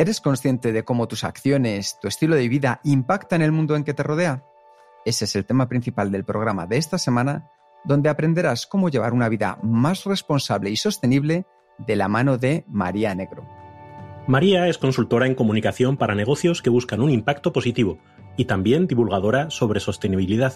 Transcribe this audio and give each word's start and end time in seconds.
¿Eres 0.00 0.22
consciente 0.22 0.72
de 0.72 0.82
cómo 0.82 1.08
tus 1.08 1.24
acciones, 1.24 1.98
tu 2.00 2.08
estilo 2.08 2.34
de 2.34 2.48
vida 2.48 2.80
impactan 2.84 3.42
el 3.42 3.52
mundo 3.52 3.76
en 3.76 3.84
que 3.84 3.92
te 3.92 4.02
rodea? 4.02 4.42
Ese 5.04 5.26
es 5.26 5.36
el 5.36 5.44
tema 5.44 5.68
principal 5.68 6.10
del 6.10 6.24
programa 6.24 6.66
de 6.66 6.78
esta 6.78 6.96
semana, 6.96 7.50
donde 7.84 8.08
aprenderás 8.08 8.66
cómo 8.66 8.88
llevar 8.88 9.12
una 9.12 9.28
vida 9.28 9.58
más 9.62 10.06
responsable 10.06 10.70
y 10.70 10.76
sostenible 10.76 11.44
de 11.76 11.96
la 11.96 12.08
mano 12.08 12.38
de 12.38 12.64
María 12.66 13.14
Negro. 13.14 13.46
María 14.26 14.68
es 14.68 14.78
consultora 14.78 15.26
en 15.26 15.34
comunicación 15.34 15.98
para 15.98 16.14
negocios 16.14 16.62
que 16.62 16.70
buscan 16.70 17.02
un 17.02 17.10
impacto 17.10 17.52
positivo 17.52 17.98
y 18.38 18.46
también 18.46 18.86
divulgadora 18.86 19.50
sobre 19.50 19.80
sostenibilidad. 19.80 20.54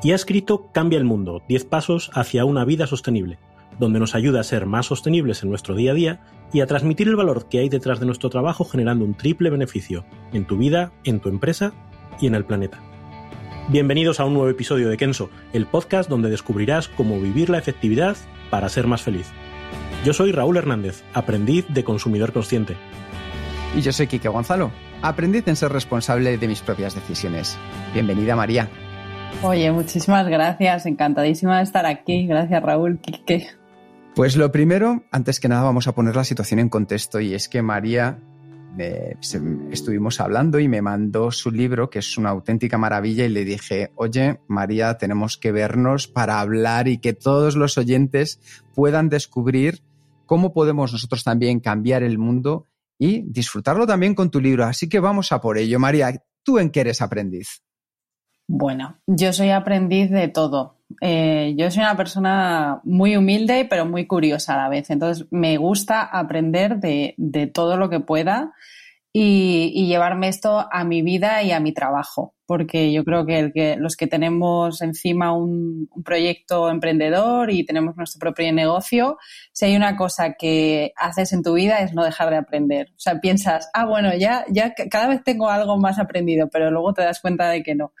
Y 0.00 0.12
ha 0.12 0.14
escrito 0.14 0.70
Cambia 0.70 0.98
el 0.98 1.04
Mundo, 1.04 1.42
10 1.48 1.64
pasos 1.64 2.08
hacia 2.14 2.44
una 2.44 2.64
vida 2.64 2.86
sostenible, 2.86 3.40
donde 3.78 3.98
nos 3.98 4.14
ayuda 4.14 4.40
a 4.40 4.44
ser 4.44 4.66
más 4.66 4.86
sostenibles 4.86 5.42
en 5.42 5.50
nuestro 5.50 5.74
día 5.74 5.92
a 5.92 5.94
día 5.94 6.20
y 6.52 6.60
a 6.60 6.66
transmitir 6.66 7.08
el 7.08 7.16
valor 7.16 7.48
que 7.48 7.58
hay 7.58 7.68
detrás 7.68 8.00
de 8.00 8.06
nuestro 8.06 8.30
trabajo 8.30 8.64
generando 8.64 9.04
un 9.04 9.14
triple 9.14 9.50
beneficio 9.50 10.04
en 10.32 10.44
tu 10.46 10.56
vida, 10.56 10.92
en 11.04 11.20
tu 11.20 11.28
empresa 11.28 11.72
y 12.20 12.26
en 12.26 12.34
el 12.34 12.44
planeta. 12.44 12.80
Bienvenidos 13.68 14.20
a 14.20 14.26
un 14.26 14.34
nuevo 14.34 14.50
episodio 14.50 14.88
de 14.88 14.96
Kenso, 14.96 15.30
el 15.52 15.66
podcast 15.66 16.10
donde 16.10 16.30
descubrirás 16.30 16.88
cómo 16.88 17.18
vivir 17.18 17.48
la 17.48 17.58
efectividad 17.58 18.16
para 18.50 18.68
ser 18.68 18.86
más 18.86 19.02
feliz. 19.02 19.32
Yo 20.04 20.12
soy 20.12 20.32
Raúl 20.32 20.58
Hernández, 20.58 21.02
aprendiz 21.14 21.64
de 21.68 21.82
consumidor 21.82 22.32
consciente. 22.32 22.76
Y 23.74 23.80
yo 23.80 23.90
soy 23.90 24.06
Quique 24.06 24.28
Gonzalo, 24.28 24.70
aprendiz 25.00 25.48
en 25.48 25.56
ser 25.56 25.72
responsable 25.72 26.36
de 26.36 26.46
mis 26.46 26.60
propias 26.60 26.94
decisiones. 26.94 27.58
Bienvenida 27.94 28.36
María. 28.36 28.68
Oye, 29.42 29.72
muchísimas 29.72 30.28
gracias, 30.28 30.86
encantadísima 30.86 31.56
de 31.56 31.64
estar 31.64 31.86
aquí. 31.86 32.26
Gracias 32.26 32.62
Raúl, 32.62 32.98
Quique. 33.00 33.48
Pues 34.14 34.36
lo 34.36 34.52
primero, 34.52 35.02
antes 35.10 35.40
que 35.40 35.48
nada 35.48 35.64
vamos 35.64 35.88
a 35.88 35.94
poner 35.94 36.14
la 36.14 36.22
situación 36.22 36.60
en 36.60 36.68
contexto 36.68 37.18
y 37.18 37.34
es 37.34 37.48
que 37.48 37.62
María 37.62 38.20
estuvimos 39.70 40.20
hablando 40.20 40.60
y 40.60 40.68
me 40.68 40.82
mandó 40.82 41.32
su 41.32 41.50
libro, 41.50 41.90
que 41.90 41.98
es 41.98 42.16
una 42.16 42.30
auténtica 42.30 42.78
maravilla, 42.78 43.24
y 43.24 43.28
le 43.28 43.44
dije, 43.44 43.90
oye, 43.96 44.40
María, 44.46 44.98
tenemos 44.98 45.36
que 45.36 45.50
vernos 45.50 46.06
para 46.06 46.38
hablar 46.38 46.86
y 46.86 46.98
que 46.98 47.12
todos 47.12 47.56
los 47.56 47.76
oyentes 47.76 48.38
puedan 48.72 49.08
descubrir 49.08 49.82
cómo 50.26 50.52
podemos 50.52 50.92
nosotros 50.92 51.24
también 51.24 51.58
cambiar 51.58 52.04
el 52.04 52.18
mundo 52.18 52.68
y 52.98 53.22
disfrutarlo 53.22 53.84
también 53.84 54.14
con 54.14 54.30
tu 54.30 54.40
libro. 54.40 54.64
Así 54.64 54.88
que 54.88 55.00
vamos 55.00 55.32
a 55.32 55.40
por 55.40 55.58
ello. 55.58 55.80
María, 55.80 56.22
¿tú 56.44 56.60
en 56.60 56.70
qué 56.70 56.80
eres 56.80 57.02
aprendiz? 57.02 57.64
Bueno, 58.46 58.98
yo 59.06 59.32
soy 59.32 59.50
aprendiz 59.50 60.10
de 60.10 60.28
todo. 60.28 60.76
Eh, 61.00 61.54
yo 61.56 61.70
soy 61.70 61.82
una 61.82 61.96
persona 61.96 62.80
muy 62.84 63.16
humilde, 63.16 63.66
pero 63.68 63.86
muy 63.86 64.06
curiosa 64.06 64.54
a 64.54 64.58
la 64.58 64.68
vez. 64.68 64.90
Entonces, 64.90 65.26
me 65.30 65.56
gusta 65.56 66.02
aprender 66.02 66.78
de, 66.78 67.14
de 67.16 67.46
todo 67.46 67.76
lo 67.76 67.88
que 67.88 68.00
pueda 68.00 68.52
y, 69.16 69.86
llevarme 69.86 70.26
esto 70.26 70.66
a 70.72 70.82
mi 70.82 71.00
vida 71.02 71.40
y 71.44 71.52
a 71.52 71.60
mi 71.60 71.72
trabajo, 71.72 72.34
porque 72.46 72.92
yo 72.92 73.04
creo 73.04 73.24
que, 73.24 73.38
el 73.38 73.52
que 73.52 73.76
los 73.76 73.96
que 73.96 74.08
tenemos 74.08 74.82
encima 74.82 75.32
un, 75.32 75.88
proyecto 76.04 76.68
emprendedor 76.68 77.52
y 77.52 77.64
tenemos 77.64 77.96
nuestro 77.96 78.18
propio 78.18 78.52
negocio, 78.52 79.16
si 79.52 79.66
hay 79.66 79.76
una 79.76 79.96
cosa 79.96 80.34
que 80.36 80.92
haces 80.96 81.32
en 81.32 81.44
tu 81.44 81.54
vida 81.54 81.78
es 81.78 81.94
no 81.94 82.02
dejar 82.02 82.30
de 82.30 82.38
aprender. 82.38 82.88
O 82.90 82.98
sea, 82.98 83.20
piensas, 83.20 83.70
ah, 83.72 83.86
bueno, 83.86 84.10
ya, 84.18 84.44
ya 84.50 84.74
cada 84.90 85.06
vez 85.06 85.22
tengo 85.22 85.48
algo 85.48 85.78
más 85.78 86.00
aprendido, 86.00 86.48
pero 86.50 86.72
luego 86.72 86.92
te 86.92 87.02
das 87.02 87.20
cuenta 87.20 87.48
de 87.50 87.62
que 87.62 87.76
no. 87.76 87.92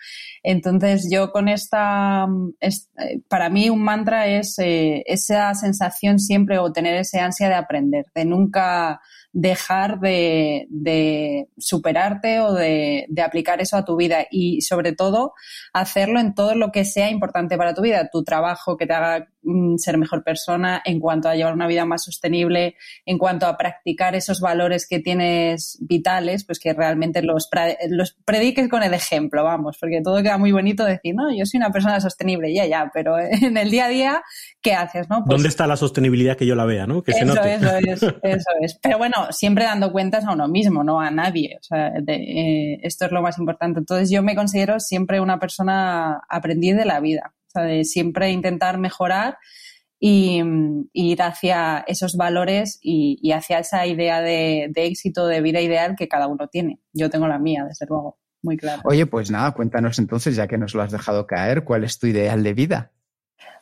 Entonces, 0.42 1.08
yo 1.12 1.30
con 1.30 1.48
esta, 1.48 2.26
eh, 2.60 3.20
para 3.28 3.50
mí 3.50 3.70
un 3.70 3.84
mantra 3.84 4.26
es 4.26 4.58
eh, 4.58 5.04
esa 5.06 5.54
sensación 5.54 6.18
siempre 6.18 6.58
o 6.58 6.72
tener 6.72 6.96
ese 6.96 7.20
ansia 7.20 7.48
de 7.48 7.54
aprender, 7.54 8.06
de 8.16 8.24
nunca 8.24 9.00
dejar 9.34 9.98
de, 9.98 11.48
superarte 11.58 12.40
o 12.40 12.54
de, 12.54 13.06
aplicar 13.22 13.60
eso 13.60 13.76
a 13.76 13.84
tu 13.84 13.96
vida 13.96 14.26
y 14.30 14.62
sobre 14.62 14.92
todo 14.92 15.34
hacerlo 15.72 16.20
en 16.20 16.34
todo 16.34 16.54
lo 16.54 16.70
que 16.70 16.84
sea 16.84 17.10
importante 17.10 17.58
para 17.58 17.74
tu 17.74 17.82
vida, 17.82 18.08
tu 18.10 18.22
trabajo 18.22 18.76
que 18.76 18.86
te 18.86 18.94
haga 18.94 19.28
ser 19.76 19.98
mejor 19.98 20.22
persona, 20.24 20.82
en 20.84 21.00
cuanto 21.00 21.28
a 21.28 21.34
llevar 21.34 21.54
una 21.54 21.66
vida 21.66 21.84
más 21.84 22.04
sostenible, 22.04 22.76
en 23.06 23.18
cuanto 23.18 23.46
a 23.46 23.56
practicar 23.56 24.14
esos 24.14 24.40
valores 24.40 24.86
que 24.88 25.00
tienes 25.00 25.78
vitales, 25.80 26.44
pues 26.44 26.58
que 26.58 26.72
realmente 26.72 27.22
los, 27.22 27.48
los 27.88 28.16
prediques 28.24 28.68
con 28.68 28.82
el 28.82 28.94
ejemplo, 28.94 29.44
vamos, 29.44 29.76
porque 29.78 30.00
todo 30.02 30.22
queda 30.22 30.38
muy 30.38 30.52
bonito 30.52 30.84
decir, 30.84 31.14
no, 31.14 31.34
yo 31.34 31.44
soy 31.46 31.58
una 31.58 31.70
persona 31.70 32.00
sostenible, 32.00 32.52
ya, 32.54 32.66
ya, 32.66 32.90
pero 32.92 33.18
en 33.18 33.56
el 33.56 33.70
día 33.70 33.86
a 33.86 33.88
día, 33.88 34.22
¿qué 34.60 34.74
haces? 34.74 35.08
No? 35.08 35.24
Pues 35.24 35.36
¿Dónde 35.36 35.48
está 35.48 35.66
la 35.66 35.76
sostenibilidad 35.76 36.36
que 36.36 36.46
yo 36.46 36.54
la 36.54 36.64
vea, 36.64 36.86
no? 36.86 37.02
Que 37.02 37.12
eso, 37.12 37.42
eso 37.42 37.76
es, 37.78 38.02
eso 38.22 38.50
es. 38.60 38.78
Pero 38.82 38.98
bueno, 38.98 39.14
siempre 39.30 39.64
dando 39.64 39.92
cuentas 39.92 40.24
a 40.24 40.32
uno 40.32 40.48
mismo, 40.48 40.84
no 40.84 41.00
a 41.00 41.10
nadie. 41.10 41.58
O 41.60 41.62
sea, 41.62 41.92
eh, 42.06 42.78
esto 42.82 43.06
es 43.06 43.12
lo 43.12 43.22
más 43.22 43.38
importante. 43.38 43.80
Entonces 43.80 44.10
yo 44.10 44.22
me 44.22 44.34
considero 44.34 44.80
siempre 44.80 45.20
una 45.20 45.38
persona 45.38 46.20
aprendiz 46.28 46.76
de 46.76 46.84
la 46.84 47.00
vida, 47.00 47.34
sea, 47.60 47.62
de 47.62 47.84
siempre 47.84 48.30
intentar 48.30 48.78
mejorar 48.78 49.38
y, 49.98 50.42
ir 50.92 51.22
hacia 51.22 51.84
esos 51.86 52.16
valores 52.16 52.78
y, 52.82 53.32
hacia 53.32 53.60
esa 53.60 53.86
idea 53.86 54.20
de, 54.20 54.70
de, 54.70 54.86
éxito, 54.86 55.26
de 55.26 55.40
vida 55.40 55.60
ideal 55.60 55.94
que 55.96 56.08
cada 56.08 56.26
uno 56.26 56.48
tiene. 56.48 56.80
Yo 56.92 57.10
tengo 57.10 57.26
la 57.26 57.38
mía, 57.38 57.64
desde 57.66 57.86
luego, 57.86 58.18
muy 58.42 58.56
claro. 58.56 58.82
Oye, 58.84 59.06
pues 59.06 59.30
nada, 59.30 59.52
cuéntanos 59.52 59.98
entonces, 59.98 60.36
ya 60.36 60.46
que 60.46 60.58
nos 60.58 60.74
lo 60.74 60.82
has 60.82 60.92
dejado 60.92 61.26
caer, 61.26 61.64
¿cuál 61.64 61.84
es 61.84 61.98
tu 61.98 62.06
ideal 62.06 62.42
de 62.42 62.54
vida? 62.54 62.92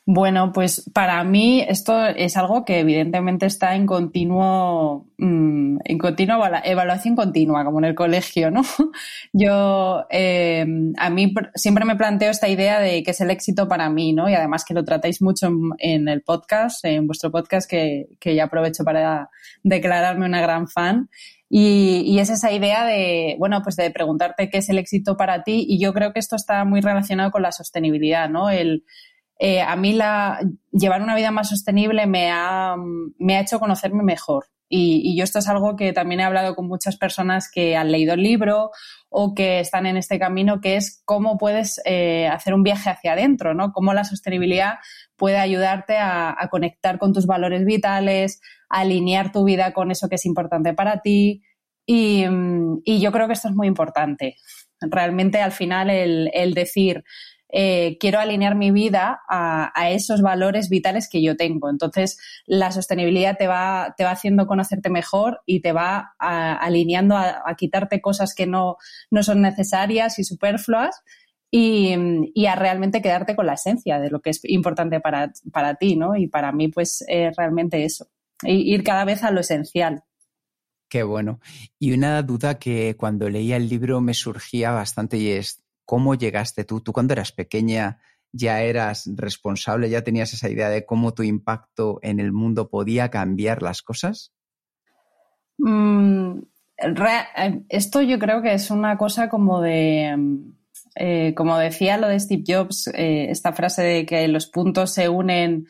Bueno, 0.05 0.53
pues 0.53 0.91
para 0.93 1.23
mí 1.23 1.65
esto 1.69 2.07
es 2.07 2.37
algo 2.37 2.65
que 2.65 2.81
evidentemente 2.81 3.47
está 3.47 3.77
en 3.77 3.87
continuo, 3.87 5.07
mm, 5.17 5.79
en 5.85 5.99
continua 5.99 6.61
evaluación 6.65 7.15
continua, 7.15 7.65
como 7.65 7.79
en 7.79 7.85
el 7.85 7.95
colegio, 7.95 8.51
¿no? 8.51 8.63
Yo, 9.33 10.05
eh, 10.11 10.67
a 10.99 11.09
mí 11.11 11.33
siempre 11.55 11.85
me 11.85 11.95
planteo 11.95 12.33
esta 12.33 12.49
idea 12.49 12.81
de 12.81 13.05
que 13.05 13.13
es 13.13 13.21
el 13.21 13.31
éxito 13.31 13.69
para 13.69 13.91
mí, 13.91 14.13
¿no? 14.13 14.29
Y 14.29 14.35
además 14.35 14.65
que 14.65 14.75
lo 14.75 14.85
tratáis 14.85 15.23
mucho 15.23 15.49
en, 15.79 16.09
el 16.09 16.23
podcast, 16.23 16.85
en 16.85 17.07
vuestro 17.07 17.31
podcast, 17.31 17.71
que, 17.71 18.09
que, 18.19 18.35
ya 18.35 18.45
aprovecho 18.45 18.83
para 18.83 19.31
declararme 19.63 20.27
una 20.27 20.41
gran 20.41 20.67
fan. 20.67 21.11
Y, 21.49 22.03
y, 22.07 22.19
es 22.19 22.31
esa 22.31 22.51
idea 22.51 22.85
de, 22.87 23.37
bueno, 23.39 23.61
pues 23.63 23.77
de 23.77 23.91
preguntarte 23.91 24.49
qué 24.51 24.59
es 24.59 24.69
el 24.69 24.79
éxito 24.79 25.17
para 25.17 25.45
ti. 25.45 25.65
Y 25.69 25.79
yo 25.79 25.93
creo 25.93 26.13
que 26.13 26.19
esto 26.19 26.35
está 26.35 26.65
muy 26.65 26.81
relacionado 26.81 27.31
con 27.31 27.43
la 27.43 27.53
sostenibilidad, 27.53 28.29
¿no? 28.29 28.51
El, 28.51 28.85
eh, 29.45 29.61
a 29.61 29.75
mí 29.75 29.93
la, 29.93 30.39
llevar 30.71 31.03
una 31.03 31.17
vida 31.17 31.33
más 31.33 31.49
sostenible 31.49 32.07
me 32.07 32.31
ha, 32.31 32.77
me 33.19 33.37
ha 33.37 33.41
hecho 33.41 33.59
conocerme 33.59 34.05
mejor. 34.05 34.47
Y, 34.69 35.17
yo 35.17 35.25
esto 35.25 35.41
es 35.41 35.49
algo 35.49 35.75
que 35.75 35.93
también 35.93 36.21
he 36.21 36.25
hablado 36.25 36.55
con 36.55 36.69
muchas 36.69 36.97
personas 36.97 37.51
que 37.51 37.77
han 37.77 37.91
leído 37.91 38.15
el 38.15 38.23
libro 38.23 38.71
o 39.11 39.35
que 39.35 39.59
están 39.59 39.87
en 39.87 39.97
este 39.97 40.21
camino, 40.21 40.61
que 40.61 40.77
es 40.77 41.03
cómo 41.05 41.39
puedes 41.39 41.81
eh, 41.85 42.29
hacer 42.29 42.55
un 42.55 42.63
viaje 42.63 42.89
hacia 42.89 43.15
adentro, 43.15 43.53
¿no? 43.53 43.73
Cómo 43.73 43.93
la 43.95 44.05
sostenibilidad 44.05 44.75
puede 45.17 45.39
ayudarte 45.39 45.97
a, 45.99 46.37
conectar 46.49 47.01
con 47.01 47.13
tus 47.13 47.27
valores 47.27 47.65
vitales, 47.65 48.41
a 48.69 48.83
alinear 48.83 49.33
tu 49.33 49.43
vida 49.43 49.73
con 49.73 49.91
eso 49.91 50.09
que 50.09 50.15
es 50.15 50.25
importante 50.25 50.73
para 50.73 51.01
ti. 51.01 51.43
Y, 51.85 52.23
yo 52.87 53.11
creo 53.11 53.27
que 53.27 53.33
esto 53.33 53.49
es 53.49 53.57
muy 53.57 53.67
importante. 53.67 54.37
Realmente 54.81 55.41
al 55.41 55.53
final 55.53 55.91
el, 55.91 56.31
el 56.33 56.55
decir, 56.55 57.03
eh, 57.55 57.99
quiero 58.01 58.19
alinear 58.19 58.55
mi 58.55 58.71
vida 58.71 59.21
a, 59.29 59.71
esos 59.91 60.23
valores 60.23 60.71
vitales 60.71 61.09
que 61.09 61.23
yo 61.23 61.37
tengo. 61.37 61.69
Entonces, 61.69 62.19
la 62.47 62.73
sostenibilidad 62.73 63.37
te 63.37 63.47
va, 63.47 63.95
te 63.97 64.05
va 64.05 64.13
haciendo 64.13 64.47
conocerte 64.47 64.89
mejor 64.89 65.43
y 65.45 65.61
te 65.61 65.73
va 65.73 66.15
alineando 66.19 67.17
a, 67.17 67.55
quitarte 67.57 68.01
cosas 68.01 68.35
que 68.35 68.47
no, 68.47 68.79
no 69.11 69.23
son 69.23 69.43
necesarias 69.43 70.19
y 70.19 70.25
superfluas. 70.25 71.03
Y, 71.55 71.95
a 72.47 72.55
realmente 72.57 73.03
quedarte 73.03 73.37
con 73.37 73.45
la 73.45 73.55
esencia 73.55 74.01
de 74.01 74.09
lo 74.09 74.21
que 74.21 74.31
es 74.31 74.41
importante 74.45 75.01
para, 75.01 75.33
para 75.53 75.75
ti, 75.75 75.97
¿no? 75.97 76.17
Y 76.17 76.27
para 76.27 76.51
mí, 76.51 76.69
pues, 76.69 77.05
es 77.07 77.37
realmente 77.37 77.85
eso, 77.85 78.09
ir 78.43 78.83
cada 78.83 79.05
vez 79.05 79.23
a 79.23 79.31
lo 79.31 79.41
esencial. 79.41 80.03
Qué 80.93 81.03
bueno. 81.03 81.41
Y 81.79 81.93
una 81.93 82.23
duda 82.23 82.59
que 82.59 82.97
cuando 82.99 83.31
leía 83.31 83.57
el 83.57 83.67
libro 83.67 84.03
me 84.03 84.13
surgía 84.13 84.73
bastante 84.73 85.17
y 85.17 85.31
es, 85.31 85.62
¿cómo 85.85 86.15
llegaste 86.15 86.65
tú? 86.65 86.81
Tú 86.81 86.93
cuando 86.93 87.13
eras 87.13 87.33
pequeña 87.33 87.99
ya 88.33 88.63
eras 88.63 89.09
responsable, 89.15 89.91
ya 89.91 90.03
tenías 90.03 90.33
esa 90.33 90.49
idea 90.49 90.71
de 90.71 90.87
cómo 90.87 91.13
tu 91.13 91.23
impacto 91.23 91.99
en 92.03 92.19
el 92.19 92.33
mundo 92.33 92.71
podía 92.71 93.11
cambiar 93.11 93.63
las 93.63 93.83
cosas? 93.83 94.33
Mm, 95.59 96.41
esto 97.69 98.01
yo 98.01 98.19
creo 98.19 98.43
que 98.43 98.55
es 98.55 98.71
una 98.71 98.97
cosa 98.97 99.29
como 99.29 99.61
de, 99.61 100.17
eh, 100.95 101.35
como 101.37 101.59
decía 101.59 101.99
lo 101.99 102.09
de 102.09 102.19
Steve 102.19 102.45
Jobs, 102.47 102.89
eh, 102.89 103.31
esta 103.31 103.53
frase 103.53 103.83
de 103.83 104.07
que 104.07 104.27
los 104.29 104.47
puntos 104.47 104.93
se 104.93 105.09
unen 105.09 105.67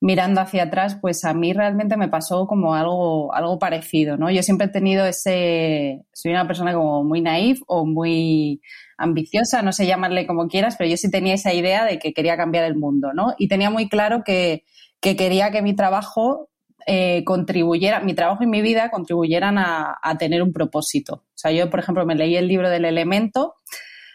mirando 0.00 0.40
hacia 0.40 0.64
atrás, 0.64 0.96
pues 1.00 1.24
a 1.24 1.34
mí 1.34 1.52
realmente 1.52 1.96
me 1.96 2.08
pasó 2.08 2.46
como 2.46 2.74
algo, 2.74 3.34
algo 3.34 3.58
parecido, 3.58 4.16
¿no? 4.16 4.30
Yo 4.30 4.42
siempre 4.42 4.66
he 4.66 4.70
tenido 4.70 5.04
ese, 5.04 6.06
soy 6.12 6.32
una 6.32 6.46
persona 6.46 6.72
como 6.72 7.04
muy 7.04 7.20
naif 7.20 7.60
o 7.66 7.84
muy 7.84 8.62
ambiciosa, 9.00 9.62
no 9.62 9.72
sé 9.72 9.86
llamarle 9.86 10.26
como 10.26 10.46
quieras, 10.46 10.76
pero 10.76 10.88
yo 10.88 10.96
sí 10.96 11.10
tenía 11.10 11.34
esa 11.34 11.52
idea 11.52 11.84
de 11.84 11.98
que 11.98 12.12
quería 12.12 12.36
cambiar 12.36 12.64
el 12.64 12.76
mundo, 12.76 13.12
¿no? 13.14 13.34
Y 13.38 13.48
tenía 13.48 13.70
muy 13.70 13.88
claro 13.88 14.22
que, 14.24 14.64
quería 15.00 15.50
que 15.50 15.62
mi 15.62 15.74
trabajo 15.74 16.50
eh, 16.86 17.24
contribuyera, 17.24 18.00
mi 18.00 18.14
trabajo 18.14 18.44
y 18.44 18.46
mi 18.46 18.62
vida 18.62 18.90
contribuyeran 18.90 19.58
a, 19.58 19.98
a, 20.02 20.18
tener 20.18 20.42
un 20.42 20.52
propósito. 20.52 21.14
O 21.14 21.38
sea, 21.38 21.50
yo, 21.50 21.70
por 21.70 21.80
ejemplo, 21.80 22.04
me 22.06 22.14
leí 22.14 22.36
el 22.36 22.48
libro 22.48 22.68
del 22.68 22.84
elemento 22.84 23.54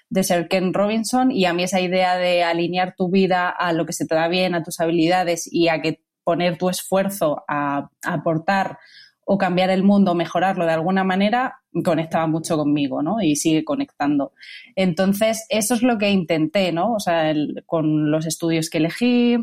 de 0.10 0.24
Sir 0.24 0.48
Ken 0.48 0.74
Robinson 0.74 1.32
y 1.32 1.46
a 1.46 1.54
mí 1.54 1.64
esa 1.64 1.82
idea 1.82 2.16
de 2.18 2.44
alinear 2.44 2.96
tu 2.96 3.10
vida 3.10 3.50
a 3.50 3.74
lo 3.74 3.86
que 3.86 3.94
se 3.94 4.06
te 4.06 4.16
da 4.16 4.28
bien, 4.28 4.56
a 4.56 4.64
tus 4.64 4.80
habilidades 4.80 5.50
y 5.52 5.68
a 5.68 5.82
que 5.82 6.02
poner 6.24 6.58
tu 6.58 6.70
esfuerzo 6.70 7.44
a, 7.48 7.90
aportar 8.04 8.80
o 9.26 9.38
cambiar 9.38 9.72
el 9.72 9.84
mundo, 9.84 10.16
mejorarlo 10.16 10.66
de 10.66 10.72
alguna 10.72 11.04
manera, 11.04 11.62
conectaba 11.84 12.28
mucho 12.28 12.58
conmigo, 12.58 13.02
¿no? 13.02 13.22
Y 13.22 13.36
sigue 13.36 13.66
conectando. 13.66 14.34
Entonces, 14.76 15.46
eso 15.50 15.74
es 15.74 15.82
lo 15.82 15.98
que 15.98 16.12
intenté, 16.12 16.72
¿no? 16.72 16.94
O 16.94 17.00
sea, 17.00 17.34
con 17.66 18.12
los 18.12 18.26
estudios 18.28 18.70
que 18.70 18.78
elegí, 18.78 19.38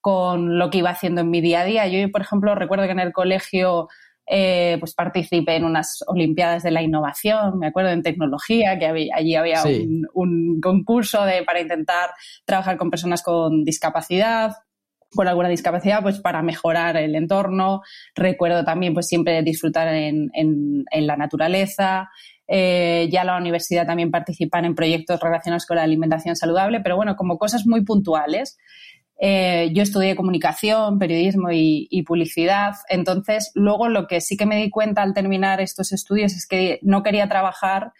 con 0.00 0.58
lo 0.58 0.70
que 0.70 0.78
iba 0.78 0.90
haciendo 0.90 1.20
en 1.20 1.30
mi 1.30 1.40
día 1.40 1.60
a 1.60 1.64
día. 1.64 1.86
Yo, 1.86 2.10
por 2.10 2.22
ejemplo, 2.22 2.54
recuerdo 2.54 2.86
que 2.86 2.92
en 2.92 3.00
el 3.00 3.12
colegio 3.12 3.88
eh, 4.28 4.76
pues 4.80 4.92
participé 4.92 5.54
en 5.54 5.64
unas 5.64 6.02
Olimpiadas 6.06 6.64
de 6.64 6.72
la 6.72 6.82
Innovación, 6.82 7.60
me 7.60 7.68
acuerdo 7.68 7.90
en 7.90 8.02
tecnología, 8.02 8.76
que 8.76 9.10
allí 9.14 9.36
había 9.36 9.62
un, 10.14 10.60
concurso 10.60 11.24
de, 11.24 11.44
para 11.44 11.60
intentar 11.60 12.10
trabajar 12.44 12.76
con 12.76 12.90
personas 12.90 13.22
con 13.22 13.62
discapacidad, 13.62 14.52
con 15.16 15.26
alguna 15.26 15.48
discapacidad, 15.48 16.02
pues 16.02 16.20
para 16.20 16.42
mejorar 16.42 16.96
el 16.96 17.16
entorno. 17.16 17.82
Recuerdo 18.14 18.64
también 18.64 18.94
pues 18.94 19.08
siempre 19.08 19.42
disfrutar 19.42 19.88
en, 19.88 20.30
la 20.92 21.16
naturaleza. 21.16 22.10
Eh, 22.46 23.08
ya 23.10 23.24
la 23.24 23.36
universidad 23.36 23.86
también 23.86 24.12
participar 24.12 24.64
en 24.64 24.76
proyectos 24.76 25.18
relacionados 25.18 25.66
con 25.66 25.78
la 25.78 25.82
alimentación 25.82 26.36
saludable, 26.36 26.80
pero 26.80 26.94
bueno, 26.94 27.16
como 27.16 27.38
cosas 27.38 27.66
muy 27.66 27.84
puntuales. 27.84 28.56
Eh, 29.18 29.70
yo 29.72 29.82
estudié 29.82 30.14
comunicación, 30.14 30.98
periodismo 30.98 31.48
y, 31.50 32.02
publicidad. 32.06 32.74
Entonces, 32.88 33.50
luego 33.54 33.88
lo 33.88 34.06
que 34.06 34.20
sí 34.20 34.36
que 34.36 34.46
me 34.46 34.56
di 34.56 34.70
cuenta 34.70 35.02
al 35.02 35.14
terminar 35.14 35.60
estos 35.60 35.92
estudios 35.92 36.34
es 36.34 36.46
que 36.46 36.78
no 36.82 37.02
quería 37.02 37.28
trabajar 37.28 37.92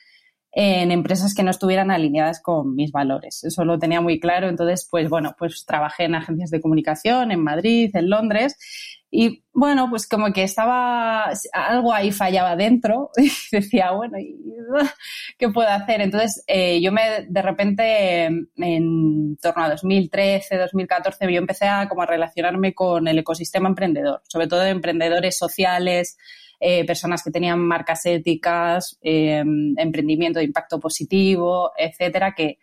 en 0.58 0.90
empresas 0.90 1.34
que 1.34 1.42
no 1.42 1.50
estuvieran 1.50 1.90
alineadas 1.90 2.40
con 2.40 2.74
mis 2.74 2.90
valores. 2.90 3.44
Eso 3.44 3.66
lo 3.66 3.78
tenía 3.78 4.00
muy 4.00 4.18
claro. 4.18 4.48
Entonces, 4.48 4.88
pues 4.90 5.10
bueno, 5.10 5.36
pues 5.38 5.66
trabajé 5.66 6.04
en 6.04 6.14
agencias 6.14 6.50
de 6.50 6.62
comunicación 6.62 7.30
en 7.30 7.44
Madrid, 7.44 7.94
en 7.94 8.08
Londres 8.08 8.56
y 9.10 9.44
bueno, 9.52 9.88
pues 9.90 10.08
como 10.08 10.32
que 10.32 10.42
estaba, 10.42 11.30
algo 11.52 11.92
ahí 11.92 12.10
fallaba 12.10 12.56
dentro 12.56 13.10
y 13.18 13.30
decía, 13.52 13.90
bueno, 13.92 14.16
¿qué 15.38 15.50
puedo 15.50 15.68
hacer? 15.68 16.00
Entonces 16.00 16.42
eh, 16.46 16.80
yo 16.80 16.90
me, 16.90 17.26
de 17.28 17.42
repente, 17.42 18.24
en 18.24 19.36
torno 19.36 19.62
a 19.62 19.70
2013, 19.70 20.56
2014, 20.56 21.32
yo 21.32 21.38
empecé 21.38 21.66
a 21.66 21.86
como 21.86 22.00
a 22.00 22.06
relacionarme 22.06 22.72
con 22.72 23.08
el 23.08 23.18
ecosistema 23.18 23.68
emprendedor, 23.68 24.22
sobre 24.26 24.48
todo 24.48 24.64
emprendedores 24.64 25.36
sociales, 25.36 26.16
eh, 26.60 26.84
personas 26.84 27.22
que 27.22 27.30
tenían 27.30 27.60
marcas 27.60 28.06
éticas, 28.06 28.98
eh, 29.02 29.42
emprendimiento 29.76 30.38
de 30.38 30.44
impacto 30.44 30.80
positivo, 30.80 31.72
etcétera, 31.76 32.34
que 32.34 32.58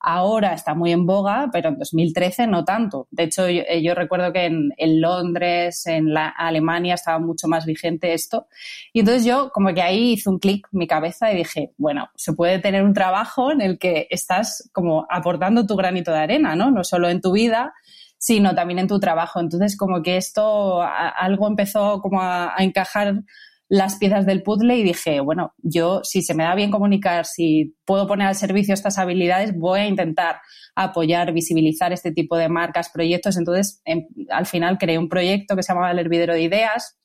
Ahora 0.00 0.54
está 0.54 0.74
muy 0.74 0.92
en 0.92 1.06
boga, 1.06 1.48
pero 1.52 1.70
en 1.70 1.78
2013 1.78 2.46
no 2.46 2.64
tanto. 2.64 3.08
De 3.10 3.24
hecho, 3.24 3.48
yo, 3.48 3.62
eh, 3.66 3.94
recuerdo 3.94 4.32
que 4.32 4.44
en, 4.44 5.00
Londres, 5.00 5.86
en 5.86 6.14
la, 6.14 6.28
Alemania, 6.28 6.94
estaba 6.94 7.18
mucho 7.18 7.48
más 7.48 7.66
vigente 7.66 8.14
esto. 8.14 8.46
Y 8.92 9.00
entonces 9.00 9.24
yo 9.24 9.50
como 9.52 9.74
que 9.74 9.82
ahí 9.82 10.12
hice 10.12 10.30
un 10.30 10.38
clic 10.38 10.68
en 10.72 10.78
mi 10.78 10.86
cabeza 10.86 11.32
y 11.32 11.38
dije, 11.38 11.72
bueno, 11.78 12.10
se 12.14 12.32
puede 12.32 12.60
tener 12.60 12.84
un 12.84 12.94
trabajo 12.94 13.50
en 13.50 13.60
el 13.60 13.78
que 13.78 14.06
estás 14.10 14.70
como 14.72 15.04
aportando 15.10 15.66
tu 15.66 15.74
granito 15.74 16.12
de 16.12 16.18
arena, 16.18 16.54
¿no? 16.54 16.70
No 16.70 16.84
solo 16.84 17.08
en 17.08 17.20
tu 17.20 17.32
vida, 17.32 17.74
sino 18.18 18.54
también 18.54 18.80
en 18.80 18.88
tu 18.88 18.98
trabajo. 19.00 19.40
Entonces 19.40 19.76
como 19.76 20.02
que 20.02 20.16
esto, 20.16 20.82
algo 20.82 21.46
empezó 21.46 22.00
como 22.00 22.20
a 22.20 22.54
encajar 22.58 23.22
las 23.68 23.96
piezas 23.96 24.24
del 24.24 24.42
puzzle 24.42 24.76
y 24.76 24.82
dije, 24.82 25.20
bueno, 25.20 25.54
yo 25.58 26.00
si 26.02 26.22
se 26.22 26.34
me 26.34 26.44
da 26.44 26.54
bien 26.54 26.70
comunicar, 26.70 27.26
si 27.26 27.76
puedo 27.84 28.06
poner 28.06 28.26
al 28.26 28.34
servicio 28.34 28.72
estas 28.72 28.98
habilidades, 28.98 29.54
voy 29.54 29.80
a 29.80 29.86
intentar 29.86 30.40
apoyar, 30.74 31.32
visibilizar 31.32 31.92
este 31.92 32.10
tipo 32.10 32.36
de 32.38 32.48
marcas, 32.48 32.88
proyectos. 32.88 33.36
Entonces, 33.36 33.82
em, 33.84 34.06
al 34.30 34.46
final 34.46 34.78
creé 34.78 34.98
un 34.98 35.08
proyecto 35.08 35.54
que 35.54 35.62
se 35.62 35.72
llamaba 35.72 35.90
El 35.90 35.98
Hervidero 35.98 36.32
de 36.32 36.42
Ideas, 36.42 36.98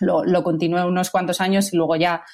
lo, 0.00 0.24
lo 0.24 0.42
continué 0.42 0.84
unos 0.84 1.10
cuantos 1.10 1.40
años 1.40 1.72
y 1.72 1.76
luego 1.76 1.94
ya 1.96 2.24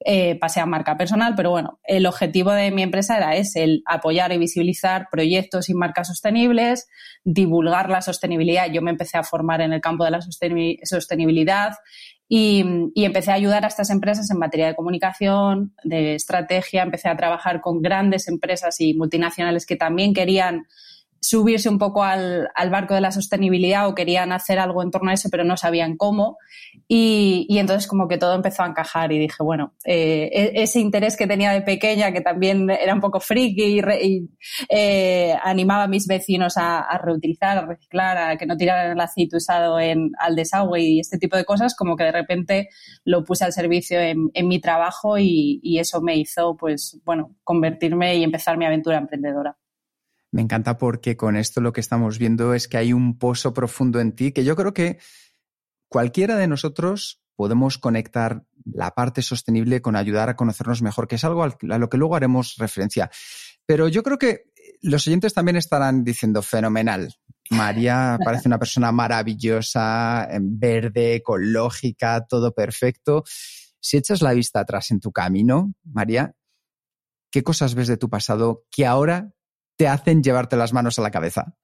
eh, 0.00 0.38
pasé 0.38 0.60
a 0.60 0.66
marca 0.66 0.96
personal, 0.96 1.34
pero 1.36 1.50
bueno, 1.50 1.80
el 1.84 2.06
objetivo 2.06 2.52
de 2.52 2.70
mi 2.70 2.82
empresa 2.82 3.16
era 3.16 3.34
ese, 3.34 3.64
el 3.64 3.82
apoyar 3.86 4.30
y 4.32 4.38
visibilizar 4.38 5.08
proyectos 5.10 5.68
y 5.68 5.74
marcas 5.74 6.08
sostenibles, 6.08 6.86
divulgar 7.24 7.88
la 7.88 8.02
sostenibilidad. 8.02 8.70
Yo 8.70 8.82
me 8.82 8.90
empecé 8.90 9.16
a 9.16 9.22
formar 9.22 9.62
en 9.62 9.72
el 9.72 9.80
campo 9.80 10.04
de 10.04 10.10
la 10.10 10.20
sostenibilidad 10.20 11.74
y, 12.28 12.64
empecé 12.96 13.30
a 13.30 13.34
ayudar 13.34 13.64
a 13.64 13.68
estas 13.68 13.90
empresas 13.90 14.30
en 14.30 14.38
materia 14.38 14.66
de 14.66 14.74
comunicación, 14.74 15.74
de 15.84 16.14
estrategia, 16.14 16.82
empecé 16.82 17.08
a 17.08 17.16
trabajar 17.16 17.60
con 17.60 17.80
grandes 17.80 18.28
empresas 18.28 18.80
y 18.80 18.94
multinacionales 18.94 19.64
que 19.64 19.76
también 19.76 20.12
querían 20.12 20.66
subirse 21.26 21.68
un 21.68 21.78
poco 21.78 22.04
al, 22.04 22.48
barco 22.70 22.94
de 22.94 23.00
la 23.00 23.10
sostenibilidad 23.10 23.88
o 23.88 23.96
querían 23.96 24.30
hacer 24.30 24.60
algo 24.60 24.80
en 24.84 24.92
torno 24.92 25.10
a 25.10 25.14
eso, 25.14 25.28
pero 25.28 25.42
no 25.42 25.56
sabían 25.56 25.96
cómo. 25.96 26.38
Y, 26.86 27.48
entonces 27.58 27.88
como 27.88 28.06
que 28.06 28.16
todo 28.16 28.36
empezó 28.36 28.62
a 28.62 28.68
encajar 28.68 29.10
y 29.10 29.18
dije, 29.18 29.42
bueno, 29.42 29.74
eh, 29.84 30.30
e, 30.32 30.62
ese 30.62 30.78
interés 30.78 31.16
que 31.16 31.26
tenía 31.26 31.50
de 31.50 31.62
pequeña, 31.62 32.12
que 32.12 32.20
también 32.20 32.70
era 32.70 32.94
un 32.94 33.00
poco 33.00 33.18
friki 33.18 33.80
y, 33.80 34.28
eh, 34.68 35.34
animaba 35.42 35.84
a 35.84 35.88
mis 35.88 36.06
vecinos 36.06 36.54
a, 36.58 36.96
reutilizar, 37.02 37.58
a 37.58 37.66
reciclar, 37.66 38.16
a 38.18 38.36
que 38.36 38.46
no 38.46 38.56
tiraran 38.56 38.92
el 38.92 39.00
aceite 39.00 39.36
usado 39.36 39.80
en, 39.80 40.12
al 40.20 40.36
desagüe 40.36 40.80
y 40.80 41.00
este 41.00 41.18
tipo 41.18 41.36
de 41.36 41.44
cosas, 41.44 41.74
como 41.74 41.96
que 41.96 42.04
de 42.04 42.12
repente 42.12 42.68
lo 43.04 43.24
puse 43.24 43.44
al 43.44 43.52
servicio 43.52 43.98
en, 44.00 44.30
mi 44.46 44.60
trabajo 44.60 45.18
y, 45.18 45.58
y 45.60 45.80
eso 45.80 46.00
me 46.00 46.16
hizo, 46.16 46.56
pues, 46.56 47.00
bueno, 47.04 47.34
convertirme 47.42 48.14
y 48.14 48.22
empezar 48.22 48.56
mi 48.56 48.64
aventura 48.64 48.98
emprendedora. 48.98 49.56
Me 50.36 50.42
encanta 50.42 50.76
porque 50.76 51.16
con 51.16 51.34
esto 51.34 51.62
lo 51.62 51.72
que 51.72 51.80
estamos 51.80 52.18
viendo 52.18 52.52
es 52.52 52.68
que 52.68 52.76
hay 52.76 52.92
un 52.92 53.16
pozo 53.16 53.54
profundo 53.54 54.00
en 54.00 54.12
ti 54.12 54.32
que 54.32 54.44
yo 54.44 54.54
creo 54.54 54.74
que 54.74 54.98
cualquiera 55.88 56.36
de 56.36 56.46
nosotros 56.46 57.22
podemos 57.36 57.78
conectar 57.78 58.44
la 58.66 58.90
parte 58.90 59.22
sostenible 59.22 59.80
con 59.80 59.96
ayudar 59.96 60.28
a 60.28 60.36
conocernos 60.36 60.82
mejor, 60.82 61.08
que 61.08 61.14
es 61.14 61.24
algo 61.24 61.42
a 61.42 61.78
lo 61.78 61.88
que 61.88 61.96
luego 61.96 62.16
haremos 62.16 62.56
referencia. 62.58 63.10
Pero 63.64 63.88
yo 63.88 64.02
creo 64.02 64.18
que 64.18 64.50
los 64.82 65.06
oyentes 65.06 65.32
también 65.32 65.56
estarán 65.56 66.04
diciendo 66.04 66.42
fenomenal. 66.42 67.14
María 67.48 68.18
parece 68.22 68.46
una 68.46 68.58
persona 68.58 68.92
maravillosa, 68.92 70.28
verde, 70.38 71.14
ecológica, 71.14 72.26
todo 72.26 72.52
perfecto. 72.52 73.24
Si 73.80 73.96
echas 73.96 74.20
la 74.20 74.34
vista 74.34 74.60
atrás 74.60 74.90
en 74.90 75.00
tu 75.00 75.12
camino, 75.12 75.72
María, 75.82 76.34
¿qué 77.30 77.42
cosas 77.42 77.74
ves 77.74 77.88
de 77.88 77.96
tu 77.96 78.10
pasado 78.10 78.64
que 78.70 78.84
ahora 78.84 79.32
te 79.76 79.88
hacen 79.88 80.22
llevarte 80.22 80.56
las 80.56 80.72
manos 80.72 80.98
a 80.98 81.02
la 81.02 81.10
cabeza? 81.10 81.56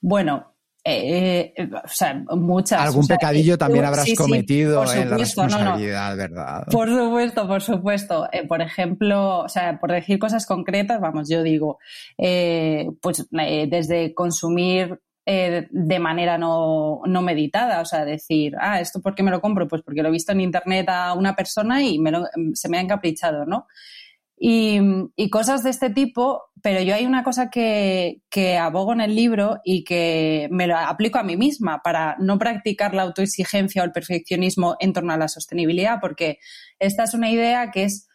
Bueno, 0.00 0.52
eh, 0.84 1.54
eh, 1.56 1.70
o 1.72 1.88
sea, 1.88 2.24
muchas. 2.30 2.80
Algún 2.80 3.06
pecadillo 3.06 3.56
también 3.56 3.84
habrás 3.84 4.12
cometido 4.16 4.82
en 4.92 5.10
la 5.10 5.16
responsabilidad, 5.16 6.16
¿verdad? 6.16 6.66
Por 6.70 6.88
supuesto, 6.88 7.46
por 7.46 7.62
supuesto. 7.62 8.28
Eh, 8.32 8.46
por 8.46 8.60
ejemplo, 8.62 9.40
o 9.40 9.48
sea, 9.48 9.78
por 9.78 9.92
decir 9.92 10.18
cosas 10.18 10.44
concretas, 10.44 11.00
vamos, 11.00 11.28
yo 11.28 11.42
digo, 11.42 11.78
pues 12.16 13.28
desde 13.30 14.12
consumir 14.14 15.00
de 15.24 15.98
manera 16.00 16.36
no, 16.36 17.02
no, 17.06 17.22
meditada, 17.22 17.80
o 17.80 17.84
sea, 17.84 18.04
decir, 18.04 18.56
ah, 18.60 18.80
¿esto 18.80 19.00
por 19.00 19.14
qué 19.14 19.22
me 19.22 19.30
lo 19.30 19.40
compro? 19.40 19.68
Pues 19.68 19.82
porque 19.82 20.02
lo 20.02 20.08
he 20.08 20.12
visto 20.12 20.32
en 20.32 20.40
internet 20.40 20.88
a 20.88 21.14
una 21.14 21.36
persona 21.36 21.80
y 21.80 22.00
me 22.00 22.10
se 22.54 22.68
me 22.68 22.78
ha 22.78 22.80
encaprichado, 22.80 23.46
¿no? 23.46 23.68
Y, 24.44 25.30
cosas 25.30 25.62
de 25.62 25.70
este 25.70 25.90
tipo, 25.90 26.42
pero 26.62 26.80
yo 26.80 26.94
hay 26.94 27.06
una 27.06 27.24
cosa 27.24 27.50
que, 27.50 28.20
abogo 28.58 28.92
en 28.92 29.00
el 29.00 29.16
libro 29.16 29.60
y 29.64 29.84
que 29.84 30.48
me 30.50 30.66
lo 30.66 30.76
aplico 30.78 31.18
a 31.18 31.24
mí 31.24 31.36
misma 31.36 31.82
para 31.82 32.16
no 32.20 32.38
practicar 32.38 32.94
la 32.94 33.02
autoexigencia 33.02 33.82
o 33.82 33.84
el 33.84 33.92
perfeccionismo 33.92 34.76
en 34.78 34.92
torno 34.92 35.12
a 35.12 35.18
la 35.18 35.28
sostenibilidad, 35.28 35.98
porque 36.00 36.38
esta 36.78 37.04
es 37.04 37.14
una 37.14 37.30
idea 37.30 37.70
que 37.70 37.84
es 37.84 38.08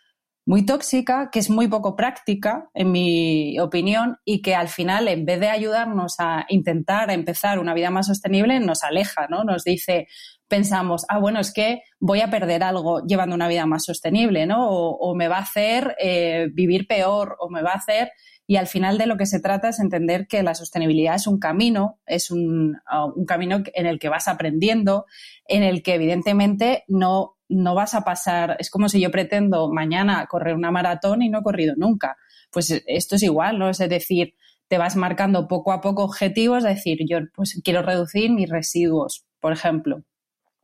muy 0.48 0.66
tóxica, 0.66 1.30
que 1.30 1.40
es 1.40 1.50
muy 1.50 1.68
poco 1.68 1.98
práctica, 1.98 2.70
en 2.74 2.94
mi 2.94 3.60
opinión, 3.60 4.18
y 4.24 4.42
que 4.42 4.56
al 4.56 4.70
final, 4.70 5.10
en 5.10 5.26
vez 5.26 5.42
de 5.42 5.50
ayudarnos 5.50 6.16
a 6.20 6.46
intentar 6.48 7.12
empezar 7.12 7.60
una 7.60 7.74
vida 7.74 7.90
más 7.90 8.08
sostenible, 8.08 8.58
nos 8.62 8.82
aleja, 8.86 9.28
¿no? 9.30 9.44
Nos 9.44 9.66
dice, 9.66 10.08
pensamos, 10.48 11.06
ah, 11.10 11.20
bueno, 11.20 11.42
es 11.42 11.52
que 11.52 11.82
voy 12.00 12.22
a 12.22 12.30
perder 12.30 12.64
algo 12.64 13.06
llevando 13.06 13.36
una 13.36 13.50
vida 13.50 13.66
más 13.66 13.84
sostenible, 13.84 14.46
¿no? 14.46 14.70
O, 14.70 15.14
me 15.16 15.28
va 15.28 15.36
a 15.36 15.42
hacer 15.42 15.98
eh, 16.00 16.48
vivir 16.54 16.88
peor, 16.88 17.36
o 17.40 17.50
me 17.50 17.62
va 17.62 17.72
a 17.72 17.78
hacer... 17.78 18.12
Y 18.48 18.56
al 18.56 18.68
final 18.68 18.98
de 18.98 19.08
lo 19.08 19.18
que 19.18 19.26
se 19.26 19.42
trata 19.42 19.70
es 19.70 19.80
entender 19.80 20.26
que 20.26 20.42
la 20.42 20.56
sostenibilidad 20.56 21.16
es 21.16 21.28
un 21.28 21.38
camino, 21.38 22.00
es 22.06 22.32
un, 22.32 22.78
uh, 22.92 23.12
un 23.14 23.26
camino 23.26 23.62
en 23.74 23.86
el 23.86 24.00
que 24.00 24.08
vas 24.08 24.30
aprendiendo, 24.30 25.06
en 25.46 25.64
el 25.64 25.84
que 25.84 25.96
evidentemente 25.96 26.86
no, 26.88 27.36
no 27.50 27.76
vas 27.76 27.94
a 27.94 28.06
pasar, 28.06 28.56
es 28.60 28.70
como 28.70 28.88
si 28.88 29.02
yo 29.02 29.12
pretendo 29.12 29.70
mañana 29.72 30.26
correr 30.28 30.56
una 30.56 30.72
maratón 30.72 31.22
y 31.22 31.30
no 31.30 31.40
he 31.40 31.44
corrido 31.44 31.76
nunca. 31.78 32.16
Pues 32.50 32.72
esto 32.88 33.18
es 33.18 33.24
igual, 33.24 33.60
¿no? 33.60 33.70
Es 33.70 33.80
decir, 33.80 34.36
te 34.70 34.78
vas 34.78 34.96
marcando 34.96 35.50
poco 35.50 35.74
a 35.74 35.82
poco 35.82 36.04
objetivos, 36.06 36.64
es 36.64 36.76
decir, 36.76 37.00
yo 37.08 37.20
pues 37.36 37.60
quiero 37.64 37.82
reducir 37.82 38.32
mis 38.32 38.50
residuos, 38.50 39.26
por 39.42 39.52
ejemplo 39.52 40.04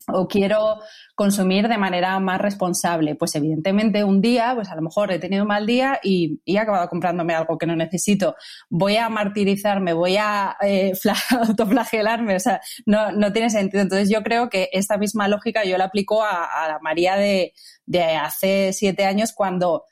o 0.07 0.27
quiero 0.27 0.79
consumir 1.15 1.67
de 1.67 1.77
manera 1.77 2.19
más 2.19 2.41
responsable. 2.41 3.15
Pues 3.15 3.35
evidentemente 3.35 4.03
un 4.03 4.21
día, 4.21 4.53
pues 4.55 4.69
a 4.69 4.75
lo 4.75 4.81
mejor 4.81 5.11
he 5.11 5.19
tenido 5.19 5.43
un 5.43 5.47
mal 5.47 5.65
día 5.65 5.99
y, 6.03 6.41
he 6.45 6.59
acabado 6.59 6.87
comprándome 6.89 7.33
algo 7.33 7.57
que 7.57 7.65
no 7.65 7.75
necesito. 7.75 8.35
Voy 8.69 8.97
a 8.97 9.09
martirizarme, 9.09 9.93
voy 9.93 10.17
a 10.17 10.55
eh, 10.61 10.93
autoflagelarme, 11.47 12.35
o 12.35 12.39
sea, 12.39 12.61
no, 12.85 13.11
no, 13.11 13.31
tiene 13.31 13.49
sentido. 13.49 13.81
Entonces 13.81 14.09
yo 14.09 14.23
creo 14.23 14.49
que 14.49 14.69
esta 14.73 14.97
misma 14.97 15.27
lógica 15.27 15.63
yo 15.63 15.77
la 15.77 15.85
aplico 15.85 16.23
a, 16.23 16.49
María 16.81 17.15
de, 17.15 17.53
de 17.85 18.03
hace 18.03 18.73
siete 18.73 19.05
años 19.05 19.31
cuando 19.33 19.85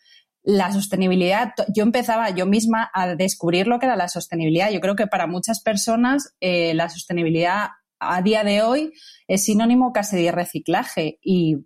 la 0.44 0.72
sostenibilidad, 0.72 1.54
yo 1.74 1.84
empezaba 1.84 2.32
yo 2.32 2.46
misma 2.46 2.90
a 2.94 3.16
descubrir 3.16 3.68
lo 3.68 3.80
que 3.80 3.86
era 3.86 3.96
la 3.96 4.08
sostenibilidad. 4.08 4.72
Yo 4.72 4.82
creo 4.82 4.96
que 4.96 5.08
para 5.08 5.28
muchas 5.28 5.62
personas 5.62 6.36
eh, 6.40 6.74
la 6.74 6.90
sostenibilidad 6.90 7.70
a 8.02 8.22
día 8.22 8.44
de 8.44 8.64
hoy 8.64 8.94
es 9.28 9.46
sinónimo 9.46 9.94
casi 9.94 10.22
de 10.22 10.32
reciclaje 10.32 11.20
y, 11.22 11.58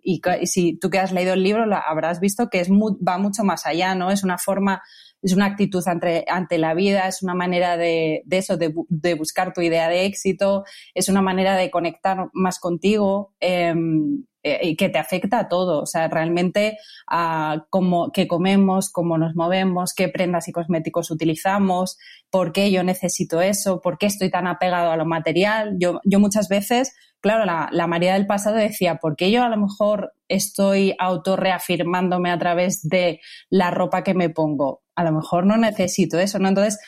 si 0.44 0.78
tú 0.78 0.90
que 0.90 0.98
has 0.98 1.10
leído 1.10 1.32
el 1.32 1.42
libro 1.42 1.64
habrás 1.74 2.20
visto 2.20 2.48
que 2.50 2.60
es 2.60 2.70
va 2.70 3.18
mucho 3.18 3.42
más 3.42 3.66
allá, 3.66 3.94
¿no? 3.94 4.10
Es 4.10 4.22
una 4.22 4.36
forma, 4.36 4.82
es 5.22 5.32
una 5.32 5.46
actitud 5.46 5.82
ante, 5.86 6.24
ante 6.28 6.58
la 6.58 6.74
vida, 6.74 7.08
es 7.08 7.22
una 7.22 7.34
manera 7.34 7.76
de, 7.78 8.22
eso, 8.30 8.56
de, 8.58 9.14
buscar 9.14 9.54
tu 9.54 9.62
idea 9.62 9.88
de 9.88 10.04
éxito, 10.04 10.64
es 10.94 11.08
una 11.08 11.22
manera 11.22 11.56
de 11.56 11.70
conectar 11.70 12.28
más 12.34 12.60
contigo. 12.60 13.34
Em, 13.40 14.24
eh, 14.46 14.60
y 14.62 14.76
que 14.76 14.88
te 14.88 14.98
afecta 14.98 15.40
a 15.40 15.48
todo, 15.48 15.82
o 15.82 15.86
sea, 15.86 16.06
realmente 16.06 16.78
a 17.08 17.66
cómo 17.68 18.12
comemos, 18.28 18.92
cómo 18.92 19.18
nos 19.18 19.34
movemos, 19.34 19.92
qué 19.92 20.08
prendas 20.08 20.46
y 20.46 20.52
cosméticos 20.52 21.10
utilizamos, 21.10 21.98
por 22.30 22.52
qué 22.52 22.70
yo 22.70 22.84
necesito 22.84 23.40
eso, 23.40 23.80
por 23.80 23.98
qué 23.98 24.06
estoy 24.06 24.30
tan 24.30 24.46
apegado 24.46 24.92
a 24.92 24.96
lo 24.96 25.04
material. 25.04 25.74
Yo, 25.80 26.00
yo 26.04 26.20
muchas 26.20 26.48
veces, 26.48 26.94
claro, 27.20 27.44
la, 27.44 27.68
la 27.72 27.88
María 27.88 28.14
del 28.14 28.28
pasado 28.28 28.54
decía, 28.54 28.98
¿por 28.98 29.16
qué 29.16 29.32
yo 29.32 29.42
a 29.42 29.48
lo 29.48 29.56
mejor 29.56 30.12
estoy 30.28 30.94
autorreafirmándome 31.00 32.30
a 32.30 32.38
través 32.38 32.88
de 32.88 33.18
la 33.50 33.72
ropa 33.72 34.04
que 34.04 34.14
me 34.14 34.30
pongo? 34.30 34.84
A 34.94 35.02
lo 35.02 35.10
mejor 35.10 35.44
no 35.44 35.56
necesito 35.56 36.20
eso, 36.20 36.38
¿no? 36.38 36.48
Entonces, 36.48 36.78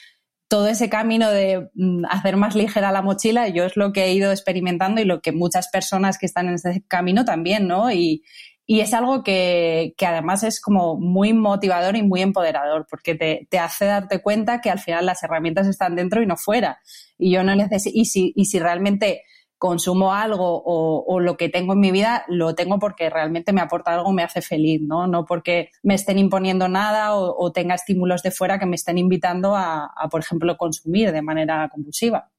todo 0.48 0.66
ese 0.66 0.88
camino 0.88 1.30
de 1.30 1.68
mm, 1.74 2.06
hacer 2.06 2.36
más 2.36 2.54
ligera 2.54 2.90
la 2.90 3.02
mochila, 3.02 3.48
yo 3.48 3.64
es 3.64 3.76
lo 3.76 3.92
que 3.92 4.04
he 4.04 4.12
ido 4.14 4.30
experimentando 4.30 5.00
y 5.00 5.04
lo 5.04 5.20
que 5.20 5.32
muchas 5.32 5.68
personas 5.68 6.18
que 6.18 6.26
están 6.26 6.48
en 6.48 6.54
ese 6.54 6.82
camino 6.88 7.24
también, 7.24 7.68
¿no? 7.68 7.90
Y, 7.92 8.24
es 8.66 8.92
algo 8.92 9.22
que, 9.24 9.94
además 9.98 10.42
es 10.42 10.60
como 10.60 10.98
muy 10.98 11.32
motivador 11.32 11.96
y 11.96 12.02
muy 12.02 12.20
empoderador, 12.20 12.86
porque 12.90 13.14
te, 13.14 13.58
hace 13.58 13.86
darte 13.86 14.20
cuenta 14.20 14.60
que 14.60 14.68
al 14.68 14.78
final 14.78 15.06
las 15.06 15.22
herramientas 15.22 15.66
están 15.66 15.96
dentro 15.96 16.22
y 16.22 16.26
no 16.26 16.36
fuera. 16.36 16.78
Y 17.16 17.32
yo 17.32 17.42
no 17.42 17.56
necesito, 17.56 17.98
y 17.98 18.04
si, 18.04 18.32
y 18.36 18.44
si 18.44 18.58
realmente 18.58 19.22
consumo 19.58 20.12
algo 20.12 20.62
o, 20.64 21.20
lo 21.20 21.36
que 21.36 21.48
tengo 21.48 21.72
en 21.72 21.80
mi 21.80 21.90
vida, 21.90 22.24
lo 22.28 22.54
tengo 22.54 22.78
porque 22.78 23.10
realmente 23.10 23.52
me 23.52 23.60
aporta 23.60 23.94
algo, 23.94 24.12
me 24.12 24.22
hace 24.22 24.40
feliz, 24.40 24.80
¿no? 24.80 25.06
No 25.08 25.24
porque 25.24 25.70
me 25.82 25.94
estén 25.94 26.18
imponiendo 26.18 26.68
nada 26.68 27.14
o, 27.14 27.52
tenga 27.52 27.74
estímulos 27.74 28.22
de 28.22 28.30
fuera 28.30 28.58
que 28.58 28.66
me 28.66 28.76
estén 28.76 28.98
invitando 28.98 29.56
a, 29.56 29.90
por 30.10 30.20
ejemplo, 30.20 30.56
consumir 30.56 31.10
de 31.12 31.22
manera 31.22 31.68
compulsiva. 31.68 32.30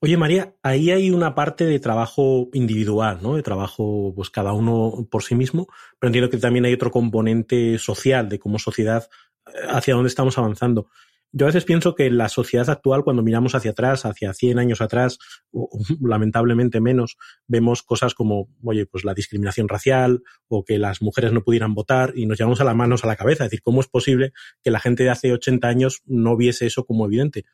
Oye, 0.00 0.16
María, 0.16 0.52
ahí 0.64 0.90
hay 0.90 1.12
una 1.12 1.36
parte 1.36 1.64
de 1.64 1.78
trabajo 1.78 2.48
individual, 2.54 3.20
¿no? 3.22 3.36
De 3.36 3.42
trabajo, 3.44 4.12
pues 4.16 4.30
cada 4.30 4.52
uno 4.52 5.06
por 5.08 5.22
sí 5.22 5.36
mismo, 5.36 5.68
pero 6.00 6.08
entiendo 6.08 6.28
que 6.28 6.38
también 6.38 6.64
hay 6.64 6.72
otro 6.72 6.90
componente 6.90 7.78
social 7.78 8.28
de 8.28 8.40
cómo 8.40 8.58
sociedad 8.58 9.08
eh, 9.46 9.58
hacia 9.70 9.94
dónde 9.94 10.08
estamos 10.08 10.36
avanzando. 10.38 10.88
Yo 11.34 11.46
a 11.46 11.48
veces 11.48 11.64
pienso 11.64 11.94
que 11.94 12.10
la 12.10 12.28
sociedad 12.28 12.68
actual, 12.68 13.04
cuando 13.04 13.22
miramos 13.22 13.54
hacia 13.54 13.70
atrás, 13.70 14.04
hacia 14.04 14.34
100 14.34 14.58
años 14.58 14.82
atrás, 14.82 15.18
o, 15.50 15.70
lamentablemente 16.02 16.80
menos, 16.80 17.16
vemos 17.46 17.82
cosas 17.82 18.14
como, 18.14 18.48
oye, 18.62 18.84
pues 18.84 19.04
la 19.04 19.14
discriminación 19.14 19.68
racial 19.68 20.22
o 20.48 20.62
que 20.62 20.78
las 20.78 21.00
mujeres 21.00 21.32
no 21.32 21.42
pudieran 21.42 21.72
votar 21.72 22.12
y 22.14 22.26
nos 22.26 22.38
llevamos 22.38 22.60
a 22.60 22.64
las 22.64 22.76
manos 22.76 23.04
a 23.04 23.06
la 23.06 23.16
cabeza. 23.16 23.44
Es 23.44 23.50
decir, 23.50 23.62
¿cómo 23.62 23.80
es 23.80 23.88
posible 23.88 24.32
que 24.62 24.70
la 24.70 24.78
gente 24.78 25.04
de 25.04 25.10
hace 25.10 25.32
80 25.32 25.66
años 25.66 26.02
no 26.04 26.36
viese 26.36 26.66
eso 26.66 26.84
como 26.84 27.06
evidente? 27.06 27.46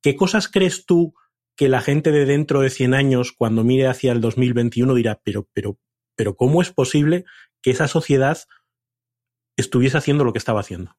¿Qué 0.00 0.14
cosas 0.14 0.48
crees 0.48 0.86
tú 0.86 1.14
que 1.56 1.68
la 1.68 1.80
gente 1.80 2.12
de 2.12 2.24
dentro 2.24 2.60
de 2.60 2.70
100 2.70 2.94
años, 2.94 3.32
cuando 3.32 3.64
mire 3.64 3.88
hacia 3.88 4.12
el 4.12 4.20
2021, 4.20 4.94
dirá, 4.94 5.20
pero, 5.24 5.48
pero, 5.52 5.76
pero 6.14 6.36
¿cómo 6.36 6.62
es 6.62 6.70
posible 6.70 7.24
que 7.62 7.72
esa 7.72 7.88
sociedad 7.88 8.38
estuviese 9.56 9.98
haciendo 9.98 10.22
lo 10.22 10.32
que 10.32 10.38
estaba 10.38 10.60
haciendo? 10.60 10.96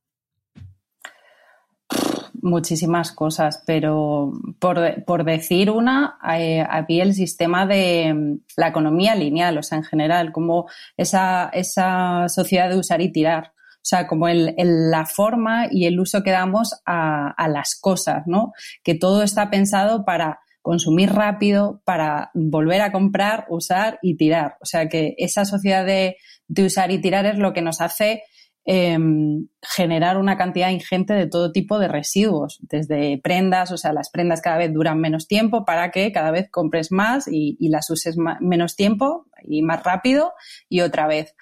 Muchísimas 2.41 3.11
cosas, 3.11 3.63
pero 3.65 4.33
por, 4.59 5.23
decir 5.23 5.71
una, 5.71 6.17
eh, 6.37 6.65
había 6.69 7.03
el 7.03 7.13
sistema 7.13 7.65
de 7.65 8.39
la 8.55 8.67
economía 8.67 9.15
lineal, 9.15 9.57
o 9.57 9.63
sea, 9.63 9.77
en 9.77 9.83
general, 9.83 10.31
como 10.31 10.67
esa, 10.97 11.49
esa 11.53 12.27
sociedad 12.29 12.69
de 12.69 12.77
usar 12.77 13.01
y 13.01 13.11
tirar. 13.11 13.53
O 13.75 13.85
sea, 13.89 14.07
como 14.07 14.27
el, 14.27 14.55
la 14.57 15.05
forma 15.05 15.67
y 15.71 15.85
el 15.85 15.99
uso 15.99 16.21
que 16.21 16.31
damos 16.31 16.81
a, 16.85 17.29
a, 17.31 17.47
las 17.47 17.75
cosas, 17.79 18.23
¿no? 18.27 18.51
Que 18.83 18.93
todo 18.93 19.23
está 19.23 19.49
pensado 19.49 20.03
para 20.03 20.39
consumir 20.61 21.11
rápido, 21.11 21.81
para 21.85 22.29
volver 22.33 22.81
a 22.81 22.91
comprar, 22.91 23.45
usar 23.49 23.97
y 24.01 24.17
tirar. 24.17 24.57
O 24.61 24.65
sea, 24.65 24.89
que 24.89 25.15
esa 25.17 25.45
sociedad 25.45 25.85
de, 25.85 26.17
de 26.47 26.65
usar 26.65 26.91
y 26.91 26.99
tirar 26.99 27.25
es 27.25 27.37
lo 27.37 27.53
que 27.53 27.61
nos 27.61 27.79
hace 27.79 28.23
Em, 28.65 29.47
generar 29.63 30.17
una 30.17 30.37
cantidad 30.37 30.69
ingente 30.69 31.13
de 31.13 31.27
todo 31.27 31.51
tipo 31.51 31.79
de 31.79 31.87
residuos, 31.87 32.59
desde 32.61 33.17
prendas, 33.17 33.71
o 33.71 33.77
sea, 33.77 33.93
las 33.93 34.11
prendas 34.11 34.41
cada 34.41 34.57
vez 34.57 34.71
duran 34.71 34.99
menos 34.99 35.27
tiempo 35.27 35.65
para 35.65 35.89
que 35.91 36.11
cada 36.11 36.29
vez 36.29 36.49
compres 36.51 36.91
más 36.91 37.27
y, 37.27 37.57
las 37.69 37.89
uses 37.89 38.15
menos 38.39 38.75
tiempo 38.75 39.25
y 39.43 39.63
más 39.63 39.83
rápido 39.83 40.33
y 40.67 40.81
otra 40.81 41.07
vez. 41.07 41.35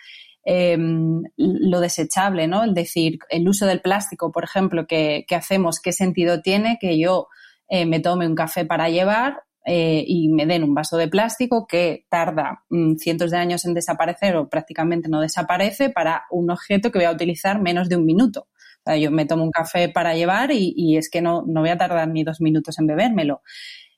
Em, 0.45 1.23
lo 1.35 1.81
desechable, 1.81 2.47
¿no? 2.47 2.63
Es 2.63 2.73
decir, 2.73 3.19
el 3.29 3.49
uso 3.49 3.65
del 3.65 3.81
plástico, 3.81 4.31
por 4.31 4.45
ejemplo, 4.45 4.87
que, 4.87 5.25
hacemos, 5.31 5.81
¿qué 5.81 5.91
sentido 5.91 6.41
tiene 6.41 6.77
que 6.79 6.97
yo 6.97 7.27
eh, 7.67 7.85
me 7.85 7.99
tome 7.99 8.27
un 8.27 8.35
café 8.35 8.63
para 8.63 8.89
llevar 8.89 9.41
eh, 9.69 10.01
y 10.07 10.29
me 10.29 10.45
den 10.45 10.63
un 10.63 10.73
vaso 10.73 10.95
de 10.95 11.09
plástico 11.09 11.67
que 11.67 12.05
tarda 12.07 12.63
mm, 12.69 12.95
cientos 12.95 13.31
de 13.31 13.37
años 13.37 13.65
en 13.65 13.73
desaparecer 13.73 14.37
o 14.37 14.47
prácticamente 14.47 15.09
no 15.09 15.19
desaparece 15.19 15.89
para 15.89 16.23
un 16.31 16.49
objeto 16.49 16.89
que 16.89 16.99
voy 16.99 17.05
a 17.05 17.11
utilizar 17.11 17.61
menos 17.61 17.89
de 17.89 17.97
un 17.97 18.05
minuto. 18.05 18.47
yo 18.97 19.11
me 19.11 19.25
tomo 19.25 19.43
un 19.43 19.51
café 19.51 19.89
para 19.89 20.15
llevar 20.15 20.51
y, 20.53 20.95
es 20.95 21.09
que 21.09 21.21
no, 21.21 21.43
no, 21.45 21.59
voy 21.59 21.69
a 21.71 21.77
tardar 21.77 22.07
ni 22.07 22.23
dos 22.23 22.39
minutos 22.39 22.79
en 22.79 22.87
bebérmelo. 22.87 23.41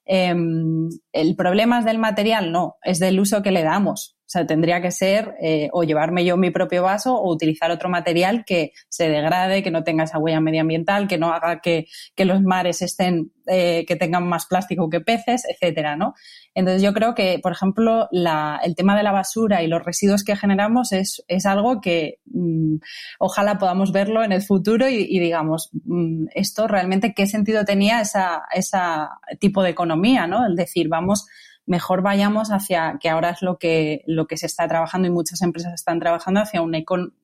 Em, 0.06 0.90
el 1.14 1.36
problema 1.36 1.78
es 1.78 1.86
del 1.86 2.00
material, 2.00 2.52
no, 2.52 2.78
es 2.82 2.98
del 2.98 3.20
uso 3.20 3.44
que 3.44 3.52
le 3.52 3.62
damos. 3.62 4.19
O 4.30 4.32
sea, 4.32 4.46
tendría 4.46 4.80
que 4.80 4.92
ser 4.92 5.34
eh, 5.42 5.70
o 5.72 5.82
llevarme 5.82 6.24
yo 6.24 6.38
mi 6.38 6.52
propio 6.52 6.84
vaso 6.84 7.16
o 7.16 7.34
utilizar 7.34 7.72
otro 7.72 7.90
material 7.90 8.44
que 8.46 8.74
se 8.88 9.10
degrade, 9.10 9.64
que 9.64 9.72
no 9.72 9.84
tenga 9.84 10.04
esa 10.04 10.20
huella 10.20 10.40
medioambiental, 10.40 11.08
que 11.08 11.18
no 11.18 11.34
haga 11.34 11.62
que, 11.62 11.88
los 12.18 12.40
mares 12.44 12.84
estén, 12.84 13.32
eh, 13.48 13.86
que 13.88 13.96
tengan 13.96 14.28
más 14.28 14.46
plástico 14.46 14.88
que 14.88 15.02
peces, 15.02 15.46
etcétera, 15.50 15.96
¿no? 15.96 16.14
Entonces 16.54 16.84
yo 16.84 16.94
creo 16.94 17.16
que, 17.16 17.40
por 17.42 17.54
ejemplo, 17.54 18.08
el 18.12 18.76
tema 18.76 18.96
de 18.96 19.02
la 19.02 19.12
basura 19.12 19.64
y 19.64 19.68
los 19.68 19.84
residuos 19.84 20.24
que 20.24 20.36
generamos 20.36 20.92
es, 20.92 21.24
algo 21.48 21.82
que 21.82 22.20
mm, 22.26 22.76
ojalá 23.18 23.58
podamos 23.58 23.92
verlo 23.92 24.24
en 24.24 24.32
el 24.32 24.44
futuro 24.44 24.88
y, 24.88 25.18
digamos, 25.18 25.72
mm, 25.86 26.28
esto 26.36 26.68
realmente 26.68 27.16
qué 27.16 27.26
sentido 27.26 27.66
tenía 27.66 28.00
esa, 28.02 28.44
esa 28.54 29.10
tipo 29.40 29.64
de 29.64 29.72
economía, 29.72 30.28
¿no? 30.28 30.48
Es 30.48 30.56
decir, 30.56 30.88
vamos 30.88 31.26
mejor 31.70 32.02
vayamos 32.02 32.50
hacia, 32.50 32.98
que 33.00 33.10
ahora 33.10 33.30
es 33.30 33.44
lo 33.44 33.60
que, 33.60 34.02
lo 34.08 34.26
que 34.26 34.38
se 34.38 34.48
está 34.48 34.68
trabajando 34.68 35.08
y 35.08 35.12
muchas 35.12 35.44
empresas 35.44 35.72
están 35.72 36.00
trabajando 36.00 36.40
hacia 36.40 36.64
un, 36.64 36.76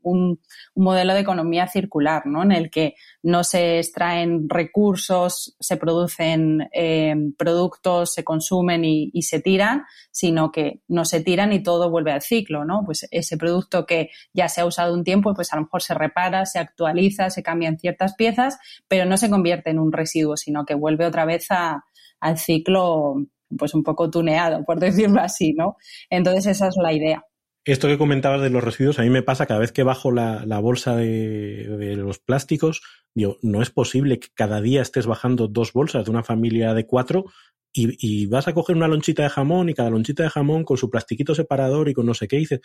un, 0.03 0.39
modelo 0.75 1.15
de 1.15 1.21
economía 1.21 1.67
circular, 1.67 2.27
¿no? 2.27 2.43
En 2.43 2.51
el 2.51 2.69
que 2.69 2.93
no 3.23 3.43
se 3.43 3.79
extraen 3.79 4.47
recursos, 4.47 5.55
se 5.59 5.77
producen 5.77 6.69
eh, 6.73 7.15
productos, 7.39 8.13
se 8.13 8.23
consumen 8.23 8.85
y, 8.85 9.09
y, 9.13 9.23
se 9.23 9.41
tiran, 9.41 9.85
sino 10.11 10.51
que 10.51 10.83
no 10.87 11.05
se 11.05 11.21
tiran 11.21 11.51
y 11.51 11.63
todo 11.63 11.89
vuelve 11.89 12.11
al 12.11 12.21
ciclo, 12.21 12.65
¿no? 12.65 12.83
Pues 12.85 13.07
ese 13.09 13.37
producto 13.37 13.87
que 13.87 14.11
ya 14.31 14.47
se 14.47 14.61
ha 14.61 14.65
usado 14.67 14.93
un 14.93 15.03
tiempo, 15.03 15.33
pues 15.33 15.51
a 15.53 15.55
lo 15.55 15.63
mejor 15.63 15.81
se 15.81 15.95
repara, 15.95 16.45
se 16.45 16.59
actualiza, 16.59 17.31
se 17.31 17.41
cambian 17.41 17.79
ciertas 17.79 18.13
piezas, 18.13 18.59
pero 18.87 19.05
no 19.05 19.17
se 19.17 19.31
convierte 19.31 19.71
en 19.71 19.79
un 19.79 19.91
residuo, 19.91 20.37
sino 20.37 20.65
que 20.65 20.75
vuelve 20.75 21.07
otra 21.07 21.25
vez 21.25 21.47
a, 21.49 21.83
al 22.19 22.37
ciclo 22.37 23.15
pues 23.57 23.73
un 23.73 23.83
poco 23.83 24.09
tuneado, 24.09 24.63
por 24.65 24.79
decirlo 24.79 25.21
así, 25.21 25.53
¿no? 25.53 25.77
Entonces 26.09 26.45
esa 26.47 26.67
es 26.67 26.75
la 26.81 26.93
idea. 26.93 27.23
Esto 27.65 27.87
que 27.87 27.97
comentabas 27.97 28.41
de 28.41 28.51
los 28.51 28.63
residuos, 28.63 28.99
a 28.99 29.01
mí 29.01 29.09
me 29.09 29.23
pasa 29.23 29.47
cada 29.47 29.59
vez 29.59 29.71
que 29.71 29.81
bajo 29.81 30.11
la, 30.11 30.45
bolsa 30.59 30.95
de, 30.95 31.95
los 31.97 32.19
plásticos, 32.19 32.81
digo, 33.15 33.37
no 33.41 33.63
es 33.63 33.71
posible 33.71 34.19
que 34.19 34.27
cada 34.35 34.61
día 34.61 34.83
estés 34.83 35.07
bajando 35.07 35.47
dos 35.47 35.73
bolsas 35.73 36.05
de 36.05 36.11
una 36.11 36.23
familia 36.23 36.75
de 36.75 36.85
cuatro 36.85 37.25
y, 37.73 37.97
y, 37.99 38.27
vas 38.27 38.47
a 38.47 38.53
coger 38.53 38.75
una 38.75 38.87
lonchita 38.87 39.23
de 39.23 39.29
jamón 39.29 39.67
y 39.67 39.73
cada 39.73 39.89
lonchita 39.89 40.21
de 40.21 40.29
jamón 40.29 40.63
con 40.63 40.77
su 40.77 40.91
plastiquito 40.91 41.33
separador 41.33 41.89
y 41.89 41.93
con 41.93 42.05
no 42.05 42.13
sé 42.13 42.27
qué, 42.27 42.37
dices, 42.37 42.61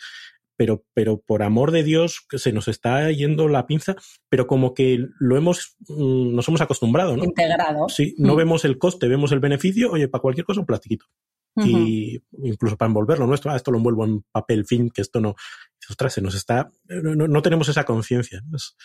pero, 0.61 0.85
pero 0.93 1.19
por 1.19 1.41
amor 1.41 1.71
de 1.71 1.81
Dios, 1.81 2.23
que 2.29 2.37
se 2.37 2.53
nos 2.53 2.67
está 2.67 3.09
yendo 3.09 3.47
la 3.47 3.65
pinza, 3.65 3.95
pero 4.29 4.45
como 4.45 4.75
que 4.75 5.07
lo 5.17 5.35
hemos, 5.35 5.75
mm, 5.87 6.35
nos 6.35 6.47
hemos 6.47 6.61
acostumbrado, 6.61 7.17
¿no? 7.17 7.23
Integrado. 7.23 7.89
Sí, 7.89 8.13
no 8.19 8.35
mm. 8.35 8.37
vemos 8.37 8.63
el 8.63 8.77
coste, 8.77 9.07
vemos 9.07 9.31
el 9.31 9.39
beneficio, 9.39 9.89
oye, 9.89 10.07
para 10.07 10.21
cualquier 10.21 10.45
cosa 10.45 10.59
un 10.59 10.67
plastiquito. 10.67 11.07
Y 11.55 12.21
incluso 12.43 12.77
para 12.77 12.89
envolverlo 12.89 13.25
nuestro, 13.25 13.51
ah, 13.51 13.55
esto 13.55 13.71
lo 13.71 13.77
envuelvo 13.77 14.05
en 14.05 14.21
papel 14.31 14.67
fin, 14.67 14.91
que 14.91 15.01
esto 15.01 15.19
no, 15.19 15.33
ostras, 15.89 16.13
se 16.13 16.21
nos 16.21 16.35
está, 16.35 16.69
no, 16.85 17.27
no 17.27 17.41
tenemos 17.41 17.67
esa 17.67 17.83
conciencia. 17.83 18.43
Es, 18.53 18.75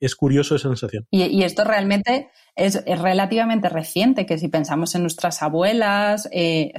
es 0.00 0.14
curioso 0.14 0.56
esa 0.56 0.68
sensación. 0.68 1.06
Y, 1.10 1.42
esto 1.42 1.64
realmente 1.64 2.28
es, 2.54 2.84
relativamente 2.84 3.68
reciente, 3.68 4.26
que 4.26 4.38
si 4.38 4.48
pensamos 4.48 4.94
en 4.94 5.02
nuestras 5.02 5.42
abuelas, 5.42 6.28
eh, 6.32 6.72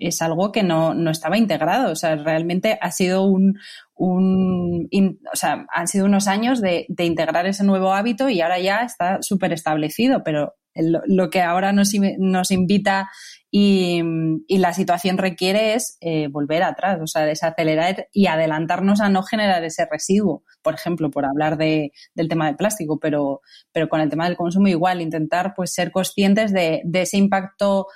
es 0.00 0.22
algo 0.22 0.52
que 0.52 0.62
no, 0.62 0.94
no, 0.94 1.10
estaba 1.10 1.36
integrado. 1.36 1.92
O 1.92 1.96
sea, 1.96 2.16
realmente 2.16 2.78
ha 2.80 2.90
sido 2.90 3.24
un, 3.24 3.58
un 3.94 4.88
o 5.32 5.36
sea, 5.36 5.66
han 5.72 5.88
sido 5.88 6.06
unos 6.06 6.28
años 6.28 6.60
de, 6.60 6.86
de, 6.88 7.04
integrar 7.04 7.46
ese 7.46 7.64
nuevo 7.64 7.92
hábito 7.92 8.28
y 8.28 8.40
ahora 8.40 8.58
ya 8.58 8.82
está 8.82 9.18
súper 9.20 9.52
establecido, 9.52 10.22
pero 10.24 10.54
lo, 10.74 11.30
que 11.30 11.40
ahora 11.40 11.72
nos, 11.72 11.92
nos 12.18 12.50
invita 12.50 13.10
y, 13.54 14.02
la 14.48 14.72
situación 14.72 15.18
requiere 15.18 15.74
es 15.74 15.98
eh, 16.00 16.28
volver 16.28 16.62
atrás, 16.62 16.98
o 17.02 17.06
sea, 17.06 17.26
desacelerar 17.26 18.08
y 18.10 18.26
adelantarnos 18.26 19.02
a 19.02 19.10
no 19.10 19.22
generar 19.22 19.62
ese 19.62 19.86
residuo, 19.90 20.42
por 20.62 20.74
ejemplo, 20.74 21.10
por 21.10 21.26
hablar 21.26 21.58
de, 21.58 21.92
del 22.14 22.28
tema 22.28 22.46
del 22.46 22.56
plástico, 22.56 22.98
pero, 22.98 23.42
pero 23.70 23.90
con 23.90 24.00
el 24.00 24.08
tema 24.08 24.26
del 24.26 24.38
consumo 24.38 24.68
igual, 24.68 25.02
intentar 25.02 25.52
pues 25.54 25.74
ser 25.74 25.92
conscientes 25.92 26.52
de, 26.52 26.80
de 26.84 27.02
ese 27.02 27.18
impacto 27.18 27.88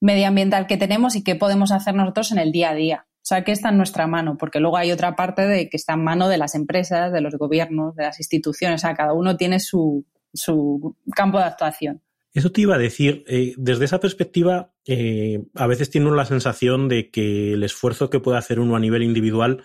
medioambiental 0.00 0.66
que 0.66 0.78
tenemos 0.78 1.16
y 1.16 1.22
qué 1.22 1.34
podemos 1.34 1.70
hacer 1.70 1.94
nosotros 1.94 2.32
en 2.32 2.38
el 2.38 2.50
día 2.50 2.70
a 2.70 2.74
día. 2.74 3.06
O 3.16 3.28
sea, 3.28 3.44
que 3.44 3.52
está 3.52 3.68
en 3.68 3.76
nuestra 3.76 4.06
mano, 4.06 4.38
porque 4.38 4.58
luego 4.58 4.78
hay 4.78 4.90
otra 4.90 5.16
parte 5.16 5.46
de 5.46 5.68
que 5.68 5.76
está 5.76 5.92
en 5.94 6.04
mano 6.04 6.28
de 6.28 6.38
las 6.38 6.54
empresas, 6.54 7.12
de 7.12 7.20
los 7.20 7.34
gobiernos, 7.34 7.94
de 7.94 8.04
las 8.04 8.20
instituciones. 8.20 8.82
O 8.82 8.86
sea, 8.86 8.96
cada 8.96 9.12
uno 9.12 9.36
tiene 9.36 9.60
su, 9.60 10.06
su 10.32 10.96
campo 11.14 11.36
de 11.36 11.44
actuación. 11.44 12.00
Eso 12.38 12.52
te 12.52 12.60
iba 12.60 12.76
a 12.76 12.78
decir, 12.78 13.24
eh, 13.26 13.52
desde 13.56 13.86
esa 13.86 13.98
perspectiva, 13.98 14.72
eh, 14.86 15.42
a 15.56 15.66
veces 15.66 15.90
tiene 15.90 16.06
uno 16.06 16.14
la 16.14 16.24
sensación 16.24 16.86
de 16.86 17.10
que 17.10 17.54
el 17.54 17.64
esfuerzo 17.64 18.10
que 18.10 18.20
puede 18.20 18.38
hacer 18.38 18.60
uno 18.60 18.76
a 18.76 18.78
nivel 18.78 19.02
individual, 19.02 19.64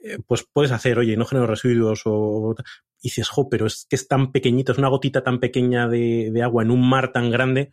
eh, 0.00 0.18
pues 0.26 0.44
puedes 0.52 0.72
hacer, 0.72 0.98
oye, 0.98 1.16
no 1.16 1.24
genero 1.24 1.46
residuos 1.46 2.02
o... 2.06 2.56
Y 3.00 3.10
dices, 3.10 3.28
jo, 3.28 3.48
pero 3.48 3.64
es 3.66 3.86
que 3.88 3.94
es 3.94 4.08
tan 4.08 4.32
pequeñito, 4.32 4.72
es 4.72 4.78
una 4.78 4.88
gotita 4.88 5.22
tan 5.22 5.38
pequeña 5.38 5.86
de, 5.86 6.32
agua 6.42 6.64
en 6.64 6.72
un 6.72 6.88
mar 6.88 7.12
tan 7.12 7.30
grande 7.30 7.70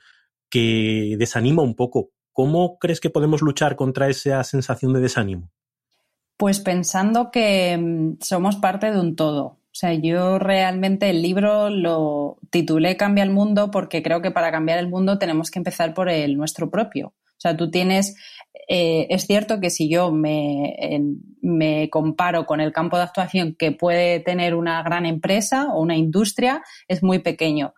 que 0.52 1.16
desanima 1.18 1.64
un 1.64 1.76
poco. 1.76 2.12
¿Cómo 2.32 2.78
crees 2.78 3.00
que 3.00 3.10
podemos 3.10 3.42
luchar 3.42 3.76
contra 3.76 4.08
esa 4.08 4.44
sensación 4.44 4.94
de 4.94 5.00
desánimo? 5.00 5.52
Pues 6.38 6.60
pensando 6.60 7.32
que 7.32 7.76
mm, 7.76 8.18
somos 8.22 8.58
parte 8.58 8.92
de 8.92 9.00
un 9.00 9.16
todo. 9.16 9.57
O 9.78 9.80
sea, 9.80 9.94
yo 9.94 10.40
realmente 10.40 11.08
el 11.08 11.22
libro 11.22 11.70
lo 11.70 12.40
titulé 12.50 12.98
Cambia 12.98 13.24
el 13.24 13.30
mundo 13.30 13.70
porque 13.70 14.02
creo 14.02 14.24
que 14.24 14.32
para 14.32 14.52
cambiar 14.52 14.80
el 14.80 14.90
mundo 14.90 15.20
tenemos 15.20 15.52
que 15.52 15.60
empezar 15.60 15.94
por 15.94 16.10
el 16.10 16.36
nuestro 16.36 16.72
propio. 16.72 17.10
O 17.10 17.40
sea, 17.40 17.56
tú 17.56 17.70
tienes, 17.70 18.16
eh, 18.68 19.06
es 19.12 19.28
cierto 19.28 19.60
que 19.60 19.70
si 19.70 19.88
yo 19.88 20.12
me, 20.12 20.74
comparo 21.92 22.48
con 22.48 22.60
el 22.60 22.72
campo 22.72 22.98
de 22.98 23.04
actuación 23.04 23.56
que 23.56 23.72
puede 23.72 24.20
tener 24.20 24.56
una 24.56 24.82
gran 24.82 25.06
empresa 25.06 25.68
o 25.72 25.80
una 25.80 25.96
industria, 25.96 26.64
es 26.88 27.04
muy 27.04 27.20
pequeño. 27.20 27.76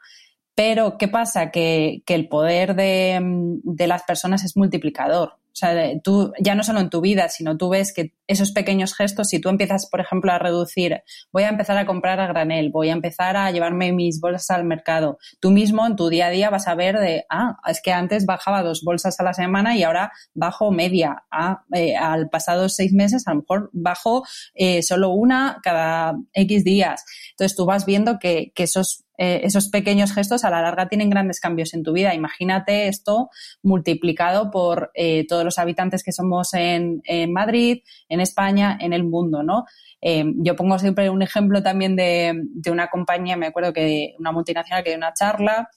Pero, 0.56 0.98
¿qué 0.98 1.10
pasa? 1.10 1.52
Que, 1.52 2.02
que 2.06 2.16
el 2.16 2.30
poder 2.30 2.76
de, 2.76 3.20
de, 3.62 3.88
las 3.88 4.04
personas 4.04 4.46
es 4.46 4.56
multiplicador. 4.56 5.34
Sea, 5.60 6.00
tú 6.04 6.32
ya 6.40 6.56
no 6.56 6.64
solo 6.64 6.80
en 6.80 6.90
tu 6.90 7.02
vida, 7.02 7.30
sino 7.30 7.58
tú 7.58 7.70
ves 7.70 7.94
que 7.94 8.14
esos 8.28 8.52
pequeños 8.52 8.96
gestos, 8.96 9.28
si 9.30 9.42
tú 9.42 9.50
empiezas, 9.50 9.88
por 9.90 10.00
ejemplo, 10.00 10.32
a 10.32 10.40
reducir, 10.40 11.02
voy 11.32 11.44
a 11.44 11.50
empezar 11.50 11.78
a 11.78 11.86
comprar 11.86 12.20
a 12.20 12.28
granel, 12.28 12.70
voy 12.72 12.90
a 12.90 12.94
empezar 12.94 13.36
a 13.36 13.52
llevarme 13.52 13.92
mis 13.92 14.20
bolsas 14.20 14.50
al 14.52 14.66
mercado, 14.66 15.18
tú 15.40 15.52
mismo 15.52 15.86
en 15.86 15.96
tu 15.96 16.10
día 16.10 16.28
a 16.28 16.30
día 16.30 16.50
vas 16.50 16.68
a 16.68 16.76
ver 16.76 16.98
de, 17.00 17.26
ah, 17.30 17.58
es 17.68 17.82
que 17.82 17.92
antes 17.92 18.26
bajaba 18.26 18.64
dos 18.64 18.82
bolsas 18.84 19.20
a 19.20 19.24
la 19.24 19.34
semana 19.34 19.76
y 19.76 19.84
ahora 19.84 20.12
bajo 20.34 20.72
media. 20.72 21.24
Ah, 21.32 21.64
eh, 21.74 21.96
al 21.96 22.30
pasado 22.30 22.70
seis 22.70 22.94
meses 22.94 23.28
a 23.28 23.32
lo 23.32 23.42
mejor 23.42 23.70
bajo 23.74 24.24
eh, 24.54 24.82
solo 24.84 25.10
una 25.10 25.60
cada 25.64 26.16
X 26.34 26.64
días. 26.64 27.04
Entonces 27.32 27.56
tú 27.56 27.66
vas 27.66 27.86
viendo 27.86 28.20
que, 28.20 28.52
que 28.56 28.64
esos 28.64 29.06
eh, 29.22 29.42
esos 29.44 29.68
pequeños 29.68 30.14
gestos 30.14 30.46
a 30.46 30.50
la 30.50 30.62
larga 30.62 30.88
tienen 30.88 31.10
grandes 31.10 31.42
cambios 31.42 31.74
en 31.74 31.84
tu 31.84 31.92
vida. 31.92 32.16
Imagínate 32.16 32.88
esto 32.88 33.30
multiplicado 33.62 34.50
por 34.50 34.92
eh, 34.94 35.28
todos 35.28 35.44
los 35.44 35.60
habitantes 35.60 36.04
que 36.04 36.14
somos 36.14 36.54
en, 36.54 37.02
Madrid, 37.30 37.80
en 38.08 38.22
España, 38.22 38.78
en 38.80 38.94
el 38.94 39.04
mundo, 39.04 39.44
¿no? 39.44 39.66
Eh, 40.02 40.24
yo 40.38 40.56
pongo 40.56 40.80
siempre 40.80 41.10
un 41.10 41.22
ejemplo 41.22 41.62
también 41.62 41.98
de, 41.98 42.34
una 42.72 42.88
compañía, 42.88 43.36
me 43.36 43.48
acuerdo 43.48 43.74
que 43.74 44.16
una 44.20 44.32
multinacional 44.32 44.86
que 44.86 44.92
dio 44.92 44.98
una 44.98 45.14
charla, 45.14 45.70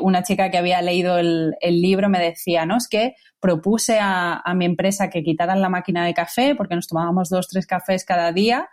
una 0.00 0.24
chica 0.24 0.50
que 0.50 0.58
había 0.58 0.82
leído 0.82 1.16
el, 1.18 1.54
libro 1.62 2.08
me 2.08 2.18
decía, 2.18 2.66
no, 2.66 2.76
es 2.76 2.88
que 2.88 3.14
propuse 3.38 4.00
a, 4.00 4.42
a 4.44 4.54
mi 4.54 4.64
empresa 4.64 5.10
que 5.10 5.22
quitaran 5.22 5.62
la 5.62 5.68
máquina 5.68 6.04
de 6.04 6.12
café 6.12 6.56
porque 6.56 6.74
nos 6.74 6.88
tomábamos 6.88 7.28
dos, 7.28 7.46
tres 7.48 7.68
cafés 7.68 8.04
cada 8.04 8.32
día 8.32 8.68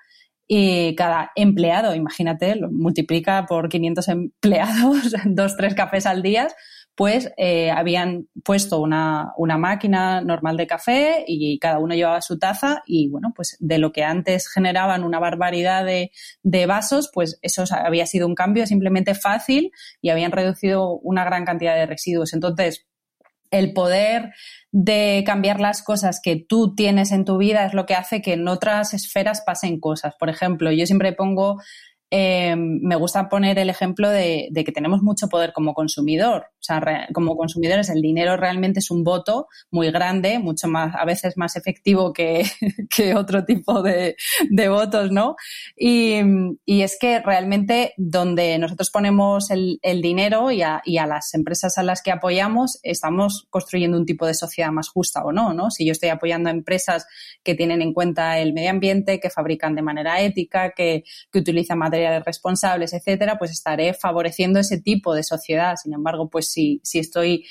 y 0.53 0.95
cada 0.95 1.31
empleado, 1.37 1.95
imagínate, 1.95 2.57
lo 2.57 2.69
multiplica 2.69 3.45
por 3.45 3.69
500 3.69 4.07
empleados, 4.09 5.13
dos, 5.25 5.55
tres 5.55 5.75
cafés 5.75 6.05
al 6.05 6.21
día, 6.21 6.49
pues 6.93 7.31
eh, 7.37 7.71
habían 7.71 8.27
puesto 8.43 8.81
una, 8.81 9.31
una, 9.37 9.57
máquina 9.57 10.19
normal 10.19 10.57
de 10.57 10.67
café 10.67 11.23
y 11.25 11.57
cada 11.57 11.79
uno 11.79 11.95
llevaba 11.95 12.21
su 12.21 12.37
taza 12.37 12.83
y 12.85 13.07
bueno, 13.07 13.31
pues 13.33 13.55
de 13.61 13.77
lo 13.77 13.93
que 13.93 14.03
antes 14.03 14.49
generaban 14.49 15.05
una 15.05 15.19
barbaridad 15.19 15.85
de, 15.85 16.11
de 16.43 16.65
vasos, 16.65 17.09
pues 17.13 17.39
eso 17.41 17.63
había 17.71 18.05
sido 18.05 18.27
un 18.27 18.35
cambio 18.35 18.67
simplemente 18.67 19.15
fácil 19.15 19.71
y 20.01 20.09
habían 20.09 20.33
reducido 20.33 20.99
una 20.99 21.23
gran 21.23 21.45
cantidad 21.45 21.75
de 21.75 21.85
residuos. 21.85 22.33
Entonces, 22.33 22.87
el 23.51 23.73
poder 23.73 24.33
de 24.71 25.23
cambiar 25.25 25.59
las 25.59 25.83
cosas 25.83 26.21
que 26.23 26.37
tú 26.37 26.73
tienes 26.75 27.11
en 27.11 27.25
tu 27.25 27.37
vida 27.37 27.65
es 27.65 27.73
lo 27.73 27.85
que 27.85 27.93
hace 27.93 28.21
que 28.21 28.33
en 28.33 28.47
otras 28.47 28.93
esferas 28.93 29.41
pasen 29.45 29.79
cosas. 29.79 30.15
Por 30.17 30.29
ejemplo, 30.29 30.71
yo 30.71 30.85
siempre 30.85 31.13
pongo 31.13 31.61
eh, 32.13 32.57
me 32.57 32.97
gusta 32.97 33.29
poner 33.29 33.57
el 33.57 33.69
ejemplo 33.69 34.09
de, 34.09 34.51
que 34.53 34.71
tenemos 34.73 35.01
mucho 35.01 35.29
poder 35.29 35.53
como 35.53 35.73
consumidor. 35.73 36.47
O 36.59 36.63
sea, 36.63 37.07
como 37.13 37.37
consumidores 37.37 37.89
el 37.89 38.01
dinero 38.01 38.35
realmente 38.35 38.79
es 38.79 38.91
un 38.91 39.05
voto 39.05 39.47
muy 39.71 39.91
grande, 39.91 40.37
mucho 40.37 40.67
más, 40.67 40.93
a 40.93 41.05
veces 41.05 41.37
más 41.37 41.55
efectivo 41.55 42.11
que, 42.11 42.43
otro 43.15 43.45
tipo 43.45 43.81
de, 43.81 44.17
votos, 44.67 45.11
¿no? 45.11 45.37
Y, 45.75 46.19
es 46.81 46.97
que 46.99 47.19
realmente 47.19 47.93
donde 47.95 48.57
nosotros 48.57 48.89
ponemos 48.89 49.49
el, 49.51 49.79
dinero 50.01 50.51
y 50.51 50.63
a, 50.63 50.81
y 50.83 50.97
a, 50.97 51.05
las 51.05 51.33
empresas 51.33 51.77
a 51.77 51.83
las 51.83 52.01
que 52.01 52.11
apoyamos, 52.11 52.79
estamos 52.83 53.47
construyendo 53.49 53.97
un 53.97 54.05
tipo 54.05 54.25
de 54.25 54.33
sociedad 54.33 54.71
más 54.71 54.89
justa 54.89 55.23
o 55.23 55.31
no, 55.31 55.53
¿no? 55.53 55.71
Si 55.71 55.85
yo 55.85 55.91
estoy 55.91 56.09
apoyando 56.09 56.49
a 56.49 56.51
empresas 56.51 57.05
que 57.43 57.55
tienen 57.55 57.81
en 57.81 57.93
cuenta 57.93 58.39
el 58.39 58.53
medio 58.53 58.71
ambiente, 58.71 59.19
que 59.19 59.29
fabrican 59.29 59.75
de 59.75 59.81
manera 59.83 60.19
ética, 60.21 60.71
que, 60.71 61.03
que 61.31 61.39
utilizan 61.39 61.77
materiales 61.77 62.00
responsables, 62.25 62.93
etcétera, 62.93 63.37
pues 63.37 63.51
estaré 63.51 63.93
favoreciendo 63.93 64.59
ese 64.59 64.79
tipo 64.79 65.13
de 65.13 65.23
sociedad. 65.23 65.75
Sin 65.81 65.93
embargo, 65.93 66.29
pues 66.29 66.51
si, 66.51 66.79
si 66.83 66.99
estoy 66.99 67.45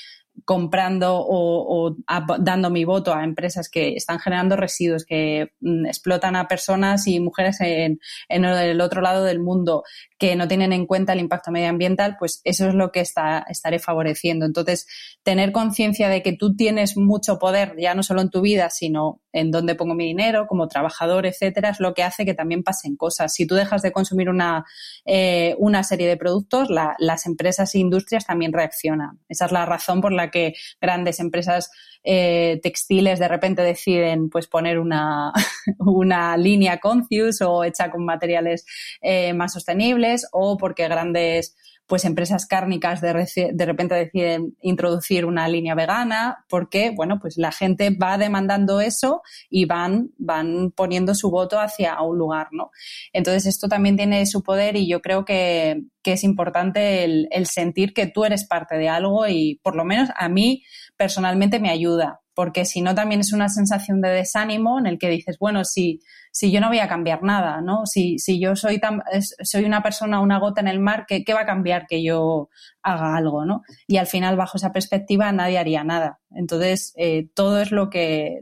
comprando 0.45 1.17
o, 1.19 1.97
dando 2.39 2.71
mi 2.71 2.85
voto 2.85 3.15
a 3.15 3.25
empresas 3.25 3.69
que 3.69 3.95
están 3.95 4.19
generando 4.19 4.57
residuos, 4.57 5.05
que 5.05 5.53
mm, 5.61 5.87
explotan 5.87 6.37
a 6.37 6.49
personas 6.49 7.07
y 7.07 7.21
mujeres 7.21 7.59
en, 7.61 8.01
el 8.29 8.81
otro 8.81 9.01
lado 9.01 9.25
del 9.25 9.41
mundo, 9.41 9.85
que 10.19 10.37
no 10.37 10.49
tienen 10.49 10.73
en 10.73 10.87
cuenta 10.87 11.13
el 11.13 11.21
impacto 11.21 11.51
medioambiental, 11.51 12.17
pues 12.19 12.41
eso 12.45 12.69
es 12.69 12.75
lo 12.75 12.93
que 12.93 13.01
está, 13.01 13.45
estaré 13.49 13.79
favoreciendo. 13.79 14.45
Entonces, 14.47 14.87
tener 15.23 15.53
conciencia 15.53 16.09
de 16.09 16.23
que 16.23 16.33
tú 16.33 16.57
tienes 16.57 16.97
mucho 16.97 17.39
poder, 17.39 17.75
ya 17.79 17.95
no 17.95 18.03
solo 18.03 18.21
en 18.21 18.31
tu 18.31 18.41
vida, 18.41 18.71
sino 18.71 19.21
en 19.33 19.51
dónde 19.51 19.75
pongo 19.75 19.95
mi 19.95 20.07
dinero, 20.07 20.47
como 20.47 20.69
trabajador, 20.69 21.27
etcétera, 21.27 21.71
es 21.71 21.81
lo 21.81 21.95
que 21.95 22.03
hace 22.03 22.25
que 22.25 22.35
también 22.35 22.63
pasen 22.63 22.97
cosas. 22.97 23.33
Si 23.33 23.47
tú 23.47 23.55
dejas 23.55 23.83
de 23.83 23.93
consumir 23.93 24.29
una, 24.29 24.65
eh, 25.05 25.55
una 25.59 25.83
serie 25.85 26.09
de 26.09 26.17
productos, 26.17 26.69
las 26.71 27.27
empresas 27.27 27.75
e 27.75 27.79
industrias 27.79 28.27
también 28.27 28.53
reaccionan. 28.53 29.21
Esa 29.29 29.47
es 29.47 29.53
la 29.53 29.67
razón 29.67 30.01
por 30.01 30.13
la 30.13 30.30
que 30.31 30.55
grandes 30.81 31.21
empresas 31.21 31.71
eh, 32.03 32.61
textiles 32.63 33.19
de 33.19 33.29
repente 33.29 33.63
deciden 33.63 34.31
pues 34.31 34.47
poner 34.47 34.79
una, 34.79 35.33
una 35.79 36.37
línea 36.37 36.79
Concius 36.79 37.43
o 37.43 37.65
hecha 37.65 37.91
con 37.91 38.05
materiales 38.05 38.65
eh, 39.03 39.35
más 39.35 39.53
sostenibles 39.53 40.27
o 40.33 40.57
porque 40.57 40.89
grandes 40.89 41.57
pues 41.91 42.05
empresas 42.05 42.47
cárnicas 42.47 43.01
de, 43.01 43.51
de, 43.53 43.67
repente 43.67 43.97
deciden 43.97 44.57
introducir 44.63 45.27
una 45.27 45.49
línea 45.49 45.75
vegana 45.75 46.45
porque, 46.49 46.91
bueno, 46.91 47.19
pues 47.21 47.37
la 47.37 47.51
gente 47.51 47.91
va 47.91 48.17
demandando 48.17 48.81
eso 48.81 49.23
y 49.51 49.65
van, 49.65 50.13
van 50.17 50.71
poniendo 50.71 51.17
su 51.17 51.33
voto 51.33 51.59
hacia 51.59 52.01
un 52.01 52.17
lugar, 52.17 52.47
¿no? 52.53 52.71
Entonces 53.13 53.47
esto 53.47 53.67
también 53.67 53.97
tiene 53.97 54.25
su 54.27 54.45
poder 54.45 54.77
y 54.77 54.89
yo 54.89 55.03
creo 55.03 55.25
que, 55.25 55.83
que 56.05 56.13
es 56.13 56.23
importante 56.23 57.03
el, 57.03 57.27
el 57.33 57.47
sentir 57.47 57.93
que 57.93 58.07
tú 58.07 58.25
eres 58.25 58.47
parte 58.47 58.79
de 58.79 58.89
algo 58.89 59.27
y 59.27 59.59
por 59.65 59.75
lo 59.75 59.85
menos 59.85 60.11
a 60.15 60.29
mí 60.29 60.63
personalmente 60.97 61.59
me 61.59 61.71
ayuda 61.71 62.20
porque 62.35 62.65
si 62.65 62.81
no 62.81 62.95
también 62.95 63.21
es 63.21 63.33
una 63.33 63.49
sensación 63.49 64.01
de 64.01 64.11
desánimo 64.11 64.79
en 64.79 64.87
el 64.87 64.99
que 64.99 65.09
dices, 65.09 65.39
bueno, 65.39 65.65
si, 65.65 66.01
si 66.33 66.51
yo 66.51 66.61
no 66.61 66.69
voy 66.69 66.79
a 66.79 66.89
cambiar 66.89 67.23
nada, 67.23 67.61
¿no? 67.61 67.87
Si, 67.87 68.19
si 68.19 68.41
yo 68.41 68.57
soy, 68.57 68.79
tan, 68.79 69.03
soy 69.43 69.65
una 69.65 69.83
persona, 69.83 70.21
una 70.21 70.39
gota 70.39 70.61
en 70.61 70.69
el 70.69 70.81
mar, 70.81 71.05
¿qué, 71.07 71.25
¿qué, 71.25 71.35
va 71.35 71.43
a 71.43 71.47
cambiar 71.47 71.87
que 71.87 72.03
yo 72.03 72.49
haga 72.83 73.17
algo, 73.17 73.45
¿no? 73.45 73.63
Y 73.87 73.97
al 73.97 74.07
final, 74.07 74.37
bajo 74.37 74.57
esa 74.57 74.73
perspectiva, 74.73 75.33
nadie 75.33 75.59
haría 75.59 75.85
nada. 75.85 76.21
Entonces, 76.31 76.93
eh, 76.97 77.29
todo 77.35 77.61
es 77.61 77.73
lo 77.73 77.91
que, 77.91 78.41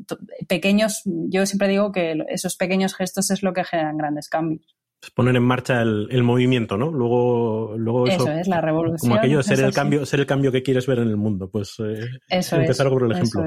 pequeños, 0.48 1.02
yo 1.04 1.46
siempre 1.46 1.68
digo 1.68 1.92
que 1.92 2.16
esos 2.28 2.56
pequeños 2.56 2.94
gestos 2.94 3.30
es 3.30 3.42
lo 3.42 3.52
que 3.52 3.64
generan 3.64 3.96
grandes 3.96 4.28
cambios 4.28 4.77
poner 5.14 5.36
en 5.36 5.42
marcha 5.42 5.82
el, 5.82 6.22
movimiento, 6.22 6.76
¿no? 6.76 6.90
Luego, 6.90 7.74
luego 7.76 8.06
eso, 8.06 8.30
es 8.30 8.48
la 8.48 8.60
revolución. 8.60 8.98
Como 8.98 9.14
aquello, 9.14 9.42
ser 9.42 9.60
el 9.60 9.72
cambio, 9.72 10.04
ser 10.06 10.20
el 10.20 10.26
cambio 10.26 10.52
que 10.52 10.62
quieres 10.62 10.86
ver 10.86 10.98
en 10.98 11.08
el 11.08 11.16
mundo. 11.16 11.50
Pues 11.50 11.74
eh, 11.78 12.06
empezar 12.28 12.88
por 12.88 13.04
el 13.04 13.12
ejemplo. 13.12 13.44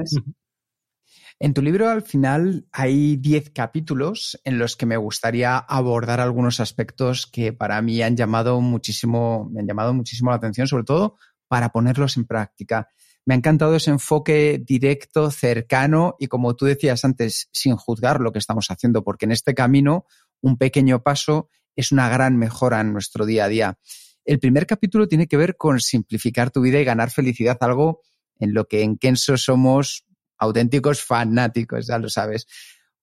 En 1.38 1.54
tu 1.54 1.62
libro, 1.62 1.88
al 1.88 2.02
final, 2.02 2.66
hay 2.70 3.16
10 3.16 3.50
capítulos 3.50 4.40
en 4.44 4.58
los 4.58 4.76
que 4.76 4.86
me 4.86 4.96
gustaría 4.96 5.58
abordar 5.58 6.20
algunos 6.20 6.60
aspectos 6.60 7.26
que 7.26 7.52
para 7.52 7.82
mí 7.82 8.00
han 8.00 8.16
llamado 8.16 8.60
muchísimo, 8.60 9.50
me 9.52 9.60
han 9.60 9.66
llamado 9.66 9.92
muchísimo 9.92 10.30
la 10.30 10.36
atención, 10.36 10.68
sobre 10.68 10.84
todo 10.84 11.16
para 11.48 11.70
ponerlos 11.70 12.16
en 12.16 12.26
práctica. 12.26 12.88
Me 13.24 13.34
ha 13.34 13.36
encantado 13.36 13.76
ese 13.76 13.90
enfoque 13.90 14.62
directo, 14.64 15.30
cercano 15.30 16.16
y, 16.18 16.28
como 16.28 16.54
tú 16.54 16.66
decías 16.66 17.04
antes, 17.04 17.48
sin 17.52 17.76
juzgar 17.76 18.20
lo 18.20 18.32
que 18.32 18.38
estamos 18.38 18.68
haciendo, 18.68 19.02
porque 19.04 19.26
en 19.26 19.32
este 19.32 19.54
camino 19.54 20.06
un 20.42 20.58
pequeño 20.58 21.02
paso 21.02 21.48
es 21.74 21.92
una 21.92 22.08
gran 22.08 22.36
mejora 22.36 22.80
en 22.80 22.92
nuestro 22.92 23.24
día 23.24 23.44
a 23.44 23.48
día. 23.48 23.78
El 24.24 24.38
primer 24.38 24.66
capítulo 24.66 25.08
tiene 25.08 25.26
que 25.26 25.36
ver 25.36 25.56
con 25.56 25.80
simplificar 25.80 26.50
tu 26.50 26.60
vida 26.60 26.78
y 26.78 26.84
ganar 26.84 27.10
felicidad, 27.10 27.56
algo 27.60 28.02
en 28.38 28.54
lo 28.54 28.66
que 28.66 28.82
en 28.82 28.98
Kenso 28.98 29.36
somos 29.36 30.04
auténticos 30.38 31.02
fanáticos, 31.02 31.86
ya 31.86 31.98
lo 31.98 32.08
sabes. 32.08 32.46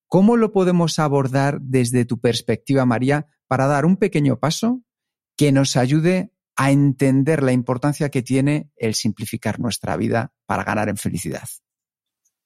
¿Cómo 0.08 0.38
lo 0.38 0.52
podemos 0.52 1.00
abordar 1.00 1.60
desde 1.62 2.06
tu 2.06 2.20
perspectiva, 2.20 2.86
María, 2.86 3.28
para 3.48 3.68
dar 3.68 3.86
un 3.86 3.98
pequeño 3.98 4.40
paso 4.40 4.82
que 5.38 5.52
nos 5.52 5.78
ayude 5.78 6.32
a 6.56 6.72
entender 6.72 7.44
la 7.44 7.54
importancia 7.54 8.10
que 8.10 8.22
tiene 8.22 8.70
el 8.76 8.96
simplificar 8.96 9.60
nuestra 9.60 9.96
vida 9.98 10.34
para 10.46 10.64
ganar 10.64 10.90
en 10.90 10.98
felicidad? 10.98 11.48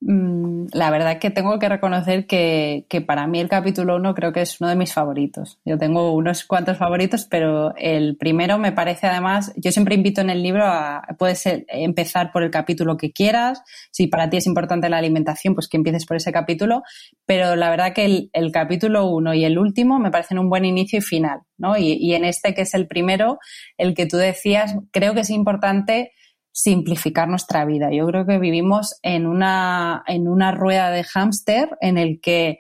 Mm, 0.06 0.66
la 0.74 0.92
verdad 0.92 1.18
que 1.18 1.30
tengo 1.32 1.58
que 1.60 1.70
reconocer 1.70 2.28
que, 2.28 2.86
para 3.08 3.26
mí 3.26 3.40
el 3.40 3.48
capítulo 3.48 3.96
1 3.96 4.14
creo 4.14 4.34
que 4.34 4.42
es 4.42 4.60
uno 4.60 4.70
de 4.70 4.76
mis 4.76 4.94
favoritos. 4.94 5.60
Yo 5.64 5.78
tengo 5.78 6.12
unos 6.14 6.44
cuantos 6.44 6.78
favoritos, 6.78 7.26
pero 7.30 7.74
el 7.78 8.18
primero 8.18 8.58
me 8.58 8.74
parece 8.74 9.08
además, 9.08 9.54
yo 9.56 9.72
siempre 9.72 9.96
invito 9.96 10.20
en 10.20 10.30
el 10.30 10.44
libro 10.44 10.66
a, 10.66 11.04
puedes 11.18 11.44
empezar 11.46 12.34
por 12.34 12.44
el 12.44 12.52
capítulo 12.52 12.98
que 12.98 13.14
quieras, 13.14 13.62
si 13.92 14.08
para 14.08 14.30
ti 14.30 14.38
es 14.38 14.46
importante 14.46 14.90
la 14.90 14.98
alimentación, 14.98 15.56
pues 15.56 15.70
que 15.70 15.78
empieces 15.78 16.06
por 16.06 16.18
ese 16.18 16.34
capítulo, 16.34 16.84
pero 17.26 17.56
la 17.56 17.70
verdad 17.70 17.94
que 17.94 18.04
el, 18.04 18.30
el 18.34 18.52
capítulo 18.52 19.08
1 19.08 19.36
y 19.36 19.46
el 19.46 19.58
último 19.58 20.00
me 20.00 20.12
parecen 20.12 20.38
un 20.38 20.50
buen 20.50 20.66
inicio 20.66 21.00
y 21.00 21.02
final, 21.02 21.40
¿no? 21.58 21.78
Y, 21.78 21.94
y 21.94 22.14
en 22.16 22.26
este 22.26 22.54
que 22.54 22.64
es 22.64 22.74
el 22.74 22.88
primero, 22.88 23.40
el 23.78 23.94
que 23.94 24.06
tú 24.06 24.18
decías, 24.18 24.76
creo 24.92 25.14
que 25.14 25.22
es 25.22 25.30
importante 25.30 26.12
simplificar 26.54 27.28
nuestra 27.28 27.66
vida. 27.66 27.90
Yo 27.92 28.06
creo 28.08 28.26
que 28.26 28.38
vivimos 28.38 28.98
en 29.02 29.26
una, 29.26 30.04
en 30.08 30.28
una 30.28 30.52
rueda 30.52 30.92
de 30.92 31.04
hámster 31.04 31.70
en 31.82 31.98
el 31.98 32.22
que 32.22 32.60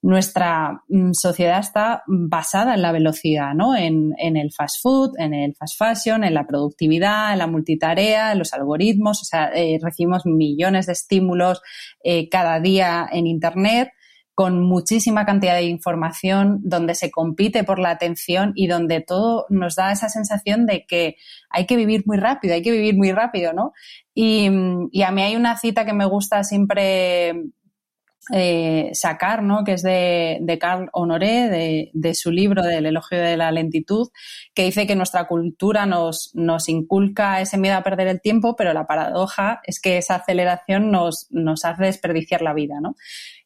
nuestra 0.00 0.82
mm, 0.88 1.12
sociedad 1.12 1.60
está 1.60 2.02
basada 2.06 2.74
en 2.74 2.82
la 2.82 2.92
velocidad, 2.92 3.54
¿no? 3.54 3.76
En, 3.76 4.12
en, 4.18 4.36
el 4.36 4.50
fast 4.52 4.82
food, 4.82 5.12
en 5.18 5.32
el 5.32 5.54
fast 5.54 5.78
fashion, 5.78 6.24
en 6.24 6.34
la 6.34 6.46
productividad, 6.46 7.32
en 7.32 7.38
la 7.38 7.46
multitarea, 7.46 8.32
en 8.32 8.38
los 8.38 8.52
algoritmos. 8.52 9.22
O 9.22 9.24
sea, 9.24 9.50
eh, 9.54 9.78
recibimos 9.80 10.26
millones 10.26 10.86
de 10.86 10.92
estímulos 10.92 11.62
eh, 12.02 12.28
cada 12.28 12.60
día 12.60 13.08
en 13.10 13.26
Internet 13.26 13.90
con 14.34 14.60
muchísima 14.64 15.24
cantidad 15.24 15.54
de 15.54 15.62
información, 15.62 16.58
donde 16.62 16.94
se 16.96 17.10
compite 17.10 17.62
por 17.62 17.78
la 17.78 17.90
atención 17.90 18.52
y 18.56 18.66
donde 18.66 19.00
todo 19.00 19.46
nos 19.48 19.76
da 19.76 19.92
esa 19.92 20.08
sensación 20.08 20.66
de 20.66 20.84
que 20.86 21.16
hay 21.50 21.66
que 21.66 21.76
vivir 21.76 22.02
muy 22.04 22.16
rápido, 22.16 22.54
hay 22.54 22.62
que 22.62 22.72
vivir 22.72 22.96
muy 22.96 23.12
rápido, 23.12 23.52
¿no? 23.52 23.72
Y, 24.12 24.46
a 24.46 25.10
mí 25.10 25.22
hay 25.22 25.36
una 25.36 25.56
cita 25.56 25.84
que 25.84 25.92
me 25.92 26.04
gusta 26.04 26.42
siempre 26.44 27.32
eh, 28.32 28.90
sacar, 28.94 29.42
¿no? 29.42 29.64
que 29.64 29.74
es 29.74 29.82
de, 29.82 30.38
de 30.40 30.58
Carl 30.58 30.88
Honoré, 30.92 31.48
de, 31.48 31.90
de, 31.92 32.14
su 32.14 32.30
libro 32.30 32.62
del 32.62 32.86
elogio 32.86 33.18
de 33.18 33.36
la 33.36 33.52
lentitud, 33.52 34.08
que 34.54 34.64
dice 34.64 34.86
que 34.86 34.96
nuestra 34.96 35.26
cultura 35.26 35.84
nos, 35.84 36.30
nos 36.34 36.68
inculca 36.68 37.40
ese 37.40 37.58
miedo 37.58 37.76
a 37.76 37.82
perder 37.82 38.08
el 38.08 38.22
tiempo, 38.22 38.56
pero 38.56 38.72
la 38.72 38.86
paradoja 38.86 39.60
es 39.64 39.78
que 39.78 39.98
esa 39.98 40.14
aceleración 40.14 40.90
nos, 40.90 41.26
nos 41.30 41.64
hace 41.66 41.84
desperdiciar 41.84 42.40
la 42.40 42.54
vida. 42.54 42.80
¿no? 42.80 42.94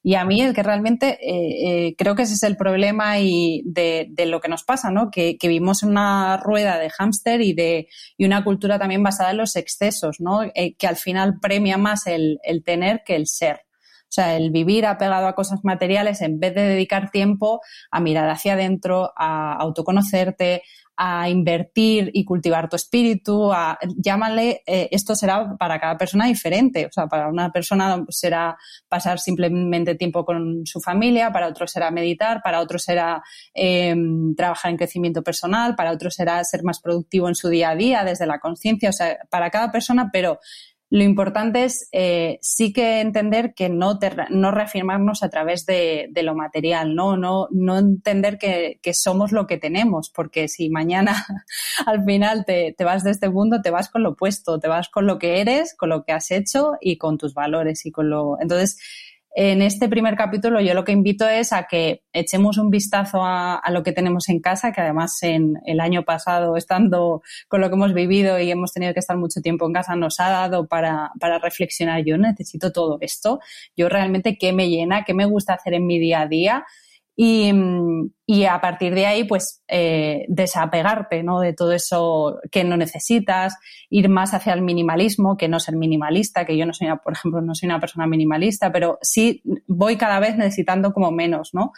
Y 0.02 0.14
a 0.14 0.24
mí 0.24 0.40
es 0.40 0.54
que 0.54 0.62
realmente 0.62 1.18
eh, 1.20 1.88
eh, 1.88 1.94
creo 1.96 2.14
que 2.14 2.22
ese 2.22 2.34
es 2.34 2.42
el 2.44 2.56
problema 2.56 3.18
y 3.18 3.62
de, 3.66 4.06
de 4.10 4.26
lo 4.26 4.40
que 4.40 4.48
nos 4.48 4.62
pasa, 4.62 4.90
¿no? 4.90 5.10
que, 5.10 5.36
que 5.36 5.48
vivimos 5.48 5.82
una 5.82 6.36
rueda 6.36 6.78
de 6.78 6.88
hámster 6.88 7.40
y, 7.40 7.52
de, 7.52 7.88
y 8.16 8.24
una 8.24 8.44
cultura 8.44 8.78
también 8.78 9.02
basada 9.02 9.32
en 9.32 9.38
los 9.38 9.56
excesos, 9.56 10.20
¿no? 10.20 10.42
Eh, 10.54 10.76
que 10.78 10.86
al 10.86 10.96
final 10.96 11.40
premia 11.40 11.78
más 11.78 12.06
el, 12.06 12.38
el 12.44 12.62
tener 12.62 13.02
que 13.04 13.16
el 13.16 13.26
ser. 13.26 13.62
O 14.08 14.10
sea, 14.10 14.36
el 14.36 14.50
vivir 14.50 14.86
apegado 14.86 15.26
a 15.26 15.34
cosas 15.34 15.60
materiales 15.64 16.22
en 16.22 16.40
vez 16.40 16.54
de 16.54 16.62
dedicar 16.62 17.10
tiempo 17.10 17.60
a 17.90 18.00
mirar 18.00 18.30
hacia 18.30 18.54
adentro, 18.54 19.12
a 19.16 19.52
autoconocerte, 19.54 20.62
a 21.00 21.28
invertir 21.28 22.10
y 22.12 22.24
cultivar 22.24 22.68
tu 22.68 22.74
espíritu, 22.74 23.52
a, 23.52 23.78
llámale, 23.96 24.62
eh, 24.66 24.88
esto 24.90 25.14
será 25.14 25.56
para 25.56 25.78
cada 25.78 25.96
persona 25.96 26.26
diferente. 26.26 26.86
O 26.86 26.92
sea, 26.92 27.06
para 27.06 27.28
una 27.28 27.52
persona 27.52 28.04
será 28.08 28.58
pasar 28.88 29.20
simplemente 29.20 29.94
tiempo 29.94 30.24
con 30.24 30.66
su 30.66 30.80
familia, 30.80 31.32
para 31.32 31.46
otro 31.46 31.68
será 31.68 31.92
meditar, 31.92 32.42
para 32.42 32.58
otro 32.60 32.80
será 32.80 33.22
eh, 33.54 33.94
trabajar 34.36 34.72
en 34.72 34.76
crecimiento 34.76 35.22
personal, 35.22 35.76
para 35.76 35.92
otro 35.92 36.10
será 36.10 36.42
ser 36.42 36.64
más 36.64 36.80
productivo 36.80 37.28
en 37.28 37.36
su 37.36 37.48
día 37.48 37.70
a 37.70 37.76
día 37.76 38.02
desde 38.02 38.26
la 38.26 38.40
conciencia, 38.40 38.90
o 38.90 38.92
sea, 38.92 39.18
para 39.30 39.50
cada 39.50 39.70
persona, 39.70 40.10
pero 40.12 40.40
lo 40.90 41.02
importante 41.02 41.64
es 41.64 41.88
eh, 41.92 42.38
sí 42.40 42.72
que 42.72 43.00
entender 43.00 43.52
que 43.54 43.68
no, 43.68 43.98
no 44.30 44.50
reafirmarnos 44.50 45.22
a 45.22 45.28
través 45.28 45.66
de, 45.66 46.10
lo 46.22 46.34
material, 46.34 46.94
¿no? 46.94 47.16
No, 47.16 47.48
no 47.50 47.78
entender 47.78 48.38
que, 48.38 48.78
somos 48.94 49.32
lo 49.32 49.46
que 49.46 49.58
tenemos, 49.58 50.10
porque 50.10 50.48
si 50.48 50.70
mañana 50.70 51.26
al 51.86 52.04
final 52.04 52.44
te, 52.46 52.74
te, 52.76 52.84
vas 52.84 53.04
de 53.04 53.10
este 53.10 53.28
mundo, 53.28 53.60
te 53.62 53.70
vas 53.70 53.90
con 53.90 54.02
lo 54.02 54.10
opuesto, 54.10 54.58
te 54.58 54.68
vas 54.68 54.88
con 54.88 55.06
lo 55.06 55.18
que 55.18 55.40
eres, 55.40 55.74
con 55.76 55.90
lo 55.90 56.04
que 56.04 56.12
has 56.12 56.30
hecho 56.30 56.72
y 56.80 56.96
con 56.96 57.18
tus 57.18 57.34
valores 57.34 57.84
y 57.84 57.92
con 57.92 58.08
lo. 58.08 58.40
Entonces, 58.40 58.78
en 59.40 59.62
este 59.62 59.88
primer 59.88 60.16
capítulo 60.16 60.60
yo 60.60 60.74
lo 60.74 60.82
que 60.84 60.90
invito 60.90 61.28
es 61.28 61.52
a 61.52 61.68
que 61.68 62.02
echemos 62.12 62.58
un 62.58 62.70
vistazo 62.70 63.20
a, 63.22 63.62
lo 63.70 63.84
que 63.84 63.92
tenemos 63.92 64.28
en 64.28 64.40
casa, 64.40 64.72
que 64.72 64.80
además 64.80 65.22
en 65.22 65.60
el 65.64 65.78
año 65.78 66.02
pasado, 66.04 66.56
estando 66.56 67.22
con 67.46 67.60
lo 67.60 67.68
que 67.68 67.76
hemos 67.76 67.94
vivido 67.94 68.40
y 68.40 68.50
hemos 68.50 68.72
tenido 68.72 68.92
que 68.94 68.98
estar 68.98 69.16
mucho 69.16 69.40
tiempo 69.40 69.64
en 69.64 69.74
casa, 69.74 69.94
nos 69.94 70.18
ha 70.18 70.28
dado 70.28 70.66
para, 70.66 71.12
para 71.20 71.38
reflexionar, 71.38 72.02
yo 72.04 72.18
necesito 72.18 72.72
todo 72.72 72.98
esto, 73.00 73.38
yo 73.76 73.88
realmente 73.88 74.36
qué 74.38 74.52
me 74.52 74.68
llena, 74.68 75.04
qué 75.04 75.14
me 75.14 75.24
gusta 75.24 75.54
hacer 75.54 75.74
en 75.74 75.86
mi 75.86 76.00
día 76.00 76.22
a 76.22 76.26
día 76.26 76.66
Y, 77.20 78.44
a 78.44 78.60
partir 78.60 78.94
de 78.94 79.06
ahí, 79.06 79.24
pues, 79.24 79.64
eh, 79.66 80.24
desapegarte, 80.28 81.24
¿no? 81.24 81.40
De 81.40 81.52
todo 81.52 81.72
eso 81.72 82.38
que 82.52 82.62
no 82.62 82.76
necesitas, 82.76 83.56
ir 83.90 84.08
más 84.08 84.34
hacia 84.34 84.52
el 84.52 84.62
minimalismo, 84.62 85.36
que 85.36 85.48
no 85.48 85.58
ser 85.58 85.74
minimalista, 85.74 86.44
que 86.44 86.56
yo 86.56 86.64
no 86.64 86.72
soy, 86.72 86.86
por 87.02 87.14
ejemplo, 87.14 87.40
no 87.40 87.56
soy 87.56 87.66
una 87.66 87.80
persona 87.80 88.06
minimalista, 88.06 88.70
pero 88.70 89.00
sí 89.02 89.42
voy 89.66 89.96
cada 89.96 90.20
vez 90.20 90.36
necesitando 90.36 90.92
como 90.92 91.10
menos, 91.10 91.50
¿no? 91.54 91.72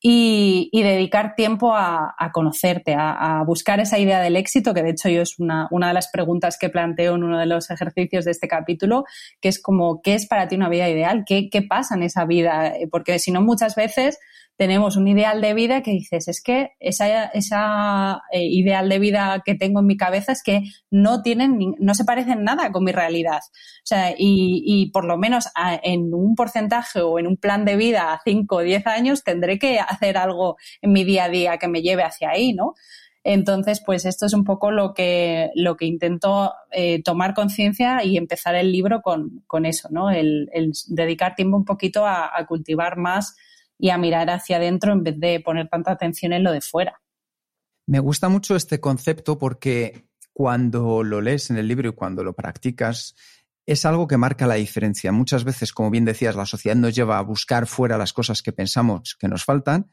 Y, 0.00 0.70
dedicar 0.72 1.34
tiempo 1.34 1.74
a, 1.74 2.14
conocerte, 2.32 2.94
a, 2.96 3.42
buscar 3.46 3.80
esa 3.80 3.98
idea 3.98 4.22
del 4.22 4.36
éxito, 4.36 4.72
que 4.72 4.82
de 4.82 4.90
hecho 4.90 5.10
yo 5.10 5.20
es 5.20 5.38
una, 5.38 5.68
una, 5.70 5.88
de 5.88 5.94
las 5.94 6.08
preguntas 6.08 6.56
que 6.58 6.70
planteo 6.70 7.16
en 7.16 7.24
uno 7.24 7.38
de 7.38 7.44
los 7.46 7.70
ejercicios 7.70 8.24
de 8.24 8.30
este 8.30 8.48
capítulo, 8.48 9.04
que 9.42 9.50
es 9.50 9.60
como, 9.60 10.00
¿qué 10.00 10.14
es 10.14 10.26
para 10.26 10.48
ti 10.48 10.56
una 10.56 10.70
vida 10.70 10.88
ideal? 10.88 11.24
¿Qué, 11.26 11.50
qué 11.50 11.60
pasa 11.60 11.94
en 11.94 12.04
esa 12.04 12.24
vida? 12.24 12.72
Porque 12.90 13.18
si 13.18 13.32
no, 13.32 13.42
muchas 13.42 13.74
veces 13.74 14.18
tenemos 14.58 14.96
un 14.96 15.06
ideal 15.06 15.40
de 15.40 15.54
vida 15.54 15.82
que 15.82 15.92
dices, 15.92 16.26
es 16.26 16.42
que 16.42 16.72
esa, 16.80 17.26
esa 17.26 18.22
eh, 18.32 18.42
ideal 18.42 18.88
de 18.88 18.98
vida 18.98 19.40
que 19.46 19.54
tengo 19.54 19.78
en 19.78 19.86
mi 19.86 19.96
cabeza 19.96 20.32
es 20.32 20.42
que 20.42 20.64
no 20.90 21.22
tienen, 21.22 21.76
no 21.78 21.94
se 21.94 22.04
parecen 22.04 22.42
nada 22.42 22.72
con 22.72 22.82
mi 22.82 22.90
realidad. 22.90 23.38
O 23.38 23.86
sea, 23.86 24.10
y, 24.10 24.64
y 24.66 24.90
por 24.90 25.04
lo 25.04 25.16
menos 25.16 25.48
en 25.84 26.12
un 26.12 26.34
porcentaje 26.34 27.00
o 27.00 27.20
en 27.20 27.28
un 27.28 27.36
plan 27.36 27.64
de 27.64 27.76
vida 27.76 28.12
a 28.12 28.20
5 28.24 28.56
o 28.56 28.60
10 28.60 28.84
años 28.88 29.22
tendré 29.22 29.60
que 29.60 29.78
hacer 29.78 30.18
algo 30.18 30.56
en 30.82 30.92
mi 30.92 31.04
día 31.04 31.24
a 31.24 31.28
día 31.28 31.58
que 31.58 31.68
me 31.68 31.80
lleve 31.80 32.02
hacia 32.02 32.30
ahí, 32.30 32.52
¿no? 32.52 32.74
Entonces, 33.22 33.80
pues 33.84 34.06
esto 34.06 34.26
es 34.26 34.32
un 34.32 34.42
poco 34.42 34.72
lo 34.72 34.92
que, 34.92 35.50
lo 35.54 35.76
que 35.76 35.86
intento 35.86 36.52
eh, 36.72 37.00
tomar 37.04 37.32
conciencia 37.32 38.02
y 38.02 38.16
empezar 38.16 38.56
el 38.56 38.72
libro 38.72 39.02
con, 39.02 39.44
con 39.46 39.66
eso, 39.66 39.88
¿no? 39.92 40.10
El, 40.10 40.48
el, 40.52 40.72
dedicar 40.88 41.36
tiempo 41.36 41.56
un 41.56 41.64
poquito 41.64 42.04
a, 42.04 42.36
a 42.36 42.46
cultivar 42.46 42.96
más 42.96 43.36
y 43.78 43.90
a 43.90 43.98
mirar 43.98 44.28
hacia 44.30 44.56
adentro 44.56 44.92
en 44.92 45.04
vez 45.04 45.18
de 45.18 45.40
poner 45.40 45.68
tanta 45.68 45.92
atención 45.92 46.32
en 46.32 46.44
lo 46.44 46.52
de 46.52 46.60
fuera. 46.60 47.00
Me 47.86 48.00
gusta 48.00 48.28
mucho 48.28 48.56
este 48.56 48.80
concepto 48.80 49.38
porque 49.38 50.08
cuando 50.32 51.02
lo 51.02 51.20
lees 51.20 51.50
en 51.50 51.56
el 51.56 51.68
libro 51.68 51.88
y 51.88 51.92
cuando 51.92 52.22
lo 52.22 52.34
practicas, 52.34 53.14
es 53.66 53.84
algo 53.84 54.06
que 54.06 54.16
marca 54.16 54.46
la 54.46 54.54
diferencia. 54.54 55.12
Muchas 55.12 55.44
veces, 55.44 55.72
como 55.72 55.90
bien 55.90 56.04
decías, 56.04 56.36
la 56.36 56.46
sociedad 56.46 56.76
nos 56.76 56.94
lleva 56.94 57.18
a 57.18 57.22
buscar 57.22 57.66
fuera 57.66 57.98
las 57.98 58.12
cosas 58.12 58.42
que 58.42 58.52
pensamos 58.52 59.16
que 59.18 59.28
nos 59.28 59.44
faltan, 59.44 59.90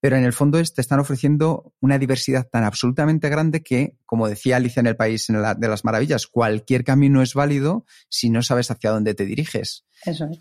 pero 0.00 0.16
en 0.16 0.24
el 0.24 0.32
fondo 0.32 0.62
te 0.62 0.80
están 0.80 0.98
ofreciendo 0.98 1.74
una 1.80 1.98
diversidad 1.98 2.48
tan 2.50 2.64
absolutamente 2.64 3.28
grande 3.28 3.62
que, 3.62 3.96
como 4.04 4.28
decía 4.28 4.56
Alicia 4.56 4.80
en 4.80 4.86
el 4.86 4.96
País 4.96 5.26
de 5.28 5.68
las 5.68 5.84
Maravillas, 5.84 6.26
cualquier 6.26 6.84
camino 6.84 7.22
es 7.22 7.34
válido 7.34 7.84
si 8.08 8.30
no 8.30 8.42
sabes 8.42 8.70
hacia 8.70 8.90
dónde 8.90 9.14
te 9.14 9.26
diriges. 9.26 9.84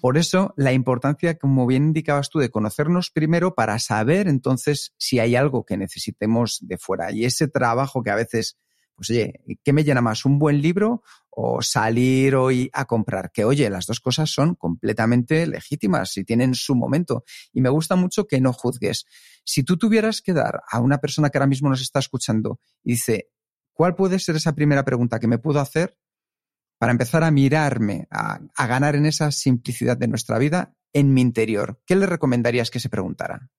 Por 0.02 0.18
eso, 0.18 0.54
la 0.58 0.74
importancia, 0.74 1.38
como 1.38 1.68
bien 1.68 1.86
indicabas 1.86 2.30
tú, 2.30 2.40
de 2.40 2.50
conocernos 2.50 3.12
primero 3.12 3.54
para 3.54 3.78
saber 3.80 4.28
entonces 4.28 4.94
si 4.98 5.20
hay 5.20 5.36
algo 5.36 5.66
que 5.66 5.78
necesitemos 5.78 6.60
de 6.62 6.78
fuera. 6.78 7.12
Y 7.12 7.26
ese 7.26 7.48
trabajo 7.48 8.02
que 8.02 8.12
a 8.12 8.16
veces 8.16 8.58
pues 9.02 9.10
oye, 9.10 9.34
¿qué 9.64 9.74
me 9.74 9.84
llena 9.84 10.00
más? 10.00 10.26
¿Un 10.26 10.38
buen 10.38 10.62
libro 10.62 11.02
o 11.32 11.64
salir 11.64 12.36
hoy 12.36 12.70
a 12.72 12.86
comprar? 12.86 13.32
Que 13.32 13.46
oye, 13.46 13.68
las 13.72 13.88
dos 13.88 14.00
cosas 14.00 14.30
son 14.30 14.54
completamente 14.54 15.48
legítimas 15.48 16.16
y 16.18 16.24
tienen 16.24 16.54
su 16.54 16.76
momento. 16.76 17.24
Y 17.52 17.62
me 17.62 17.70
gusta 17.70 17.96
mucho 17.96 18.28
que 18.28 18.40
no 18.40 18.54
juzgues. 18.54 19.06
Si 19.44 19.64
tú 19.64 19.78
tuvieras 19.78 20.22
que 20.22 20.34
dar 20.34 20.62
a 20.70 20.80
una 20.80 21.00
persona 21.00 21.32
que 21.32 21.40
ahora 21.40 21.48
mismo 21.48 21.68
nos 21.68 21.82
está 21.82 21.98
escuchando 21.98 22.60
y 22.84 22.92
dice, 22.92 23.30
¿cuál 23.74 23.96
puede 23.96 24.20
ser 24.20 24.36
esa 24.36 24.54
primera 24.54 24.86
pregunta 24.86 25.20
que 25.20 25.28
me 25.28 25.40
puedo 25.40 25.60
hacer 25.60 25.98
para 26.82 26.94
empezar 26.94 27.24
a 27.24 27.30
mirarme, 27.30 28.08
a, 28.10 28.40
ganar 28.66 28.96
en 28.96 29.06
esa 29.06 29.30
simplicidad 29.30 29.98
de 29.98 30.08
nuestra 30.08 30.40
vida 30.40 30.74
en 30.94 31.14
mi 31.14 31.22
interior? 31.22 31.80
¿Qué 31.86 31.96
le 31.96 32.08
recomendarías 32.08 32.72
que 32.72 32.80
se 32.80 32.90
preguntara? 32.90 33.52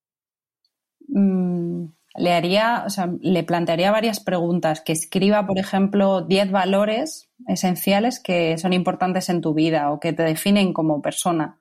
Mm, 1.06 1.84
le 2.16 2.32
haría, 2.32 2.82
o 2.84 2.90
sea, 2.90 3.08
le 3.20 3.44
plantearía 3.44 3.92
varias 3.92 4.18
preguntas, 4.18 4.80
que 4.80 4.90
escriba, 4.90 5.46
por 5.46 5.60
ejemplo, 5.60 6.22
10 6.22 6.50
valores 6.50 7.30
esenciales 7.46 8.18
que 8.18 8.58
son 8.58 8.72
importantes 8.72 9.28
en 9.28 9.40
tu 9.40 9.54
vida 9.54 9.92
o 9.92 10.00
que 10.00 10.12
te 10.12 10.24
definen 10.24 10.72
como 10.72 11.00
persona. 11.00 11.60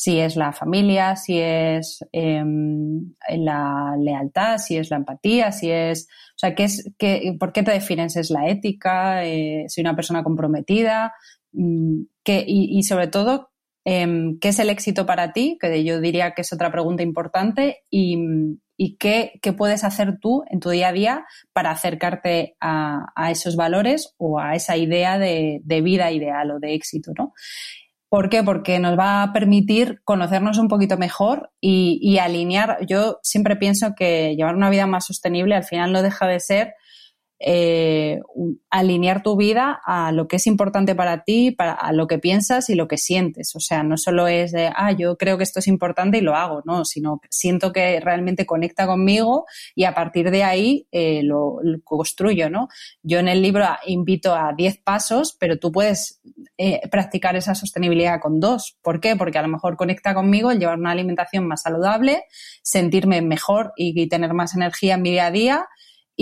Si 0.00 0.18
es 0.18 0.34
la 0.34 0.54
familia, 0.54 1.14
si 1.14 1.38
es 1.38 2.02
em, 2.10 3.12
la 3.28 3.96
lealtad, 3.98 4.56
si 4.56 4.78
es 4.78 4.88
la 4.88 4.96
empatía, 4.96 5.52
si 5.52 5.70
es, 5.70 6.08
o 6.36 6.38
sea, 6.38 6.54
¿qué 6.54 6.64
es, 6.64 6.90
qué, 6.96 7.36
¿por 7.38 7.52
qué 7.52 7.62
te 7.62 7.72
defines? 7.72 8.16
¿Es 8.16 8.30
la 8.30 8.48
ética? 8.48 9.26
Eh, 9.26 9.66
¿Soy 9.68 9.82
una 9.82 9.94
persona 9.94 10.24
comprometida? 10.24 11.12
Mm, 11.52 12.04
y, 12.24 12.82
sobre 12.84 13.08
todo, 13.08 13.50
em, 13.84 14.38
¿qué 14.38 14.48
es 14.48 14.58
el 14.58 14.70
éxito 14.70 15.04
para 15.04 15.34
ti? 15.34 15.58
Que 15.60 15.84
yo 15.84 16.00
diría 16.00 16.30
que 16.30 16.40
es 16.40 16.52
otra 16.54 16.72
pregunta 16.72 17.02
importante 17.02 17.84
y, 17.90 18.16
y 18.78 18.96
qué, 18.96 19.38
puedes 19.58 19.84
hacer 19.84 20.18
tú 20.18 20.44
en 20.48 20.60
tu 20.60 20.70
día 20.70 20.88
a 20.88 20.92
día 20.94 21.26
para 21.52 21.72
acercarte 21.72 22.56
a, 22.58 23.30
esos 23.30 23.54
valores 23.54 24.14
o 24.16 24.40
a 24.40 24.54
esa 24.54 24.78
idea 24.78 25.18
de, 25.18 25.60
vida 25.62 26.10
ideal 26.10 26.52
o 26.52 26.58
de 26.58 26.72
éxito, 26.72 27.12
¿no? 27.18 27.34
¿Por 28.10 28.28
qué? 28.28 28.42
Porque 28.42 28.80
nos 28.80 28.98
va 28.98 29.22
a 29.22 29.32
permitir 29.32 30.02
conocernos 30.02 30.58
un 30.58 30.66
poquito 30.66 30.98
mejor 30.98 31.52
y, 31.60 32.18
alinear. 32.18 32.84
Yo 32.84 33.20
siempre 33.22 33.54
pienso 33.54 33.94
que 33.96 34.34
llevar 34.34 34.56
una 34.56 34.68
vida 34.68 34.88
más 34.88 35.06
sostenible 35.06 35.54
al 35.54 35.62
final 35.62 35.92
no 35.92 36.02
deja 36.02 36.26
de 36.26 36.40
ser 36.40 36.74
eh, 37.38 38.20
alinear 38.68 39.22
tu 39.22 39.36
vida 39.36 39.80
a 39.86 40.10
lo 40.10 40.26
que 40.26 40.36
es 40.36 40.48
importante 40.48 40.96
para 40.96 41.22
ti, 41.22 41.54
a 41.58 41.92
lo 41.92 42.08
que 42.08 42.18
piensas 42.18 42.68
y 42.68 42.74
lo 42.74 42.88
que 42.88 42.98
sientes. 42.98 43.54
O 43.54 43.60
sea, 43.60 43.84
no 43.84 43.96
solo 43.96 44.26
es 44.26 44.50
de, 44.50 44.72
ah, 44.74 44.90
yo 44.90 45.16
creo 45.16 45.38
que 45.38 45.44
esto 45.44 45.60
es 45.60 45.68
importante 45.68 46.18
y 46.18 46.20
lo 46.20 46.34
hago, 46.34 46.62
no, 46.64 46.84
sino 46.84 47.20
que 47.20 47.28
siento 47.30 47.72
que 47.72 48.00
realmente 48.00 48.44
conecta 48.44 48.88
conmigo 48.88 49.46
y 49.76 49.84
a 49.84 49.94
partir 49.94 50.32
de 50.32 50.42
ahí 50.42 50.88
eh, 50.90 51.22
lo, 51.22 51.60
construyo, 51.84 52.50
¿no? 52.50 52.66
Yo 53.04 53.20
en 53.20 53.28
el 53.28 53.40
libro 53.40 53.64
invito 53.86 54.34
a 54.34 54.52
10 54.52 54.78
pasos, 54.78 55.36
pero 55.38 55.60
tú 55.60 55.70
puedes 55.70 56.20
eh, 56.62 56.86
practicar 56.90 57.36
esa 57.36 57.54
sostenibilidad 57.54 58.20
con 58.20 58.38
dos. 58.38 58.76
¿Por 58.82 59.00
qué? 59.00 59.16
Porque 59.16 59.38
a 59.38 59.42
lo 59.42 59.48
mejor 59.48 59.78
conecta 59.78 60.12
conmigo 60.12 60.50
el 60.50 60.58
llevar 60.58 60.78
una 60.78 60.90
alimentación 60.90 61.48
más 61.48 61.62
saludable, 61.62 62.24
sentirme 62.60 63.22
mejor 63.22 63.72
y 63.76 64.06
tener 64.10 64.34
más 64.34 64.54
energía 64.54 64.96
en 64.96 65.02
mi 65.02 65.10
día 65.10 65.24
a 65.24 65.30
día 65.30 65.68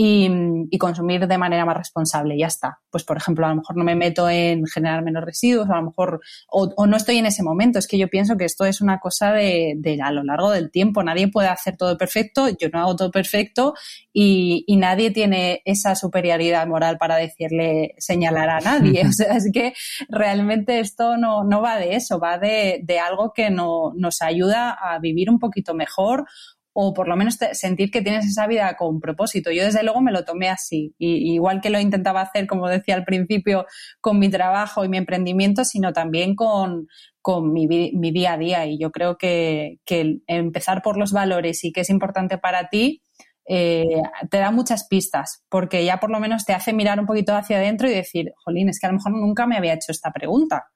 y, 0.00 0.78
consumir 0.78 1.26
de 1.26 1.38
manera 1.38 1.64
más 1.64 1.76
responsable. 1.76 2.38
Ya 2.38 2.46
está. 2.46 2.78
Pues, 2.88 3.02
por 3.02 3.16
ejemplo, 3.16 3.44
a 3.46 3.48
lo 3.48 3.56
mejor 3.56 3.76
no 3.76 3.82
me 3.82 3.96
meto 3.96 4.30
en 4.30 4.64
generar 4.66 5.02
menos 5.02 5.24
residuos, 5.24 5.68
a 5.68 5.76
lo 5.76 5.86
mejor, 5.86 6.20
o, 6.48 6.86
no 6.86 6.96
estoy 6.96 7.18
en 7.18 7.26
ese 7.26 7.42
momento. 7.42 7.80
Es 7.80 7.88
que 7.88 7.98
yo 7.98 8.06
pienso 8.06 8.36
que 8.36 8.44
esto 8.44 8.64
es 8.64 8.80
una 8.80 9.00
cosa 9.00 9.32
de, 9.32 9.98
a 10.00 10.12
lo 10.12 10.22
largo 10.22 10.52
del 10.52 10.70
tiempo. 10.70 11.02
Nadie 11.02 11.26
puede 11.26 11.48
hacer 11.48 11.76
todo 11.76 11.98
perfecto, 11.98 12.48
yo 12.48 12.68
no 12.72 12.78
hago 12.78 12.94
todo 12.94 13.10
perfecto 13.10 13.74
y, 14.12 14.64
nadie 14.78 15.10
tiene 15.10 15.62
esa 15.64 15.96
superioridad 15.96 16.64
moral 16.68 16.98
para 16.98 17.16
decirle, 17.16 17.96
señalar 17.98 18.50
a 18.50 18.60
nadie. 18.60 19.04
o 19.04 19.10
sea, 19.10 19.34
es 19.36 19.50
que 19.52 19.74
realmente 20.08 20.78
esto 20.78 21.16
no, 21.16 21.42
no 21.42 21.60
va 21.60 21.76
de 21.76 21.96
eso, 21.96 22.20
va 22.20 22.38
de, 22.38 22.80
de 22.84 23.00
algo 23.00 23.32
que 23.34 23.50
no, 23.50 23.92
nos 23.96 24.22
ayuda 24.22 24.70
a 24.70 25.00
vivir 25.00 25.28
un 25.28 25.40
poquito 25.40 25.74
mejor 25.74 26.24
o 26.72 26.94
por 26.94 27.08
lo 27.08 27.16
menos 27.16 27.38
sentir 27.52 27.90
que 27.90 28.02
tienes 28.02 28.26
esa 28.26 28.46
vida 28.46 28.76
con 28.76 29.00
propósito. 29.00 29.50
Yo 29.50 29.64
desde 29.64 29.82
luego 29.82 30.00
me 30.00 30.12
lo 30.12 30.24
tomé 30.24 30.48
así, 30.48 30.94
y, 30.98 31.34
igual 31.34 31.60
que 31.60 31.70
lo 31.70 31.80
intentaba 31.80 32.20
hacer, 32.20 32.46
como 32.46 32.68
decía 32.68 32.94
al 32.94 33.04
principio, 33.04 33.66
con 34.00 34.18
mi 34.18 34.28
trabajo 34.30 34.84
y 34.84 34.88
mi 34.88 34.98
emprendimiento, 34.98 35.64
sino 35.64 35.92
también 35.92 36.34
con, 36.34 36.86
con 37.20 37.52
mi, 37.52 37.66
día 37.66 38.34
a 38.34 38.38
día. 38.38 38.66
Y 38.66 38.78
yo 38.78 38.90
creo 38.90 39.16
que, 39.18 39.78
empezar 40.26 40.82
por 40.82 40.96
los 40.96 41.12
valores 41.12 41.64
y 41.64 41.72
qué 41.72 41.80
es 41.80 41.90
importante 41.90 42.38
para 42.38 42.68
ti, 42.68 43.02
eh, 43.50 44.02
te 44.30 44.38
da 44.38 44.50
muchas 44.50 44.86
pistas, 44.88 45.42
porque 45.48 45.84
ya 45.84 45.98
por 45.98 46.10
lo 46.10 46.20
menos 46.20 46.44
te 46.44 46.52
hace 46.52 46.72
mirar 46.72 47.00
un 47.00 47.06
poquito 47.06 47.34
hacia 47.34 47.56
adentro 47.56 47.88
y 47.88 47.94
decir, 47.94 48.32
jolín, 48.44 48.68
es 48.68 48.78
que 48.78 48.86
a 48.86 48.90
lo 48.90 48.96
mejor 48.96 49.12
nunca 49.12 49.46
me 49.46 49.56
había 49.56 49.74
hecho 49.74 49.90
esta 49.90 50.12
pregunta. 50.12 50.66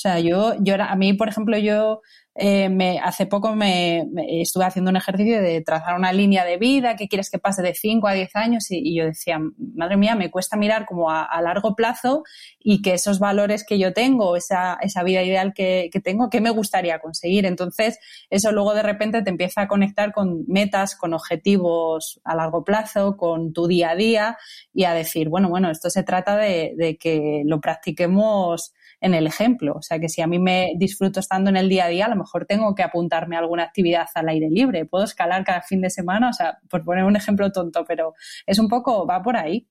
O 0.00 0.02
sea, 0.02 0.18
yo, 0.18 0.54
yo 0.60 0.76
a 0.80 0.96
mí, 0.96 1.12
por 1.12 1.28
ejemplo, 1.28 1.58
yo 1.58 2.00
eh, 2.34 2.70
me, 2.70 2.98
hace 3.00 3.26
poco 3.26 3.54
me, 3.54 4.08
estuve 4.40 4.64
haciendo 4.64 4.90
un 4.90 4.96
ejercicio 4.96 5.42
de 5.42 5.60
trazar 5.60 5.94
una 5.94 6.10
línea 6.10 6.42
de 6.42 6.56
vida, 6.56 6.96
qué 6.96 7.06
quieres 7.06 7.28
que 7.28 7.38
pase 7.38 7.60
de 7.60 7.74
5 7.74 8.08
a 8.08 8.14
10 8.14 8.34
años 8.34 8.64
y, 8.70 8.96
yo 8.96 9.04
decía, 9.04 9.38
madre 9.58 9.98
mía, 9.98 10.14
me 10.14 10.30
cuesta 10.30 10.56
mirar 10.56 10.86
como 10.86 11.10
a, 11.10 11.28
largo 11.42 11.76
plazo 11.76 12.22
y 12.58 12.80
que 12.80 12.94
esos 12.94 13.18
valores 13.18 13.62
que 13.62 13.78
yo 13.78 13.92
tengo, 13.92 14.36
esa, 14.36 14.78
esa 14.80 15.02
vida 15.02 15.22
ideal 15.22 15.52
que, 15.52 15.90
que 15.92 16.00
tengo, 16.00 16.30
¿qué 16.30 16.40
me 16.40 16.48
gustaría 16.48 16.98
conseguir? 17.00 17.44
Entonces, 17.44 17.98
eso 18.30 18.52
luego 18.52 18.72
de 18.72 18.82
repente 18.82 19.20
te 19.20 19.28
empieza 19.28 19.60
a 19.60 19.68
conectar 19.68 20.12
con 20.12 20.46
metas, 20.46 20.96
con 20.96 21.12
objetivos 21.12 22.22
a 22.24 22.34
largo 22.34 22.64
plazo, 22.64 23.18
con 23.18 23.52
tu 23.52 23.66
día 23.66 23.90
a 23.90 23.96
día 23.96 24.38
y 24.72 24.84
a 24.84 24.94
decir, 24.94 25.28
bueno, 25.28 25.50
bueno, 25.50 25.70
esto 25.70 25.90
se 25.90 26.04
trata 26.04 26.38
de 26.38 26.96
que 26.98 27.42
lo 27.44 27.60
practiquemos 27.60 28.72
en 29.00 29.14
el 29.14 29.26
ejemplo. 29.26 29.74
O 29.76 29.82
sea, 29.82 29.98
que 29.98 30.08
si 30.08 30.20
a 30.20 30.26
mí 30.26 30.38
me 30.38 30.72
disfruto 30.76 31.20
estando 31.20 31.50
en 31.50 31.56
el 31.56 31.68
día 31.68 31.86
a 31.86 31.88
día, 31.88 32.06
a 32.06 32.10
lo 32.10 32.16
mejor 32.16 32.46
tengo 32.46 32.74
que 32.74 32.82
apuntarme 32.82 33.36
a 33.36 33.40
alguna 33.40 33.64
actividad 33.64 34.06
al 34.14 34.28
aire 34.28 34.48
libre. 34.50 34.84
Puedo 34.84 35.04
escalar 35.04 35.44
cada 35.44 35.62
fin 35.62 35.80
de 35.80 35.90
semana, 35.90 36.28
o 36.30 36.32
sea, 36.32 36.58
por 36.68 36.84
poner 36.84 37.04
un 37.04 37.16
ejemplo 37.16 37.50
tonto, 37.50 37.84
pero 37.86 38.14
es 38.46 38.58
un 38.58 38.68
poco, 38.68 39.06
va 39.06 39.22
por 39.22 39.36
ahí. 39.36 39.66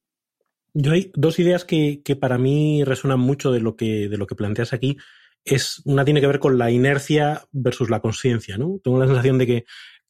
Yo 0.73 0.93
hay 0.93 1.11
dos 1.15 1.39
ideas 1.39 1.65
que, 1.65 2.01
que 2.03 2.15
para 2.15 2.37
mí 2.37 2.83
resuenan 2.83 3.19
mucho 3.19 3.51
de 3.51 3.59
lo 3.59 3.75
que, 3.75 4.07
de 4.07 4.17
lo 4.17 4.27
que 4.27 4.35
planteas 4.35 4.73
aquí. 4.73 4.97
Es, 5.45 5.81
una 5.85 6.05
tiene 6.05 6.21
que 6.21 6.27
ver 6.27 6.39
con 6.39 6.57
la 6.57 6.69
inercia 6.69 7.43
versus 7.51 7.89
la 7.89 8.01
conciencia, 8.01 8.57
¿no? 8.57 8.79
Tengo 8.83 8.99
la 8.99 9.07
sensación 9.07 9.37
de 9.37 9.47
que 9.47 9.65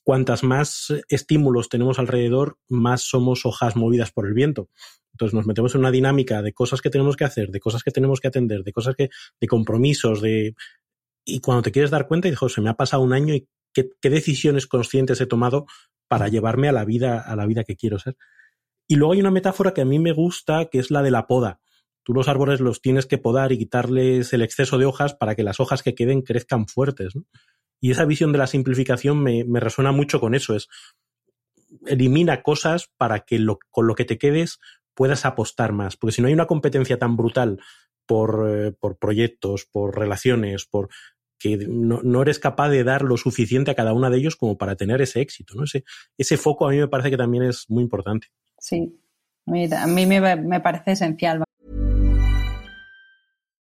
cuantas 0.10 0.44
más 0.44 0.92
estímulos 1.08 1.70
tenemos 1.70 2.00
alrededor, 2.00 2.58
más 2.68 3.04
somos 3.04 3.46
hojas 3.46 3.76
movidas 3.76 4.12
por 4.12 4.26
el 4.26 4.34
viento. 4.34 4.68
Entonces 5.14 5.36
nos 5.36 5.46
metemos 5.46 5.76
en 5.76 5.82
una 5.82 5.92
dinámica 5.92 6.42
de 6.42 6.52
cosas 6.52 6.82
que 6.82 6.90
tenemos 6.90 7.16
que 7.16 7.26
hacer, 7.26 7.52
de 7.52 7.60
cosas 7.60 7.84
que 7.84 7.92
tenemos 7.92 8.20
que 8.20 8.28
atender, 8.28 8.64
de 8.64 8.74
cosas 8.74 8.96
que, 8.96 9.12
de 9.40 9.48
compromisos, 9.48 10.20
de 10.20 10.56
y 11.26 11.42
cuando 11.42 11.62
te 11.62 11.72
quieres 11.72 11.92
dar 11.92 12.08
cuenta 12.08 12.28
y 12.28 12.32
dices, 12.32 12.54
se 12.54 12.60
me 12.60 12.72
ha 12.72 12.74
pasado 12.74 13.04
un 13.04 13.14
año 13.14 13.36
y 13.36 13.48
qué, 13.72 13.92
qué, 14.02 14.10
decisiones 14.10 14.66
conscientes 14.66 15.22
he 15.22 15.28
tomado 15.28 15.68
para 16.08 16.28
llevarme 16.28 16.70
a 16.70 16.72
la 16.72 16.86
vida, 16.86 17.22
a 17.22 17.36
la 17.36 17.46
vida 17.46 17.64
que 17.64 17.76
quiero 17.76 18.00
ser. 18.00 18.18
Y 18.88 18.96
luego 18.96 19.14
hay 19.14 19.20
una 19.20 19.30
metáfora 19.30 19.76
que 19.76 19.82
a 19.82 19.86
mí 19.86 20.00
me 20.00 20.14
gusta, 20.14 20.70
que 20.72 20.80
es 20.80 20.90
la 20.90 21.04
de 21.04 21.12
la 21.12 21.28
poda. 21.28 21.62
Tú 22.02 22.16
los 22.16 22.28
árboles 22.28 22.62
los 22.62 22.82
tienes 22.82 23.06
que 23.06 23.20
podar 23.20 23.52
y 23.52 23.60
quitarles 23.60 24.34
el 24.34 24.42
exceso 24.42 24.80
de 24.80 24.88
hojas 24.88 25.14
para 25.14 25.36
que 25.36 25.44
las 25.44 25.60
hojas 25.60 25.84
que 25.84 25.94
queden 25.94 26.24
crezcan 26.24 26.66
fuertes. 26.66 27.16
¿no? 27.16 27.26
Y 27.80 27.92
esa 27.92 28.06
visión 28.06 28.32
de 28.32 28.38
la 28.38 28.48
simplificación 28.48 29.22
me, 29.22 29.44
me, 29.46 29.60
resuena 29.60 29.92
mucho 29.92 30.20
con 30.20 30.36
eso. 30.36 30.56
Es 30.56 30.68
elimina 31.86 32.42
cosas 32.42 32.90
para 32.98 33.22
que 33.22 33.40
lo, 33.40 33.60
con 33.70 33.88
lo 33.88 33.96
que 33.96 34.06
te 34.06 34.18
quedes 34.18 34.60
puedas 34.94 35.26
apostar 35.26 35.72
más. 35.72 35.98
Porque 35.98 36.14
si 36.14 36.22
no 36.22 36.28
hay 36.28 36.34
una 36.34 36.48
competencia 36.48 36.98
tan 36.98 37.16
brutal 37.16 37.60
por, 38.06 38.50
eh, 38.50 38.72
por 38.72 38.98
proyectos, 38.98 39.66
por 39.72 39.98
relaciones, 39.98 40.66
por 40.66 40.90
que 41.38 41.58
no, 41.58 42.02
no, 42.04 42.22
eres 42.22 42.38
capaz 42.38 42.70
de 42.70 42.84
dar 42.84 43.04
lo 43.04 43.16
suficiente 43.16 43.72
a 43.72 43.76
cada 43.76 43.94
uno 43.94 44.10
de 44.10 44.18
ellos 44.18 44.36
como 44.36 44.58
para 44.58 44.76
tener 44.76 45.02
ese 45.02 45.22
éxito. 45.22 45.56
¿no? 45.56 45.64
Ese, 45.64 45.86
ese 46.18 46.38
foco 46.38 46.68
a 46.68 46.72
mí 46.72 46.78
me 46.78 46.90
parece 46.90 47.12
que 47.12 47.18
también 47.18 47.44
es 47.44 47.66
muy 47.70 47.84
importante. 47.84 48.28
Sí, 48.58 49.00
a 49.48 49.88
mí 49.88 50.06
me, 50.06 50.36
me 50.36 50.60
parece 50.60 50.92
esencial. 50.92 51.44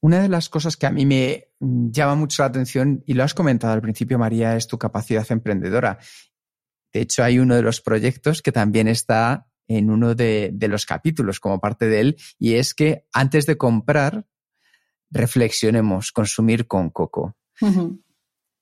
Una 0.00 0.22
de 0.22 0.28
las 0.28 0.48
cosas 0.48 0.76
que 0.76 0.86
a 0.86 0.90
mí 0.90 1.04
me 1.06 1.48
llama 1.58 2.14
mucho 2.14 2.42
la 2.42 2.48
atención, 2.48 3.02
y 3.06 3.14
lo 3.14 3.24
has 3.24 3.34
comentado 3.34 3.72
al 3.72 3.82
principio, 3.82 4.18
María, 4.18 4.56
es 4.56 4.68
tu 4.68 4.78
capacidad 4.78 5.26
emprendedora. 5.30 5.98
De 6.92 7.00
hecho, 7.00 7.24
hay 7.24 7.38
uno 7.38 7.56
de 7.56 7.62
los 7.62 7.80
proyectos 7.80 8.40
que 8.40 8.52
también 8.52 8.86
está 8.88 9.48
en 9.66 9.90
uno 9.90 10.14
de, 10.14 10.50
de 10.52 10.68
los 10.68 10.86
capítulos 10.86 11.40
como 11.40 11.60
parte 11.60 11.88
de 11.88 12.00
él, 12.00 12.16
y 12.38 12.54
es 12.54 12.74
que 12.74 13.06
antes 13.12 13.44
de 13.46 13.58
comprar, 13.58 14.26
reflexionemos, 15.10 16.12
consumir 16.12 16.66
con 16.66 16.90
coco. 16.90 17.36
Uh 17.60 17.66
-huh. 17.66 18.02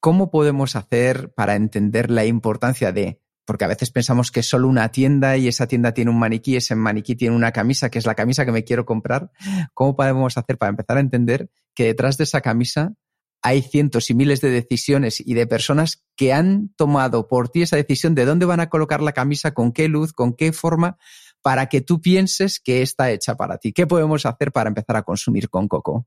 ¿Cómo 0.00 0.30
podemos 0.30 0.76
hacer 0.76 1.32
para 1.34 1.54
entender 1.54 2.10
la 2.10 2.24
importancia 2.24 2.92
de 2.92 3.20
porque 3.46 3.64
a 3.64 3.68
veces 3.68 3.90
pensamos 3.90 4.30
que 4.30 4.40
es 4.40 4.46
solo 4.46 4.68
una 4.68 4.90
tienda 4.90 5.36
y 5.36 5.48
esa 5.48 5.66
tienda 5.66 5.92
tiene 5.92 6.10
un 6.10 6.18
maniquí, 6.18 6.56
ese 6.56 6.74
maniquí 6.74 7.14
tiene 7.14 7.34
una 7.34 7.52
camisa, 7.52 7.88
que 7.88 7.98
es 7.98 8.06
la 8.06 8.14
camisa 8.14 8.44
que 8.44 8.52
me 8.52 8.64
quiero 8.64 8.84
comprar. 8.84 9.30
¿Cómo 9.72 9.96
podemos 9.96 10.36
hacer 10.36 10.58
para 10.58 10.70
empezar 10.70 10.96
a 10.98 11.00
entender 11.00 11.48
que 11.74 11.84
detrás 11.84 12.18
de 12.18 12.24
esa 12.24 12.40
camisa 12.40 12.94
hay 13.42 13.62
cientos 13.62 14.10
y 14.10 14.14
miles 14.14 14.40
de 14.40 14.50
decisiones 14.50 15.20
y 15.24 15.34
de 15.34 15.46
personas 15.46 16.04
que 16.16 16.32
han 16.32 16.70
tomado 16.76 17.28
por 17.28 17.48
ti 17.48 17.62
esa 17.62 17.76
decisión 17.76 18.14
de 18.14 18.24
dónde 18.24 18.46
van 18.46 18.60
a 18.60 18.68
colocar 18.68 19.00
la 19.00 19.12
camisa, 19.12 19.54
con 19.54 19.72
qué 19.72 19.88
luz, 19.88 20.12
con 20.12 20.34
qué 20.34 20.52
forma, 20.52 20.98
para 21.42 21.66
que 21.66 21.80
tú 21.80 22.00
pienses 22.00 22.58
que 22.58 22.82
está 22.82 23.10
hecha 23.12 23.36
para 23.36 23.58
ti? 23.58 23.72
¿Qué 23.72 23.86
podemos 23.86 24.26
hacer 24.26 24.50
para 24.50 24.68
empezar 24.68 24.96
a 24.96 25.02
consumir 25.02 25.48
con 25.48 25.68
coco? 25.68 26.06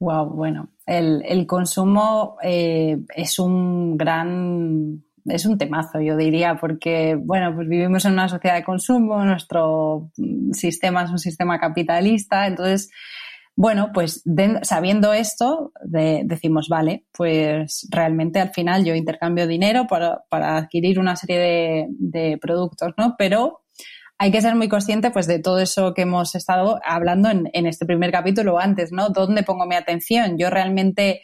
Wow, 0.00 0.30
bueno, 0.30 0.70
el, 0.84 1.46
consumo 1.46 2.36
eh, 2.42 2.98
es 3.14 3.38
un 3.38 3.96
gran 3.96 5.04
es 5.26 5.46
un 5.46 5.58
temazo, 5.58 6.00
yo 6.00 6.16
diría, 6.16 6.56
porque, 6.56 7.16
bueno, 7.16 7.54
pues 7.54 7.68
vivimos 7.68 8.04
en 8.04 8.12
una 8.12 8.28
sociedad 8.28 8.56
de 8.56 8.64
consumo, 8.64 9.24
nuestro 9.24 10.10
sistema 10.52 11.04
es 11.04 11.10
un 11.10 11.18
sistema 11.18 11.58
capitalista, 11.58 12.46
entonces, 12.46 12.90
bueno, 13.54 13.90
pues 13.92 14.24
sabiendo 14.62 15.12
esto, 15.12 15.72
de, 15.84 16.22
decimos, 16.24 16.68
vale, 16.68 17.04
pues 17.12 17.86
realmente 17.90 18.40
al 18.40 18.52
final 18.52 18.84
yo 18.84 18.94
intercambio 18.94 19.46
dinero 19.46 19.86
para, 19.86 20.24
para 20.28 20.56
adquirir 20.56 20.98
una 20.98 21.16
serie 21.16 21.38
de, 21.38 21.86
de, 21.90 22.38
productos, 22.38 22.92
¿no? 22.96 23.14
Pero 23.18 23.60
hay 24.18 24.30
que 24.30 24.40
ser 24.40 24.54
muy 24.54 24.68
consciente 24.68 25.10
pues 25.10 25.26
de 25.26 25.38
todo 25.38 25.58
eso 25.58 25.94
que 25.94 26.02
hemos 26.02 26.34
estado 26.34 26.80
hablando 26.84 27.28
en, 27.28 27.50
en 27.52 27.66
este 27.66 27.84
primer 27.84 28.10
capítulo 28.10 28.58
antes, 28.58 28.92
¿no? 28.92 29.10
¿Dónde 29.10 29.42
pongo 29.42 29.66
mi 29.66 29.74
atención? 29.74 30.38
Yo 30.38 30.48
realmente 30.48 31.22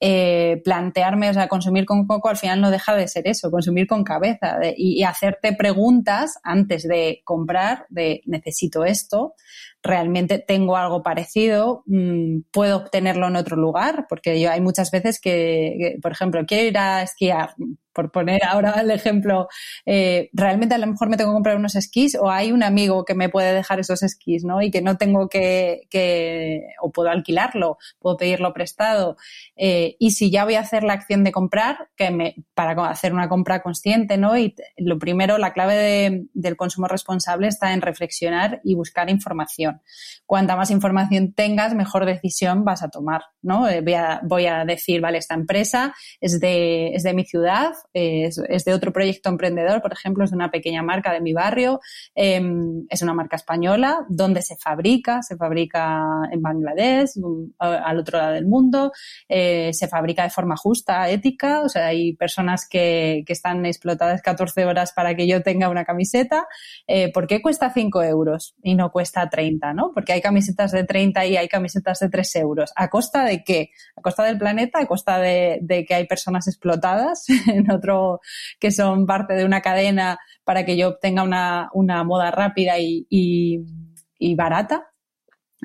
eh, 0.00 0.62
plantearme, 0.64 1.28
o 1.28 1.34
sea, 1.34 1.46
consumir 1.46 1.84
con 1.84 2.06
coco 2.06 2.30
al 2.30 2.38
final 2.38 2.60
no 2.60 2.70
deja 2.70 2.94
de 2.94 3.06
ser 3.06 3.28
eso, 3.28 3.50
consumir 3.50 3.86
con 3.86 4.02
cabeza 4.02 4.58
de, 4.58 4.74
y, 4.76 4.98
y, 4.98 5.04
hacerte 5.04 5.52
preguntas 5.52 6.38
antes 6.42 6.88
de 6.88 7.20
comprar 7.22 7.84
de 7.90 8.22
necesito 8.24 8.84
esto, 8.84 9.34
realmente 9.82 10.38
tengo 10.38 10.76
algo 10.76 11.02
parecido, 11.02 11.82
mmm, 11.86 12.40
puedo 12.52 12.76
obtenerlo 12.78 13.28
en 13.28 13.36
otro 13.36 13.56
lugar, 13.56 14.06
porque 14.08 14.40
yo 14.40 14.50
hay 14.50 14.60
muchas 14.60 14.90
veces 14.90 15.20
que, 15.20 15.96
por 16.02 16.12
ejemplo, 16.12 16.44
quiero 16.46 16.68
ir 16.68 16.78
a 16.78 17.02
esquiar, 17.02 17.54
por 17.92 18.10
poner 18.12 18.44
ahora 18.44 18.80
el 18.80 18.90
ejemplo, 18.90 19.48
eh, 19.86 20.30
realmente 20.32 20.74
a 20.74 20.78
lo 20.78 20.86
mejor 20.86 21.08
me 21.08 21.16
tengo 21.16 21.30
que 21.30 21.34
comprar 21.34 21.56
unos 21.56 21.74
esquís 21.74 22.14
o 22.14 22.30
hay 22.30 22.52
un 22.52 22.62
amigo 22.62 23.04
que 23.04 23.14
me 23.14 23.28
puede 23.28 23.52
dejar 23.52 23.80
esos 23.80 24.02
esquís, 24.02 24.44
¿no? 24.44 24.62
Y 24.62 24.70
que 24.70 24.82
no 24.82 24.96
tengo 24.96 25.28
que, 25.28 25.82
que 25.90 26.62
o 26.80 26.90
puedo 26.92 27.10
alquilarlo, 27.10 27.78
puedo 27.98 28.16
pedirlo 28.16 28.52
prestado. 28.52 29.16
Eh, 29.56 29.96
y 29.98 30.12
si 30.12 30.30
ya 30.30 30.44
voy 30.44 30.54
a 30.54 30.60
hacer 30.60 30.84
la 30.84 30.94
acción 30.94 31.24
de 31.24 31.32
comprar, 31.32 31.88
que 31.96 32.10
me, 32.10 32.36
para 32.54 32.72
hacer 32.88 33.12
una 33.12 33.28
compra 33.28 33.62
consciente, 33.62 34.16
¿no? 34.16 34.38
Y 34.38 34.54
lo 34.76 34.98
primero, 34.98 35.38
la 35.38 35.52
clave 35.52 35.74
de, 35.74 36.26
del 36.32 36.56
consumo 36.56 36.88
responsable 36.88 37.48
está 37.48 37.72
en 37.72 37.82
reflexionar 37.82 38.60
y 38.64 38.74
buscar 38.74 39.10
información. 39.10 39.69
Cuanta 40.26 40.56
más 40.56 40.70
información 40.70 41.32
tengas, 41.32 41.74
mejor 41.74 42.06
decisión 42.06 42.64
vas 42.64 42.82
a 42.82 42.88
tomar, 42.88 43.22
¿no? 43.42 43.68
Eh, 43.68 43.82
voy, 44.22 44.46
a, 44.46 44.64
decir, 44.64 45.00
vale, 45.00 45.18
esta 45.18 45.34
empresa 45.34 45.94
es 46.20 46.40
de, 46.40 46.94
es 46.94 47.02
de 47.02 47.14
mi 47.14 47.24
ciudad, 47.24 47.72
es, 47.92 48.36
de 48.36 48.74
otro 48.74 48.92
proyecto 48.92 49.28
emprendedor, 49.28 49.82
por 49.82 49.92
ejemplo, 49.92 50.24
es 50.24 50.30
de 50.30 50.36
una 50.36 50.50
pequeña 50.50 50.82
marca 50.82 51.12
de 51.12 51.20
mi 51.20 51.32
barrio, 51.32 51.80
eh, 52.14 52.40
es 52.88 53.02
una 53.02 53.14
marca 53.14 53.36
española, 53.36 54.06
donde 54.08 54.42
se 54.42 54.56
fabrica, 54.56 55.22
se 55.22 55.36
fabrica 55.36 56.02
en 56.30 56.42
Bangladesh, 56.42 57.10
al 57.58 57.98
otro 57.98 58.18
lado 58.18 58.34
del 58.34 58.46
mundo, 58.46 58.92
eh, 59.28 59.70
se 59.72 59.88
fabrica 59.88 60.22
de 60.22 60.30
forma 60.30 60.56
justa, 60.56 61.08
ética, 61.08 61.62
o 61.62 61.68
sea, 61.68 61.86
hay 61.86 62.14
personas 62.14 62.68
que, 62.68 63.24
que 63.26 63.32
están 63.32 63.66
explotadas 63.66 64.22
14 64.22 64.64
horas 64.64 64.92
para 64.92 65.14
que 65.14 65.26
yo 65.26 65.42
tenga 65.42 65.68
una 65.68 65.84
camiseta, 65.84 66.46
eh, 66.86 67.12
¿por 67.12 67.26
qué 67.26 67.42
cuesta 67.42 67.72
5 67.72 68.02
euros 68.02 68.54
y 68.62 68.74
no 68.74 68.90
cuesta 68.90 69.28
30, 69.28 69.59
no? 69.74 69.92
Porque 69.94 70.12
hay 70.12 70.20
camisetas 70.20 70.72
de 70.72 70.84
30 70.84 71.26
y 71.26 71.36
hay 71.36 71.48
camisetas 71.48 71.98
de 72.00 72.08
3 72.08 72.36
euros. 72.36 72.72
¿A 72.76 72.88
costa 72.88 73.24
de 73.24 73.44
qué? 73.44 73.70
¿A 73.96 74.02
costa 74.02 74.24
del 74.24 74.38
planeta? 74.38 74.80
¿A 74.80 74.86
costa 74.86 75.18
de, 75.18 75.84
que 75.86 75.94
hay 75.94 76.06
personas 76.06 76.48
explotadas 76.48 77.24
en 77.46 77.70
otro 77.70 78.20
que 78.58 78.70
son 78.70 79.06
parte 79.06 79.34
de 79.34 79.44
una 79.44 79.60
cadena 79.60 80.18
para 80.44 80.64
que 80.64 80.76
yo 80.76 80.88
obtenga 80.88 81.22
una, 81.22 81.70
una 81.74 82.04
moda 82.04 82.30
rápida 82.30 82.74
y 82.78 83.64
barata. 84.36 84.90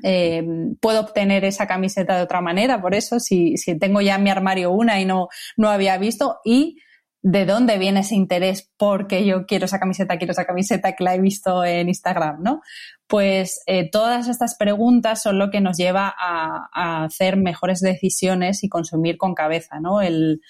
Eh, 0.03 0.43
puedo 0.81 1.01
obtener 1.01 1.45
esa 1.45 1.67
camiseta 1.67 2.17
de 2.17 2.23
otra 2.23 2.41
manera, 2.41 2.81
por 2.81 2.93
eso, 2.95 3.19
si, 3.19 3.57
si 3.57 3.77
tengo 3.77 4.01
ya 4.01 4.15
en 4.15 4.23
mi 4.23 4.29
armario 4.29 4.71
una 4.71 4.99
y 4.99 5.05
no, 5.05 5.29
no 5.55 5.69
había 5.69 5.97
visto, 5.97 6.39
y 6.43 6.79
de 7.21 7.45
dónde 7.45 7.79
viene 7.79 8.01
ese 8.01 8.15
interés 8.15 8.71
porque 8.77 9.25
yo 9.25 9.45
quiero 9.45 9.65
esa 9.65 9.79
camiseta, 9.79 10.17
quiero 10.17 10.31
esa 10.31 10.45
camiseta 10.45 10.93
que 10.93 11.03
la 11.03 11.15
he 11.15 11.21
visto 11.21 11.63
en 11.65 11.87
Instagram, 11.87 12.43
¿no? 12.43 12.61
Pues 13.07 13.61
eh, 13.67 13.89
todas 13.89 14.27
estas 14.27 14.55
preguntas 14.55 15.21
son 15.21 15.37
lo 15.37 15.51
que 15.51 15.61
nos 15.61 15.77
lleva 15.77 16.13
a, 16.17 17.03
hacer 17.03 17.37
mejores 17.37 17.79
decisiones 17.79 18.63
y 18.63 18.69
consumir 18.69 19.17
con 19.17 19.35
cabeza, 19.35 19.79
¿no? 19.79 20.01
El, 20.01 20.41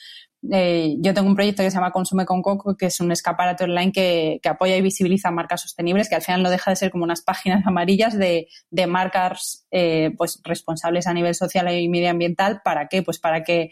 eh, 0.52 0.96
yo 1.00 1.13
tengo 1.13 1.28
un 1.28 1.36
proyecto 1.36 1.63
que 1.63 1.72
se 1.72 1.76
llama 1.76 1.91
Consume 1.91 2.26
con 2.26 2.42
Coco, 2.42 2.77
que 2.77 2.88
es 2.88 3.00
un 3.00 3.12
escaparate 3.12 3.63
online 3.65 3.92
que, 3.92 4.40
que, 4.42 4.50
apoya 4.50 4.77
y 4.77 4.82
visibiliza 4.82 5.32
marcas 5.32 5.62
sostenibles, 5.62 6.08
que 6.08 6.15
al 6.15 6.21
final 6.21 6.44
no 6.44 6.50
deja 6.50 6.71
de 6.71 6.77
ser 6.77 6.92
como 6.92 7.04
unas 7.04 7.21
páginas 7.21 7.63
amarillas 7.67 8.17
de, 8.17 8.48
de 8.69 8.88
marcas 8.88 9.65
eh, 9.71 10.12
pues 10.17 10.40
responsables 10.44 11.08
a 11.08 11.13
nivel 11.13 11.36
social 11.36 11.71
y 11.73 11.90
medioambiental. 11.90 12.62
¿Para 12.63 12.88
qué? 12.88 13.04
Pues 13.04 13.19
para 13.19 13.44
que 13.44 13.71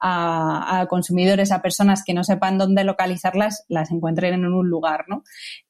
a, 0.00 0.80
a, 0.80 0.86
consumidores, 0.86 1.52
a 1.52 1.62
personas 1.62 2.02
que 2.04 2.14
no 2.14 2.24
sepan 2.24 2.58
dónde 2.58 2.84
localizarlas, 2.84 3.64
las 3.68 3.90
encuentren 3.90 4.34
en 4.34 4.44
un 4.44 4.68
lugar, 4.68 5.04
¿no? 5.08 5.22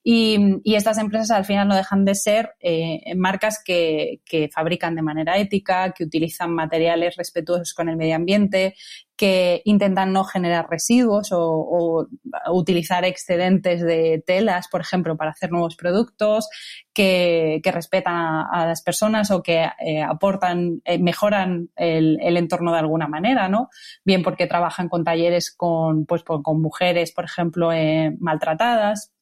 Y, 0.06 0.60
estas 0.76 0.98
empresas 0.98 1.30
al 1.30 1.46
final 1.46 1.66
no 1.66 1.74
dejan 1.74 2.04
de 2.04 2.14
ser 2.14 2.54
eh, 2.60 3.14
marcas 3.16 3.62
que, 3.64 4.20
que, 4.26 4.50
fabrican 4.52 4.94
de 4.94 5.00
manera 5.00 5.38
ética, 5.38 5.92
que 5.92 6.04
utilizan 6.04 6.52
materiales 6.52 7.16
respetuosos 7.16 7.72
con 7.72 7.88
el 7.88 7.96
medio 7.96 8.14
ambiente, 8.14 8.74
que 9.16 9.62
intentan 9.64 10.12
no 10.12 10.24
generar 10.24 10.68
residuos 10.68 11.28
o, 11.32 12.06
utilizar 12.52 13.04
excedentes 13.04 13.80
de 13.80 14.22
telas, 14.26 14.68
por 14.68 14.82
ejemplo, 14.82 15.16
para 15.16 15.30
hacer 15.30 15.50
nuevos 15.50 15.76
productos, 15.76 16.48
que, 16.92 17.60
que 17.62 17.72
respetan 17.72 18.14
a, 18.14 18.66
las 18.66 18.82
personas 18.82 19.30
o 19.30 19.42
que 19.42 19.68
eh, 19.80 20.02
aportan, 20.02 20.82
eh, 20.84 20.98
mejoran 20.98 21.70
el, 21.76 22.18
el, 22.20 22.36
entorno 22.36 22.72
de 22.72 22.80
alguna 22.80 23.08
manera, 23.08 23.48
¿no? 23.48 23.70
Bien 24.04 24.22
porque 24.22 24.46
trabajan 24.46 24.90
con 24.90 25.02
talleres 25.02 25.50
con, 25.50 26.04
pues, 26.04 26.22
con 26.24 26.60
mujeres, 26.60 27.12
por 27.12 27.24
ejemplo, 27.24 27.70
maltratadas. 28.18 29.14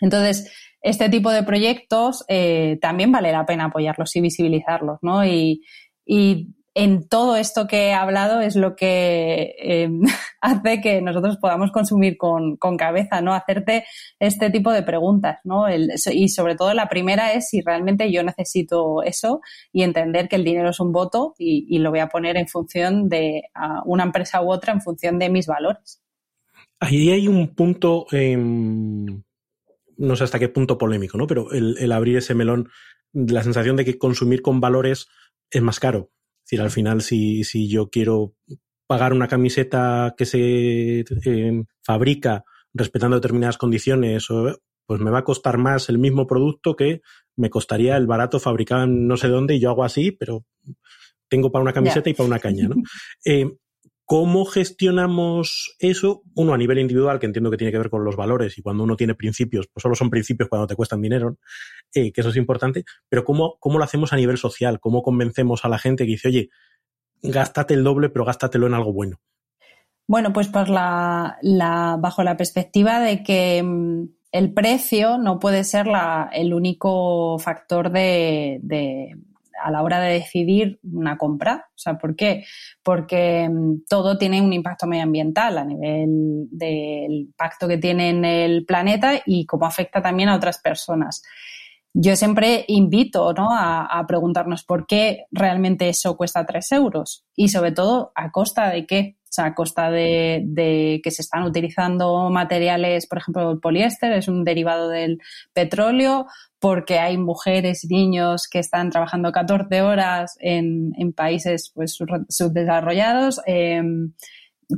Entonces, 0.00 0.52
este 0.86 1.08
tipo 1.08 1.30
de 1.30 1.42
proyectos 1.42 2.24
eh, 2.28 2.78
también 2.80 3.10
vale 3.10 3.32
la 3.32 3.44
pena 3.44 3.66
apoyarlos 3.66 4.14
y 4.16 4.20
visibilizarlos, 4.20 4.98
¿no? 5.02 5.24
Y, 5.26 5.62
en 6.78 7.08
todo 7.08 7.36
esto 7.36 7.66
que 7.66 7.86
he 7.86 7.94
hablado 7.94 8.42
es 8.42 8.54
lo 8.54 8.76
que 8.76 9.54
eh, 9.58 9.88
hace 10.42 10.82
que 10.82 11.00
nosotros 11.00 11.38
podamos 11.38 11.72
consumir 11.72 12.18
con, 12.18 12.58
cabeza, 12.76 13.22
¿no? 13.22 13.32
Hacerte 13.32 13.84
este 14.20 14.50
tipo 14.50 14.70
de 14.70 14.82
preguntas, 14.82 15.38
¿no? 15.42 15.64
Y 15.70 16.28
sobre 16.28 16.54
todo 16.54 16.74
la 16.74 16.90
primera 16.90 17.32
es 17.32 17.48
si 17.48 17.62
realmente 17.62 18.12
yo 18.12 18.22
necesito 18.22 19.02
eso 19.02 19.40
y 19.72 19.84
entender 19.84 20.28
que 20.28 20.36
el 20.36 20.44
dinero 20.44 20.68
es 20.68 20.78
un 20.78 20.92
voto 20.92 21.34
y, 21.38 21.78
lo 21.78 21.88
voy 21.90 22.00
a 22.00 22.08
poner 22.08 22.36
en 22.36 22.46
función 22.46 23.08
de 23.08 23.44
una 23.86 24.04
empresa 24.04 24.42
u 24.42 24.52
otra, 24.52 24.74
en 24.74 24.82
función 24.82 25.18
de 25.18 25.30
mis 25.30 25.46
valores. 25.46 26.02
Ahí 26.78 27.08
hay 27.10 27.26
un 27.26 27.54
punto, 27.54 28.06
eh, 28.12 28.36
no 29.96 30.16
sé 30.16 30.24
hasta 30.24 30.38
qué 30.38 30.48
punto 30.48 30.78
polémico, 30.78 31.18
¿no? 31.18 31.26
Pero 31.26 31.52
el, 31.52 31.76
el 31.78 31.92
abrir 31.92 32.16
ese 32.16 32.34
melón, 32.34 32.68
la 33.12 33.42
sensación 33.42 33.76
de 33.76 33.84
que 33.84 33.98
consumir 33.98 34.42
con 34.42 34.60
valores 34.60 35.08
es 35.50 35.62
más 35.62 35.80
caro 35.80 36.10
es 36.46 36.50
decir, 36.50 36.60
al 36.62 36.70
final, 36.70 37.02
si, 37.02 37.42
si 37.42 37.68
yo 37.68 37.90
quiero 37.90 38.34
pagar 38.86 39.12
una 39.12 39.26
camiseta 39.26 40.14
que 40.16 40.26
se 40.26 41.00
eh, 41.00 41.64
fabrica 41.82 42.44
respetando 42.72 43.16
determinadas 43.16 43.58
condiciones, 43.58 44.28
pues 44.86 45.00
me 45.00 45.10
va 45.10 45.18
a 45.18 45.24
costar 45.24 45.58
más 45.58 45.88
el 45.88 45.98
mismo 45.98 46.28
producto 46.28 46.76
que 46.76 47.02
me 47.34 47.50
costaría 47.50 47.96
el 47.96 48.06
barato 48.06 48.38
fabricado 48.38 48.84
en 48.84 49.08
no 49.08 49.16
sé 49.16 49.26
dónde 49.26 49.56
y 49.56 49.60
yo 49.60 49.70
hago 49.70 49.82
así, 49.82 50.12
pero 50.12 50.44
tengo 51.28 51.50
para 51.50 51.64
una 51.64 51.72
camiseta 51.72 52.04
yeah. 52.04 52.12
y 52.12 52.14
para 52.14 52.28
una 52.28 52.38
caña, 52.38 52.68
¿no? 52.68 52.76
Eh, 53.24 53.50
¿Cómo 54.08 54.44
gestionamos 54.44 55.74
eso? 55.80 56.22
Uno, 56.36 56.54
a 56.54 56.56
nivel 56.56 56.78
individual, 56.78 57.18
que 57.18 57.26
entiendo 57.26 57.50
que 57.50 57.56
tiene 57.56 57.72
que 57.72 57.78
ver 57.78 57.90
con 57.90 58.04
los 58.04 58.14
valores 58.14 58.56
y 58.56 58.62
cuando 58.62 58.84
uno 58.84 58.94
tiene 58.94 59.16
principios, 59.16 59.66
pues 59.66 59.82
solo 59.82 59.96
son 59.96 60.10
principios 60.10 60.48
cuando 60.48 60.68
te 60.68 60.76
cuestan 60.76 61.02
dinero, 61.02 61.38
eh, 61.92 62.12
que 62.12 62.20
eso 62.20 62.30
es 62.30 62.36
importante, 62.36 62.84
pero 63.08 63.24
¿cómo, 63.24 63.56
¿cómo 63.58 63.78
lo 63.78 63.84
hacemos 63.84 64.12
a 64.12 64.16
nivel 64.16 64.38
social? 64.38 64.78
¿Cómo 64.78 65.02
convencemos 65.02 65.64
a 65.64 65.68
la 65.68 65.78
gente 65.78 66.04
que 66.04 66.12
dice, 66.12 66.28
oye, 66.28 66.50
gástate 67.20 67.74
el 67.74 67.82
doble, 67.82 68.08
pero 68.08 68.24
gástatelo 68.24 68.68
en 68.68 68.74
algo 68.74 68.92
bueno? 68.92 69.16
Bueno, 70.06 70.32
pues 70.32 70.52
la, 70.52 71.98
bajo 71.98 72.22
la 72.22 72.36
perspectiva 72.36 73.00
de 73.00 73.24
que 73.24 73.60
mm, 73.60 74.04
el 74.30 74.54
precio 74.54 75.18
no 75.18 75.40
puede 75.40 75.64
ser 75.64 75.88
el 76.32 76.54
único 76.54 77.40
factor 77.40 77.90
de 77.90 79.16
a 79.62 79.70
la 79.70 79.82
hora 79.82 80.00
de 80.00 80.14
decidir 80.14 80.78
una 80.82 81.16
compra. 81.16 81.68
O 81.68 81.78
sea, 81.78 81.98
¿por 81.98 82.16
qué? 82.16 82.44
Porque 82.82 83.48
mm, 83.48 83.84
todo 83.88 84.18
tiene 84.18 84.40
un 84.40 84.52
impacto 84.52 84.86
medioambiental 84.86 85.58
a 85.58 85.64
nivel 85.64 86.48
del 86.50 87.12
impacto 87.12 87.68
que 87.68 87.78
tiene 87.78 88.10
en 88.10 88.24
el 88.24 88.64
planeta 88.64 89.20
y 89.24 89.46
cómo 89.46 89.66
afecta 89.66 90.02
también 90.02 90.28
a 90.28 90.36
otras 90.36 90.58
personas. 90.58 91.22
Yo 91.98 92.14
siempre 92.14 92.66
invito 92.68 93.32
¿no? 93.32 93.48
a, 93.50 94.04
preguntarnos 94.06 94.64
por 94.64 94.86
qué 94.86 95.24
realmente 95.30 95.88
eso 95.88 96.14
cuesta 96.14 96.44
tres 96.44 96.70
euros 96.72 97.24
y 97.34 97.48
sobre 97.48 97.72
todo 97.72 98.12
a 98.14 98.30
costa 98.30 98.68
de 98.68 98.86
qué. 98.86 99.16
O 99.22 99.32
sea, 99.36 99.46
a 99.46 99.54
costa 99.54 99.90
de, 99.90 100.42
de, 100.44 101.00
que 101.02 101.10
se 101.10 101.22
están 101.22 101.44
utilizando 101.44 102.28
materiales, 102.28 103.06
por 103.06 103.18
ejemplo, 103.18 103.50
el 103.50 103.60
poliéster 103.60 104.12
es 104.12 104.28
un 104.28 104.44
derivado 104.44 104.90
del 104.90 105.20
petróleo, 105.54 106.26
porque 106.66 106.98
hay 106.98 107.16
mujeres 107.16 107.84
y 107.84 107.86
niños 107.86 108.48
que 108.50 108.58
están 108.58 108.90
trabajando 108.90 109.30
14 109.30 109.82
horas 109.82 110.36
en, 110.40 111.12
países 111.14 111.70
pues, 111.72 111.96
subdesarrollados. 112.28 113.40
Eh, 113.46 113.80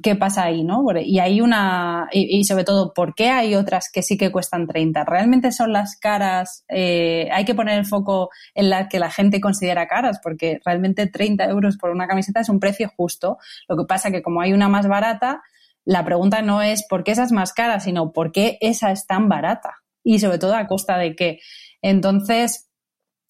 ¿Qué 0.02 0.14
pasa 0.14 0.44
ahí, 0.44 0.64
no? 0.64 0.84
Y 1.00 1.18
hay 1.18 1.40
una, 1.40 2.08
y, 2.12 2.44
sobre 2.44 2.64
todo, 2.64 2.92
¿por 2.92 3.14
qué 3.14 3.30
hay 3.30 3.54
otras 3.54 3.90
que 3.90 4.02
sí 4.02 4.18
que 4.18 4.30
cuestan 4.30 4.66
30? 4.66 5.02
¿Realmente 5.04 5.50
son 5.50 5.72
las 5.72 5.96
caras? 5.96 6.66
Eh, 6.68 7.30
hay 7.32 7.46
que 7.46 7.54
poner 7.54 7.78
el 7.78 7.86
foco 7.86 8.28
en 8.54 8.68
las 8.68 8.88
que 8.88 8.98
la 8.98 9.10
gente 9.10 9.40
considera 9.40 9.88
caras, 9.88 10.20
porque 10.22 10.60
realmente 10.66 11.06
30 11.06 11.46
euros 11.46 11.78
por 11.78 11.88
una 11.88 12.06
camiseta 12.06 12.40
es 12.40 12.50
un 12.50 12.60
precio 12.60 12.92
justo. 12.98 13.38
Lo 13.66 13.78
que 13.78 13.86
pasa 13.86 14.10
que 14.10 14.20
como 14.20 14.42
hay 14.42 14.52
una 14.52 14.68
más 14.68 14.86
barata, 14.88 15.40
la 15.86 16.04
pregunta 16.04 16.42
no 16.42 16.60
es 16.60 16.84
por 16.86 17.02
qué 17.02 17.12
esa 17.12 17.24
es 17.24 17.32
más 17.32 17.54
cara, 17.54 17.80
sino 17.80 18.12
por 18.12 18.30
qué 18.30 18.58
esa 18.60 18.92
es 18.92 19.06
tan 19.06 19.30
barata. 19.30 19.76
Y 20.04 20.18
sobre 20.18 20.38
todo 20.38 20.54
a 20.54 20.66
costa 20.66 20.98
de 20.98 21.16
qué. 21.16 21.40
Entonces, 21.82 22.67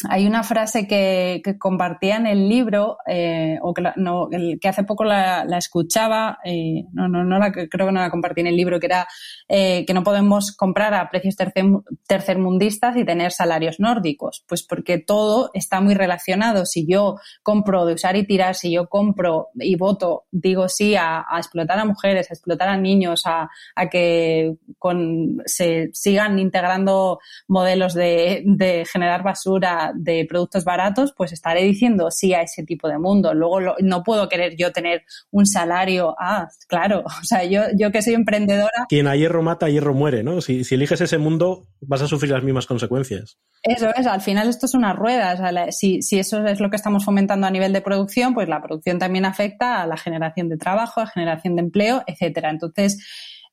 hay 0.08 0.26
una 0.26 0.44
frase 0.44 0.86
que, 0.86 1.42
compartía 1.58 2.16
en 2.16 2.26
el 2.26 2.48
libro, 2.48 2.98
eh, 3.06 3.58
o 3.62 3.74
que, 3.74 3.82
la, 3.82 3.94
no, 3.96 4.28
que, 4.30 4.68
hace 4.68 4.84
poco 4.84 5.02
la, 5.02 5.44
escuchaba, 5.58 6.38
eh, 6.44 6.84
no, 6.92 7.08
no, 7.08 7.24
no 7.24 7.38
la, 7.38 7.50
creo 7.50 7.86
que 7.86 7.92
no 7.92 8.00
la 8.00 8.10
compartí 8.10 8.42
en 8.42 8.46
el 8.46 8.56
libro, 8.56 8.78
que 8.78 8.86
era 8.86 9.08
eh, 9.48 9.84
que 9.86 9.94
no 9.94 10.04
podemos 10.04 10.54
comprar 10.56 10.94
a 10.94 11.10
precios 11.10 11.34
tercer, 11.34 11.64
tercermundistas 12.06 12.96
y 12.96 13.04
tener 13.04 13.32
salarios 13.32 13.80
nórdicos, 13.80 14.44
pues 14.46 14.62
porque 14.62 14.98
todo 14.98 15.50
está 15.52 15.80
muy 15.80 15.94
relacionado. 15.94 16.64
Si 16.64 16.86
yo 16.86 17.16
compro 17.42 17.84
de 17.84 17.94
usar 17.94 18.16
y 18.16 18.24
tirar, 18.24 18.54
si 18.54 18.70
yo 18.70 18.88
compro 18.88 19.48
y 19.54 19.74
voto, 19.74 20.26
digo 20.30 20.68
sí 20.68 20.94
a, 20.94 21.24
explotar 21.36 21.78
a 21.80 21.84
mujeres, 21.84 22.30
a 22.30 22.34
explotar 22.34 22.68
a 22.68 22.76
niños, 22.76 23.22
a, 23.26 23.48
que 23.90 24.54
con, 24.78 25.42
se 25.46 25.90
sigan 25.92 26.38
integrando 26.38 27.18
modelos 27.48 27.94
de, 27.94 28.42
de 28.44 28.84
generar 28.84 29.24
basura, 29.24 29.87
de 29.94 30.26
productos 30.28 30.64
baratos, 30.64 31.12
pues 31.16 31.32
estaré 31.32 31.62
diciendo 31.64 32.10
sí 32.10 32.34
a 32.34 32.42
ese 32.42 32.64
tipo 32.64 32.88
de 32.88 32.98
mundo. 32.98 33.34
Luego 33.34 33.60
lo, 33.60 33.76
no 33.80 34.02
puedo 34.02 34.28
querer 34.28 34.56
yo 34.56 34.72
tener 34.72 35.04
un 35.30 35.46
salario. 35.46 36.14
Ah, 36.18 36.48
claro. 36.66 37.04
O 37.20 37.24
sea, 37.28 37.44
yo, 37.44 37.62
yo 37.76 37.90
que 37.90 38.00
soy 38.00 38.14
emprendedora. 38.14 38.86
Quien 38.88 39.06
a 39.06 39.16
hierro 39.16 39.42
mata, 39.42 39.66
a 39.66 39.68
hierro 39.68 39.92
muere, 39.92 40.22
¿no? 40.22 40.40
Si, 40.40 40.64
si 40.64 40.76
eliges 40.76 41.00
ese 41.00 41.18
mundo, 41.18 41.66
vas 41.80 42.00
a 42.00 42.06
sufrir 42.06 42.32
las 42.32 42.42
mismas 42.42 42.66
consecuencias. 42.66 43.38
Eso 43.62 43.90
es, 43.94 44.06
al 44.06 44.20
final 44.20 44.48
esto 44.48 44.66
es 44.66 44.74
una 44.74 44.92
rueda. 44.92 45.34
O 45.34 45.36
sea, 45.36 45.52
la, 45.52 45.72
si, 45.72 46.00
si 46.00 46.18
eso 46.18 46.46
es 46.46 46.60
lo 46.60 46.70
que 46.70 46.76
estamos 46.76 47.04
fomentando 47.04 47.46
a 47.46 47.50
nivel 47.50 47.72
de 47.72 47.80
producción, 47.80 48.34
pues 48.34 48.48
la 48.48 48.62
producción 48.62 48.98
también 48.98 49.24
afecta 49.24 49.82
a 49.82 49.86
la 49.86 49.96
generación 49.96 50.48
de 50.48 50.56
trabajo, 50.56 51.00
a 51.00 51.04
la 51.04 51.10
generación 51.10 51.56
de 51.56 51.62
empleo, 51.62 52.02
etcétera. 52.06 52.50
Entonces, 52.50 52.98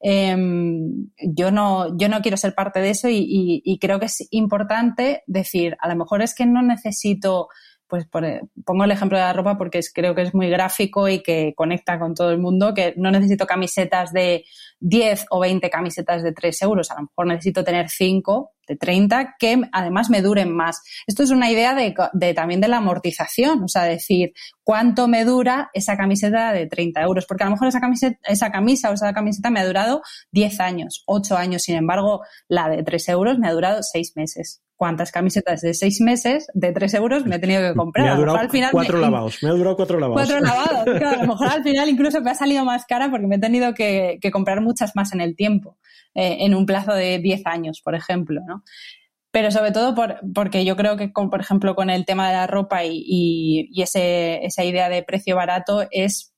eh, 0.02 0.36
yo, 1.22 1.52
no, 1.52 1.98
yo 1.98 2.10
no 2.10 2.22
quiero 2.22 2.38
ser 2.38 2.54
parte 2.54 2.80
de 2.80 2.90
eso 2.92 3.10
y, 3.10 3.18
y, 3.18 3.62
y, 3.64 3.80
creo 3.80 4.00
que 4.00 4.06
es 4.08 4.28
importante 4.32 5.24
decir, 5.28 5.78
a 5.80 5.88
lo 5.88 5.96
mejor 5.96 6.22
es 6.22 6.36
que 6.36 6.46
no 6.46 6.62
necesito, 6.62 7.48
pues 7.88 8.06
por, 8.06 8.26
pongo 8.66 8.84
el 8.84 8.92
ejemplo 8.92 9.18
de 9.18 9.24
la 9.24 9.34
ropa 9.34 9.58
porque 9.58 9.80
creo 9.94 10.16
que 10.16 10.24
es 10.24 10.34
muy 10.34 10.50
gráfico 10.50 11.08
y 11.08 11.22
que 11.22 11.54
conecta 11.56 12.00
con 12.00 12.16
todo 12.16 12.32
el 12.32 12.40
mundo, 12.40 12.74
que 12.74 12.94
no 12.98 13.12
necesito 13.12 13.46
camisetas 13.46 14.12
de 14.12 14.46
10 14.80 15.28
o 15.30 15.40
20 15.40 15.70
camisetas 15.70 16.24
de 16.24 16.34
3 16.34 16.62
euros, 16.64 16.92
a 16.92 16.96
lo 16.96 17.02
mejor 17.04 17.28
necesito 17.28 17.64
tener 17.64 17.90
5 17.90 18.52
de 18.68 18.76
30 18.76 19.36
que 19.38 19.62
además 19.72 20.10
me 20.10 20.22
duren 20.22 20.52
más. 20.52 20.82
Esto 21.06 21.24
es 21.24 21.30
una 21.30 21.52
idea 21.52 21.76
de, 21.76 21.94
de, 22.14 22.34
también 22.34 22.62
de 22.62 22.68
la 22.68 22.78
amortización, 22.78 23.64
o 23.64 23.68
sea, 23.68 23.84
decir 23.84 24.34
cuánto 24.64 25.08
me 25.08 25.24
dura 25.24 25.70
esa 25.74 25.96
camiseta 25.98 26.52
de 26.52 26.68
30 26.68 27.02
euros, 27.02 27.26
porque 27.26 27.44
a 27.44 27.48
lo 27.48 27.52
mejor 27.52 27.68
esa, 27.68 27.80
camiseta, 27.80 28.18
esa 28.24 28.52
camisa 28.52 28.90
o 28.90 28.94
esa 28.94 29.14
camiseta 29.14 29.50
me 29.52 29.60
ha 29.60 29.66
durado 29.68 30.02
10 30.32 30.60
años, 30.60 31.04
8 31.06 31.38
años, 31.38 31.62
sin 31.62 31.76
embargo, 31.76 32.22
la 32.48 32.70
de 32.70 32.84
3 32.84 33.10
euros 33.10 33.38
me 33.38 33.48
ha 33.48 33.54
durado 33.54 33.84
6 33.84 34.14
meses. 34.16 34.65
¿Cuántas 34.76 35.12
camisetas 35.12 35.62
de 35.62 35.74
6 35.74 36.02
meses 36.02 36.48
de 36.54 36.74
3 36.74 36.94
euros 36.96 37.26
me 37.26 37.38
he 37.38 37.40
tenido 37.40 37.62
que 37.62 37.76
comprar? 37.76 38.08
Me 38.08 38.12
ha 38.12 38.16
durado 38.16 38.38
al 38.38 38.50
final 38.50 38.72
cuatro 38.72 38.98
me, 38.98 39.02
lavados, 39.04 39.42
me 39.42 39.50
ha 39.50 39.54
durado 39.54 39.76
cuatro 39.78 40.00
lavados. 40.00 40.28
Cuatro 40.28 40.46
lavados, 40.46 40.84
claro, 40.98 41.20
a 41.20 41.24
lo 41.24 41.28
mejor 41.30 41.48
al 41.48 41.64
final 41.64 41.90
incluso 41.90 42.22
me 42.22 42.32
ha 42.32 42.36
salido 42.36 42.66
más 42.66 42.86
cara 42.86 43.10
porque 43.10 43.28
me 43.28 43.36
he 43.36 43.40
tenido 43.40 43.74
que, 43.74 44.18
que 44.22 44.32
comprar 44.32 44.62
muchas 44.62 44.96
más 44.96 45.14
en 45.14 45.22
el 45.22 45.36
tiempo, 45.36 45.78
eh, 46.14 46.38
en 46.42 46.54
un 46.56 46.66
plazo 46.66 46.94
de 46.94 47.20
10 47.20 47.46
años, 47.46 47.82
por 47.82 47.96
ejemplo, 47.96 48.42
¿no? 48.46 48.64
pero 49.36 49.52
sobre 49.52 49.74
todo 49.74 49.94
por, 49.96 50.22
porque 50.34 50.64
yo 50.64 50.78
creo 50.78 50.96
que, 50.96 51.10
por 51.10 51.42
ejemplo, 51.42 51.76
con 51.76 51.90
el 51.90 52.06
tema 52.06 52.30
de 52.30 52.36
la 52.36 52.48
ropa 52.48 52.86
y, 52.86 53.68
y, 53.70 53.82
ese, 53.82 54.46
esa 54.46 54.64
idea 54.64 54.88
de 54.88 55.04
precio 55.04 55.36
barato 55.36 55.86
es 55.92 56.34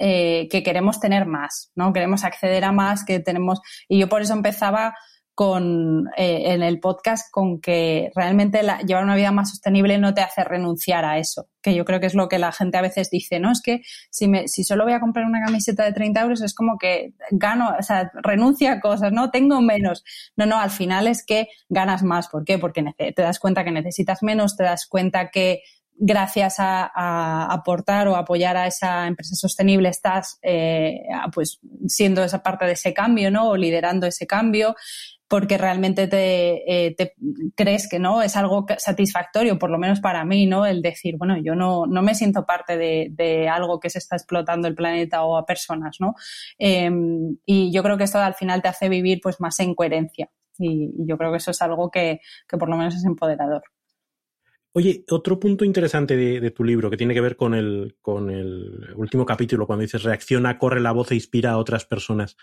eh, 0.00 0.48
que 0.50 0.64
queremos 0.64 0.98
tener 0.98 1.26
más, 1.26 1.70
¿no? 1.76 1.92
Queremos 1.92 2.24
acceder 2.24 2.64
a 2.64 2.72
más, 2.72 3.04
que 3.04 3.20
tenemos. 3.20 3.60
Y 3.88 4.00
yo 4.00 4.08
por 4.08 4.22
eso 4.22 4.32
empezaba 4.32 4.96
con, 5.34 6.08
eh, 6.16 6.52
en 6.52 6.62
el 6.62 6.78
podcast 6.78 7.30
con 7.30 7.60
que 7.60 8.10
realmente 8.14 8.60
llevar 8.86 9.04
una 9.04 9.16
vida 9.16 9.32
más 9.32 9.50
sostenible 9.50 9.98
no 9.98 10.12
te 10.12 10.20
hace 10.20 10.44
renunciar 10.44 11.04
a 11.04 11.18
eso, 11.18 11.48
que 11.62 11.74
yo 11.74 11.84
creo 11.84 12.00
que 12.00 12.06
es 12.06 12.14
lo 12.14 12.28
que 12.28 12.38
la 12.38 12.52
gente 12.52 12.76
a 12.76 12.82
veces 12.82 13.08
dice, 13.10 13.40
no, 13.40 13.50
es 13.50 13.62
que 13.62 13.80
si, 14.10 14.28
me, 14.28 14.46
si 14.48 14.62
solo 14.62 14.84
voy 14.84 14.92
a 14.92 15.00
comprar 15.00 15.24
una 15.24 15.42
camiseta 15.42 15.84
de 15.84 15.92
30 15.92 16.20
euros 16.20 16.42
es 16.42 16.54
como 16.54 16.76
que 16.76 17.14
gano, 17.30 17.74
o 17.78 17.82
sea, 17.82 18.10
renuncio 18.22 18.70
a 18.70 18.80
cosas, 18.80 19.12
¿no? 19.12 19.30
Tengo 19.30 19.60
menos. 19.62 20.04
No, 20.36 20.44
no, 20.44 20.60
al 20.60 20.70
final 20.70 21.06
es 21.06 21.24
que 21.24 21.48
ganas 21.68 22.02
más. 22.02 22.28
¿Por 22.28 22.44
qué? 22.44 22.58
Porque 22.58 22.84
te 22.96 23.22
das 23.22 23.38
cuenta 23.38 23.64
que 23.64 23.70
necesitas 23.70 24.22
menos, 24.22 24.56
te 24.56 24.64
das 24.64 24.86
cuenta 24.86 25.30
que 25.30 25.62
gracias 25.94 26.56
a, 26.58 27.46
aportar 27.52 28.08
o 28.08 28.16
apoyar 28.16 28.56
a 28.56 28.66
esa 28.66 29.06
empresa 29.06 29.34
sostenible 29.36 29.88
estás 29.88 30.38
eh, 30.42 31.02
pues 31.32 31.60
siendo 31.86 32.24
esa 32.24 32.42
parte 32.42 32.64
de 32.64 32.72
ese 32.72 32.92
cambio, 32.92 33.30
¿no? 33.30 33.48
O 33.48 33.56
liderando 33.56 34.06
ese 34.06 34.26
cambio 34.26 34.74
porque 35.32 35.56
realmente 35.56 36.08
te, 36.08 36.90
eh, 36.90 37.14
crees 37.54 37.88
que 37.88 37.98
no 37.98 38.20
es 38.20 38.36
algo 38.36 38.66
satisfactorio, 38.76 39.58
por 39.58 39.70
lo 39.70 39.78
menos 39.78 39.98
para 39.98 40.26
mí, 40.26 40.44
¿no? 40.44 40.66
El 40.66 40.82
decir, 40.82 41.16
bueno, 41.16 41.38
yo 41.42 41.54
no, 41.54 41.86
no 41.86 42.02
me 42.02 42.14
siento 42.14 42.44
parte 42.44 42.76
de, 42.76 43.48
algo 43.48 43.80
que 43.80 43.88
se 43.88 43.96
está 43.98 44.16
explotando 44.16 44.68
el 44.68 44.74
planeta 44.74 45.24
o 45.24 45.38
a 45.38 45.46
personas, 45.46 45.96
¿no? 46.00 46.16
Em, 46.58 47.38
y 47.46 47.72
yo 47.72 47.82
creo 47.82 47.96
que 47.96 48.04
esto 48.04 48.18
al 48.18 48.34
final 48.34 48.60
te 48.60 48.68
hace 48.68 48.90
vivir 48.90 49.20
pues 49.22 49.40
más 49.40 49.58
en 49.60 49.74
coherencia. 49.74 50.28
Y, 50.58 50.90
yo 50.98 51.16
creo 51.16 51.30
que 51.30 51.38
eso 51.38 51.52
es 51.52 51.62
algo 51.62 51.90
que, 51.90 52.20
por 52.46 52.68
lo 52.68 52.76
menos 52.76 52.94
es 52.94 53.04
empoderador. 53.06 53.62
Oye, 54.72 55.02
otro 55.08 55.40
punto 55.40 55.64
interesante 55.64 56.14
de, 56.14 56.50
tu 56.50 56.62
libro 56.62 56.90
que 56.90 56.98
tiene 56.98 57.14
que 57.14 57.22
ver 57.22 57.36
con 57.36 57.54
el, 57.54 57.96
con 58.02 58.28
el 58.28 58.92
último 58.96 59.24
capítulo, 59.24 59.66
cuando 59.66 59.80
dices 59.80 60.02
reacciona, 60.02 60.58
corre 60.58 60.80
la 60.80 60.92
voz 60.92 61.10
e 61.10 61.14
inspira 61.14 61.52
a 61.52 61.56
otras 61.56 61.86
personas. 61.86 62.36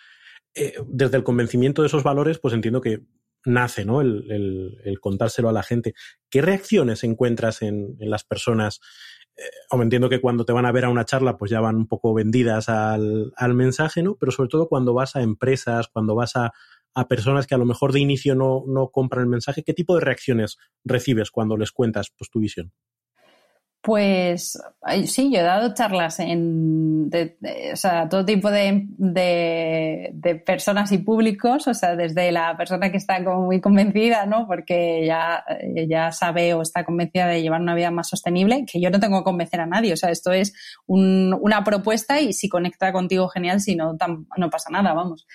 Eh, 0.56 0.74
desde 0.88 1.18
el 1.18 1.24
convencimiento 1.24 1.82
de 1.82 1.88
esos 1.88 2.04
valores, 2.04 2.39
pues 2.39 2.54
entiendo 2.54 2.82
que 2.82 3.04
nace 3.45 3.86
¿no? 3.86 4.02
el, 4.02 4.97
contárselo 5.02 5.50
a 5.50 5.54
la 5.54 5.64
gente. 5.64 5.93
¿Qué 6.30 6.41
reacciones 6.41 7.04
encuentras 7.04 7.62
en, 7.62 7.95
las 8.00 8.24
personas? 8.24 8.80
Eh, 9.38 9.43
o 9.72 9.82
entiendo 9.82 10.10
que 10.10 10.22
cuando 10.22 10.45
te 10.45 10.54
van 10.54 10.66
a 10.66 10.72
ver 10.72 10.86
a 10.86 10.89
una 10.89 11.06
charla, 11.06 11.38
pues 11.38 11.52
ya 11.52 11.62
van 11.62 11.76
un 11.76 11.88
poco 11.88 12.14
vendidas 12.14 12.70
al, 12.70 13.32
mensaje, 13.54 14.04
¿no? 14.04 14.16
Pero 14.16 14.32
sobre 14.32 14.50
todo 14.50 14.68
cuando 14.68 14.93
vas 14.93 15.16
a 15.16 15.22
empresas, 15.22 15.88
cuando 15.88 16.16
vas 16.16 16.36
a, 16.36 16.52
personas 17.08 17.47
que 17.47 17.56
a 17.56 17.58
lo 17.58 17.66
mejor 17.66 17.93
de 17.93 18.02
inicio 18.02 18.36
no, 18.36 18.66
no, 18.68 18.89
compran 18.89 19.24
el 19.24 19.30
mensaje, 19.30 19.64
¿qué 19.64 19.74
tipo 19.74 19.95
de 19.95 20.02
reacciones 20.02 20.58
recibes 20.84 21.32
cuando 21.32 21.56
les 21.56 21.72
cuentas 21.72 22.12
pues, 22.18 22.30
tu 22.30 22.39
visión? 22.39 22.74
Pues 23.82 24.59
sí, 25.05 25.32
yo 25.32 25.39
he 25.39 25.43
dado 25.43 25.73
charlas 25.73 26.19
en 26.19 27.09
o 27.73 27.75
sea, 27.75 28.09
todo 28.09 28.25
tipo 28.25 28.51
de, 28.51 28.86
de, 28.97 30.36
personas 30.45 30.91
y 30.91 30.99
públicos, 30.99 31.67
o 31.67 31.73
sea, 31.73 31.95
desde 31.95 32.32
la 32.32 32.55
persona 32.57 32.91
que 32.91 32.97
está 32.97 33.23
como 33.23 33.45
muy 33.45 33.61
convencida, 33.61 34.25
¿no? 34.25 34.47
Porque 34.47 35.05
ya, 35.05 35.43
ya 35.88 36.11
sabe 36.11 36.53
o 36.53 36.61
está 36.61 36.84
convencida 36.84 37.27
de 37.27 37.41
llevar 37.41 37.61
una 37.61 37.75
vida 37.75 37.91
más 37.91 38.09
sostenible, 38.09 38.65
que 38.65 38.82
yo 38.82 38.89
no 38.89 38.99
tengo 38.99 39.19
que 39.19 39.23
convencer 39.23 39.61
a 39.61 39.65
nadie, 39.65 39.93
o 39.93 39.97
sea, 39.97 40.11
esto 40.11 40.32
es 40.32 40.53
una 40.86 41.63
propuesta 41.63 42.19
y 42.19 42.34
si 42.34 42.49
conecta 42.49 42.91
contigo, 42.91 43.30
genial, 43.30 43.59
si 43.59 43.75
no, 43.75 43.97
no 44.38 44.49
pasa 44.49 44.69
nada, 44.69 44.93
vamos. 44.93 45.25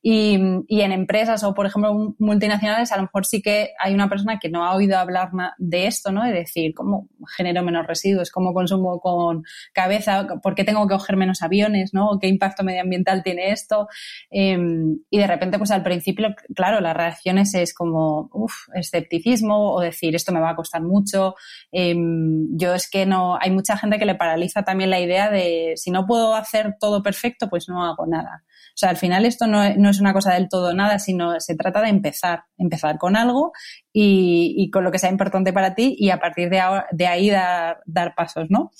Y, 0.00 0.34
en 0.34 0.92
empresas 0.92 1.42
o, 1.42 1.54
por 1.54 1.66
ejemplo, 1.66 2.14
multinacionales, 2.18 2.92
a 2.92 2.96
lo 2.96 3.02
mejor 3.02 3.26
sí 3.26 3.42
que 3.42 3.70
hay 3.80 3.94
una 3.94 4.08
persona 4.08 4.38
que 4.38 4.48
no 4.48 4.64
ha 4.64 4.74
oído 4.74 4.96
hablar 4.96 5.30
de 5.58 5.86
esto, 5.86 6.12
¿no? 6.12 6.24
De 6.24 6.32
decir, 6.32 6.72
¿cómo 6.74 7.08
genero 7.36 7.62
menos 7.62 7.86
residuos? 7.86 8.30
¿Cómo 8.30 8.54
consumo 8.54 9.00
con 9.00 9.42
cabeza? 9.72 10.26
¿Por 10.42 10.54
qué 10.54 10.64
tengo 10.64 10.86
que 10.86 10.94
coger 10.94 11.16
menos 11.16 11.42
aviones? 11.42 11.92
¿no? 11.92 12.18
¿Qué 12.20 12.28
impacto 12.28 12.62
medioambiental 12.62 13.22
tiene 13.22 13.50
esto? 13.50 13.88
Em, 14.30 14.98
y 15.10 15.18
de 15.18 15.26
repente, 15.26 15.58
pues 15.58 15.70
al 15.70 15.82
principio, 15.82 16.34
claro, 16.54 16.80
las 16.80 16.96
reacciones 16.96 17.54
es 17.54 17.74
como, 17.74 18.30
uff, 18.32 18.68
escepticismo 18.74 19.72
o 19.74 19.80
decir, 19.80 20.14
esto 20.14 20.32
me 20.32 20.40
va 20.40 20.50
a 20.50 20.56
costar 20.56 20.82
mucho. 20.82 21.34
Em, 21.72 22.56
yo 22.56 22.74
es 22.74 22.88
que 22.90 23.06
no, 23.06 23.36
hay 23.40 23.50
mucha 23.50 23.76
gente 23.76 23.98
que 23.98 24.06
le 24.06 24.14
paraliza 24.14 24.62
también 24.62 24.90
la 24.90 25.00
idea 25.00 25.30
de, 25.30 25.72
si 25.76 25.90
no 25.90 26.06
puedo 26.06 26.34
hacer 26.34 26.76
todo 26.80 27.02
perfecto, 27.02 27.48
pues 27.48 27.68
no 27.68 27.84
hago 27.84 28.06
nada. 28.06 28.44
O 28.78 28.80
sea, 28.80 28.90
al 28.90 28.96
final 28.96 29.24
esto 29.24 29.48
no, 29.48 29.87
es 29.90 30.00
una 30.00 30.12
cosa 30.12 30.34
del 30.34 30.48
todo 30.48 30.74
nada, 30.74 30.98
sino 30.98 31.38
se 31.40 31.56
trata 31.56 31.80
de 31.82 31.88
empezar, 31.88 32.44
empezar 32.56 32.98
con 32.98 33.16
algo 33.16 33.52
y, 33.92 34.70
con 34.70 34.84
lo 34.84 34.90
que 34.90 34.98
sea 34.98 35.10
importante 35.10 35.52
para 35.52 35.74
ti 35.74 35.96
y 35.98 36.10
a 36.10 36.18
partir 36.18 36.50
de, 36.50 36.62
de 36.92 37.06
ahí 37.06 37.30
dar, 37.30 37.80
dar, 37.86 38.14
pasos, 38.14 38.46
¿no? 38.48 38.70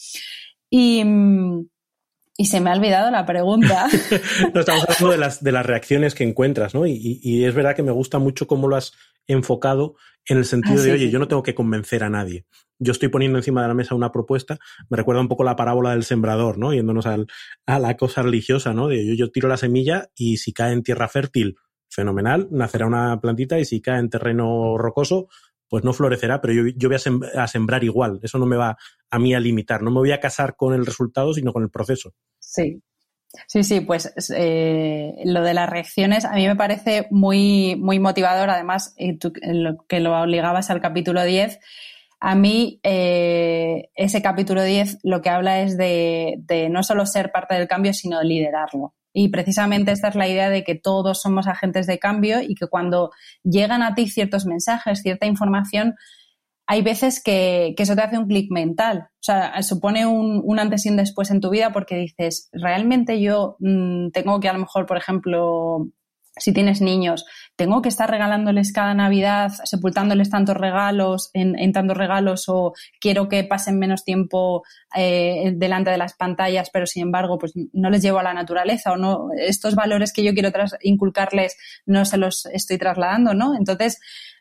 Y, 0.70 1.02
se 2.46 2.60
me 2.60 2.70
ha 2.70 2.74
olvidado 2.74 3.10
la 3.10 3.26
pregunta. 3.26 3.88
no, 4.54 4.60
estamos 4.60 4.84
hablando 4.84 5.10
de 5.10 5.18
las, 5.18 5.42
de 5.42 5.52
las 5.52 5.66
reacciones 5.66 6.14
que 6.14 6.24
encuentras, 6.24 6.74
¿no? 6.74 6.86
Y, 6.86 7.20
y, 7.22 7.44
es 7.44 7.54
verdad 7.54 7.74
que 7.74 7.82
me 7.82 7.92
gusta 7.92 8.18
mucho 8.18 8.46
cómo 8.46 8.68
lo 8.68 8.76
has 8.76 8.92
enfocado 9.26 9.96
en 10.26 10.38
el 10.38 10.44
sentido 10.44 10.80
ah, 10.80 10.84
de, 10.84 10.92
oye, 10.92 11.10
yo 11.10 11.18
no 11.18 11.28
tengo 11.28 11.42
que 11.42 11.54
convencer 11.54 12.04
a 12.04 12.10
nadie 12.10 12.46
yo 12.78 12.92
estoy 12.92 13.08
poniendo 13.08 13.38
encima 13.38 13.62
de 13.62 13.68
la 13.68 13.74
mesa 13.74 13.94
una 13.94 14.12
propuesta, 14.12 14.58
me 14.88 14.96
recuerda 14.96 15.20
un 15.20 15.28
poco 15.28 15.44
la 15.44 15.56
parábola 15.56 15.90
del 15.90 16.04
sembrador, 16.04 16.58
¿no? 16.58 16.72
Yéndonos 16.72 17.06
a 17.06 17.78
la 17.78 17.96
cosa 17.96 18.22
religiosa, 18.22 18.72
¿no? 18.72 18.88
De 18.88 19.04
yo, 19.04 19.14
yo 19.14 19.30
tiro 19.30 19.48
la 19.48 19.56
semilla 19.56 20.10
y 20.14 20.36
si 20.36 20.52
cae 20.52 20.72
en 20.72 20.82
tierra 20.82 21.08
fértil, 21.08 21.56
fenomenal, 21.90 22.48
nacerá 22.50 22.86
una 22.86 23.20
plantita 23.20 23.58
y 23.58 23.64
si 23.64 23.80
cae 23.80 23.98
en 23.98 24.10
terreno 24.10 24.78
rocoso, 24.78 25.28
pues 25.68 25.84
no 25.84 25.92
florecerá, 25.92 26.40
pero 26.40 26.54
yo, 26.54 26.88
voy 26.88 26.96
a, 27.34 27.46
sembrar 27.46 27.84
igual. 27.84 28.20
Eso 28.22 28.38
no 28.38 28.46
me 28.46 28.56
va 28.56 28.76
a 29.10 29.18
mí 29.18 29.34
a 29.34 29.40
limitar. 29.40 29.82
No 29.82 29.90
me 29.90 29.98
voy 29.98 30.12
a 30.12 30.20
casar 30.20 30.56
con 30.56 30.74
el 30.74 30.86
resultado, 30.86 31.34
sino 31.34 31.52
con 31.52 31.62
el 31.62 31.70
proceso. 31.70 32.14
Sí. 32.38 32.82
Sí, 33.46 33.62
sí, 33.62 33.80
pues 33.80 34.14
eh, 34.34 35.12
lo 35.26 35.42
de 35.42 35.52
las 35.52 35.68
reacciones 35.68 36.24
a 36.24 36.32
mí 36.32 36.46
me 36.46 36.56
parece 36.56 37.08
muy, 37.10 37.76
muy 37.76 37.98
motivador. 38.00 38.48
Además, 38.48 38.94
lo 39.42 39.84
que 39.86 40.00
lo 40.00 40.18
obligabas 40.18 40.70
al 40.70 40.80
capítulo 40.80 41.22
10, 41.22 41.58
a 42.20 42.34
mí, 42.34 42.80
eh, 42.82 43.90
ese 43.94 44.22
capítulo 44.22 44.62
10 44.62 44.98
lo 45.02 45.20
que 45.20 45.30
habla 45.30 45.60
es 45.60 45.76
de, 45.76 46.68
no 46.70 46.82
solo 46.82 47.06
ser 47.06 47.30
parte 47.30 47.54
del 47.54 47.68
cambio, 47.68 47.92
sino 47.92 48.22
liderarlo. 48.22 48.94
Y 49.20 49.30
precisamente 49.30 49.90
esta 49.90 50.06
es 50.06 50.14
la 50.14 50.28
idea 50.28 50.48
de 50.48 50.62
que 50.62 50.76
todos 50.76 51.20
somos 51.20 51.48
agentes 51.48 51.88
de 51.88 51.98
cambio 51.98 52.40
y 52.40 52.54
que 52.54 52.68
cuando 52.68 53.10
llegan 53.42 53.82
a 53.82 53.96
ti 53.96 54.08
ciertos 54.08 54.46
mensajes, 54.46 55.02
cierta 55.02 55.26
información, 55.26 55.96
hay 56.68 56.82
veces 56.82 57.20
que, 57.20 57.74
eso 57.76 57.96
te 57.96 58.02
hace 58.02 58.16
un 58.16 58.28
clic 58.28 58.48
mental. 58.52 59.08
O 59.14 59.22
sea, 59.22 59.60
supone 59.64 60.06
un, 60.06 60.60
antes 60.60 60.86
y 60.86 60.90
un 60.90 60.98
después 60.98 61.32
en 61.32 61.40
tu 61.40 61.50
vida 61.50 61.72
porque 61.72 61.96
dices, 61.96 62.48
realmente 62.52 63.20
yo 63.20 63.56
mm, 63.58 64.10
tengo 64.10 64.38
que 64.38 64.48
a 64.48 64.52
lo 64.52 64.60
mejor, 64.60 64.86
por 64.86 64.96
ejemplo, 64.96 65.88
si 66.38 66.52
tienes 66.52 66.80
niños, 66.80 67.24
tengo 67.56 67.82
que 67.82 67.88
estar 67.88 68.10
regalándoles 68.10 68.72
cada 68.72 68.94
Navidad, 68.94 69.50
sepultándoles 69.64 70.30
tantos 70.30 70.56
regalos, 70.56 71.30
en, 71.34 71.72
tantos 71.72 71.96
regalos, 71.96 72.48
o 72.48 72.72
quiero 73.00 73.28
que 73.28 73.44
pasen 73.44 73.78
menos 73.78 74.04
tiempo 74.04 74.62
eh, 74.96 75.52
delante 75.56 75.90
de 75.90 75.98
las 75.98 76.14
pantallas, 76.14 76.70
pero 76.72 76.86
sin 76.86 77.02
embargo, 77.02 77.38
pues 77.38 77.52
no 77.72 77.90
les 77.90 78.02
llevo 78.02 78.20
a 78.20 78.22
la 78.22 78.34
naturaleza, 78.34 78.92
o 78.92 78.96
no, 78.96 79.30
estos 79.36 79.74
valores 79.74 80.12
que 80.12 80.22
yo 80.22 80.34
quiero 80.34 80.50
inculcarles 80.82 81.56
no 81.84 82.04
se 82.04 82.16
los 82.16 82.46
estoy 82.46 82.78
trasladando, 82.78 83.34
¿no? 83.34 83.56
Entonces, 83.56 83.98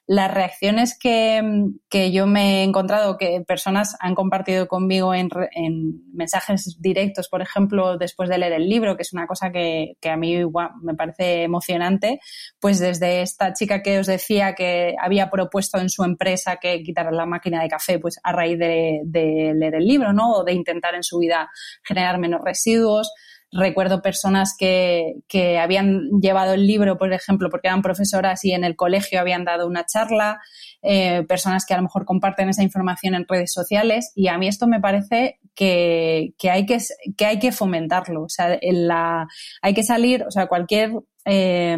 las 0.08 0.34
reacciones 0.34 0.98
que, 0.98 1.44
que, 1.90 2.14
yo 2.14 2.28
me 2.28 2.62
he 2.62 2.64
encontrado, 2.64 3.18
que 3.18 3.44
personas 3.46 3.98
han 4.00 4.16
compartido 4.16 4.70
conmigo 4.70 5.14
en, 5.14 5.30
en, 5.52 6.02
mensajes 6.14 6.78
directos, 6.80 7.28
por 7.28 7.42
ejemplo, 7.42 7.98
después 7.98 8.30
de 8.30 8.38
leer 8.38 8.54
el 8.54 8.70
libro, 8.70 8.96
que 8.96 9.02
es 9.02 9.12
una 9.12 9.28
cosa 9.28 9.52
que, 9.52 9.98
que 10.00 10.10
a 10.10 10.16
mí 10.16 10.38
me 10.82 10.96
parece 10.96 11.44
emocionante, 11.44 12.22
pues 12.62 12.80
desde 12.80 13.22
esta 13.22 13.52
chica 13.52 13.84
que 13.84 14.00
os 14.00 14.08
decía 14.08 14.56
que 14.56 14.96
había 14.98 15.30
propuesto 15.30 15.78
en 15.78 15.90
su 15.90 16.06
empresa 16.06 16.56
que 16.56 16.82
quitara 16.84 17.12
la 17.12 17.26
máquina 17.26 17.62
de 17.62 17.68
café, 17.68 18.00
pues 18.00 18.18
a 18.24 18.32
raíz 18.32 18.58
de, 18.58 19.02
de 19.04 19.54
leer 19.56 19.76
el 19.76 19.86
libro, 19.86 20.14
¿no? 20.14 20.32
O 20.32 20.44
de 20.46 20.54
intentar 20.54 20.96
en 20.96 21.04
su 21.04 21.20
vida 21.20 21.50
generar 21.84 22.18
menos 22.18 22.40
residuos 22.46 23.12
Recuerdo 23.52 24.02
personas 24.02 24.56
que, 24.58 25.16
que 25.28 25.58
habían 25.58 26.20
llevado 26.22 26.54
el 26.54 26.68
libro, 26.68 26.98
por 26.98 27.14
ejemplo, 27.14 27.50
porque 27.50 27.68
eran 27.68 27.82
profesoras 27.82 28.44
y 28.44 28.52
en 28.52 28.64
el 28.64 28.76
colegio 28.76 29.20
habían 29.20 29.46
dado 29.46 29.68
una 29.68 29.86
charla, 29.86 30.42
eh, 30.82 31.24
personas 31.28 31.66
que 31.66 31.74
a 31.74 31.78
lo 31.78 31.84
mejor 31.84 32.06
comparten 32.06 32.50
esa 32.50 32.64
información 32.64 33.16
en 33.16 33.26
redes 33.28 33.54
sociales 33.54 34.12
y 34.16 34.28
a 34.28 34.38
mí 34.38 34.48
esto 34.48 34.68
me 34.68 34.82
parece 34.82 35.40
que, 35.56 36.34
que, 36.38 36.50
hay, 36.50 36.66
que, 36.66 36.78
que 37.16 37.26
hay 37.26 37.40
que 37.40 37.52
fomentarlo. 37.52 38.24
O 38.24 38.30
sea, 38.30 38.58
en 38.62 38.88
la, 38.88 39.28
hay 39.62 39.74
que 39.74 39.84
salir, 39.84 40.24
o 40.24 40.32
sea, 40.32 40.48
cualquier 40.48 40.92
eh, 41.26 41.78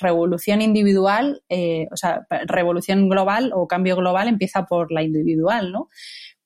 revolución 0.00 0.62
individual, 0.62 1.42
eh, 1.48 1.88
o 1.90 1.96
sea, 1.96 2.26
revolución 2.46 3.08
global 3.08 3.50
o 3.52 3.66
cambio 3.66 3.96
global 3.96 4.28
empieza 4.28 4.66
por 4.66 4.92
la 4.92 5.02
individual, 5.02 5.72
¿no? 5.72 5.88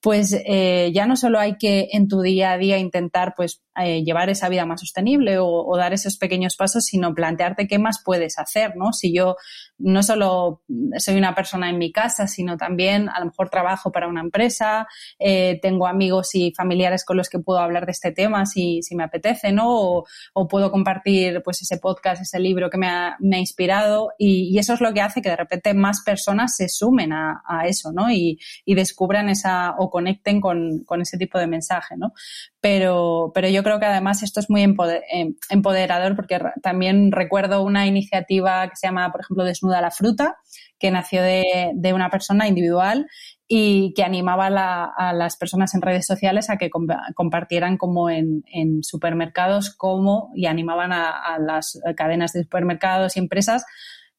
Pues 0.01 0.35
eh, 0.47 0.91
ya 0.95 1.07
no 1.07 1.15
solo 1.15 1.39
hay 1.39 1.59
que 1.59 1.89
en 1.93 2.09
tu 2.09 2.23
día 2.23 2.53
a 2.53 2.59
día 2.59 2.79
intentar 2.79 3.35
pues 3.37 3.63
eh, 3.81 4.05
llevar 4.05 4.29
esa 4.29 4.51
vida 4.51 4.67
más 4.67 4.81
sostenible 4.81 5.39
o, 5.39 5.77
dar 5.79 5.95
esos 5.95 6.19
pequeños 6.19 6.57
pasos, 6.57 6.85
sino 6.85 7.15
plantearte 7.15 7.67
qué 7.67 7.79
más 7.79 8.03
puedes 8.05 8.39
hacer, 8.39 8.77
¿no? 8.77 8.93
Si 8.93 9.15
yo 9.15 9.37
no 9.79 10.03
solo 10.03 10.63
soy 10.99 11.17
una 11.17 11.35
persona 11.35 11.71
en 11.71 11.79
mi 11.79 11.91
casa, 11.91 12.27
sino 12.27 12.59
también 12.59 13.09
a 13.09 13.19
lo 13.21 13.27
mejor 13.27 13.49
trabajo 13.49 13.91
para 13.91 14.09
una 14.09 14.21
empresa, 14.21 14.87
eh, 15.19 15.59
tengo 15.63 15.87
amigos 15.87 16.35
y 16.35 16.53
familiares 16.55 17.05
con 17.05 17.17
los 17.17 17.31
que 17.31 17.39
puedo 17.39 17.61
hablar 17.61 17.87
de 17.87 17.93
este 17.93 18.13
tema 18.13 18.45
si, 18.45 18.81
me 18.95 19.05
apetece, 19.05 19.53
¿no? 19.53 20.05
O, 20.35 20.49
puedo 20.49 20.71
compartir 20.71 21.41
pues 21.43 21.63
ese 21.63 21.79
podcast, 21.79 22.21
ese 22.21 22.39
libro 22.39 22.69
que 22.69 22.77
me 22.77 22.89
ha, 22.89 23.17
me 23.21 23.37
ha 23.37 23.41
inspirado 23.41 24.11
y, 24.19 24.59
eso 24.59 24.75
es 24.75 24.81
lo 24.83 24.93
que 24.93 25.01
hace 25.01 25.23
que 25.23 25.31
de 25.31 25.37
repente 25.37 25.73
más 25.73 26.03
personas 26.05 26.55
se 26.55 26.69
sumen 26.69 27.13
a, 27.13 27.43
a 27.49 27.67
eso, 27.67 27.91
¿no? 27.91 28.11
Y, 28.11 28.39
y, 28.67 28.75
descubran 28.75 29.31
esa 29.31 29.75
o 29.79 29.89
conecten 29.89 30.41
con, 30.41 30.85
con 30.85 31.01
ese 31.01 31.17
tipo 31.17 31.39
de 31.39 31.47
mensaje, 31.47 31.97
¿no? 31.97 32.13
Pero, 32.61 33.33
pero 33.35 33.49
yo 33.49 33.62
creo 33.63 33.79
que 33.79 33.87
además 33.87 34.23
esto 34.23 34.41
es 34.41 34.51
muy 34.51 34.63
eh, 34.63 35.35
empoderador 35.51 36.17
porque 36.17 36.41
también 36.63 37.13
recuerdo 37.13 37.63
una 37.63 37.87
iniciativa 37.87 38.69
que 38.69 38.77
se 38.77 38.87
llama, 38.87 39.11
por 39.13 39.21
ejemplo, 39.23 39.45
Desnuda 39.45 39.81
la 39.81 39.91
Fruta, 39.91 40.37
que 40.79 40.91
nació 40.91 41.23
de, 41.23 41.73
de 41.75 41.93
una 41.93 42.11
persona 42.11 42.49
individual 42.49 43.07
y 43.47 43.93
que 43.95 44.03
animaba 44.03 44.47
a 44.47 45.13
las 45.13 45.37
personas 45.37 45.75
en 45.75 45.83
redes 45.83 46.07
sociales 46.07 46.49
a 46.49 46.57
que 46.57 46.71
compartieran 47.15 47.77
como 47.77 48.09
en, 48.09 48.45
en 48.51 48.83
supermercados 48.83 49.75
como 49.75 50.31
y 50.35 50.47
animaban 50.47 50.93
a, 50.93 51.11
a 51.11 51.39
las 51.39 51.79
cadenas 51.97 52.33
de 52.33 52.45
supermercados 52.45 53.17
y 53.17 53.21
empresas 53.21 53.65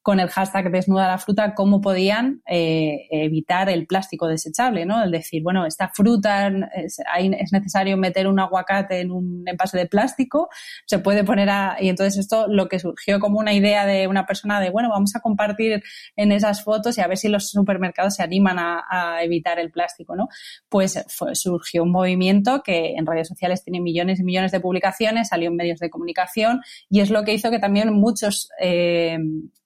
con 0.03 0.19
el 0.19 0.29
hashtag 0.29 0.69
desnuda 0.69 1.07
la 1.07 1.17
fruta 1.17 1.55
cómo 1.55 1.79
podían 1.79 2.41
eh, 2.45 3.07
evitar 3.09 3.69
el 3.69 3.87
plástico 3.87 4.27
desechable, 4.27 4.85
¿no? 4.85 5.01
El 5.01 5.11
decir, 5.11 5.41
bueno, 5.41 5.65
esta 5.65 5.87
fruta 5.87 6.49
es, 6.75 6.99
es, 7.17 7.53
necesario 7.53 7.95
meter 7.95 8.27
un 8.27 8.37
aguacate 8.37 8.99
en 8.99 9.11
un 9.11 9.45
envase 9.47 9.77
de 9.77 9.85
plástico, 9.85 10.49
se 10.85 10.99
puede 10.99 11.23
poner 11.23 11.49
a... 11.49 11.77
Y 11.79 11.87
entonces 11.87 12.17
esto 12.17 12.47
lo 12.49 12.67
que 12.67 12.79
surgió 12.79 13.21
como 13.21 13.39
una 13.39 13.53
idea 13.53 13.85
de 13.85 14.07
una 14.07 14.25
persona 14.25 14.59
de, 14.59 14.71
bueno, 14.71 14.89
vamos 14.89 15.15
a 15.15 15.21
compartir 15.21 15.81
en 16.17 16.31
esas 16.33 16.65
fotos 16.65 16.97
y 16.97 17.01
a 17.01 17.07
ver 17.07 17.17
si 17.17 17.29
los 17.29 17.49
supermercados 17.49 18.15
se 18.15 18.23
animan 18.23 18.57
a, 18.59 18.81
evitar 19.21 19.57
el 19.57 19.71
plástico, 19.71 20.17
¿no? 20.17 20.27
Pues 20.67 21.01
surgió 21.33 21.83
un 21.83 21.91
movimiento 21.91 22.61
que 22.61 22.95
en 22.95 23.05
redes 23.05 23.27
sociales 23.29 23.63
tiene 23.63 23.79
millones 23.79 24.19
y 24.19 24.23
millones 24.23 24.51
de 24.51 24.59
publicaciones, 24.59 25.29
salió 25.29 25.47
en 25.47 25.55
medios 25.55 25.79
de 25.79 25.89
comunicación 25.89 26.61
y 26.89 26.99
es 26.99 27.09
lo 27.09 27.23
que 27.23 27.33
hizo 27.33 27.51
que 27.51 27.59
también 27.59 27.93
muchos... 27.93 28.49
Eh, 28.59 29.17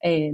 eh, 0.01 0.26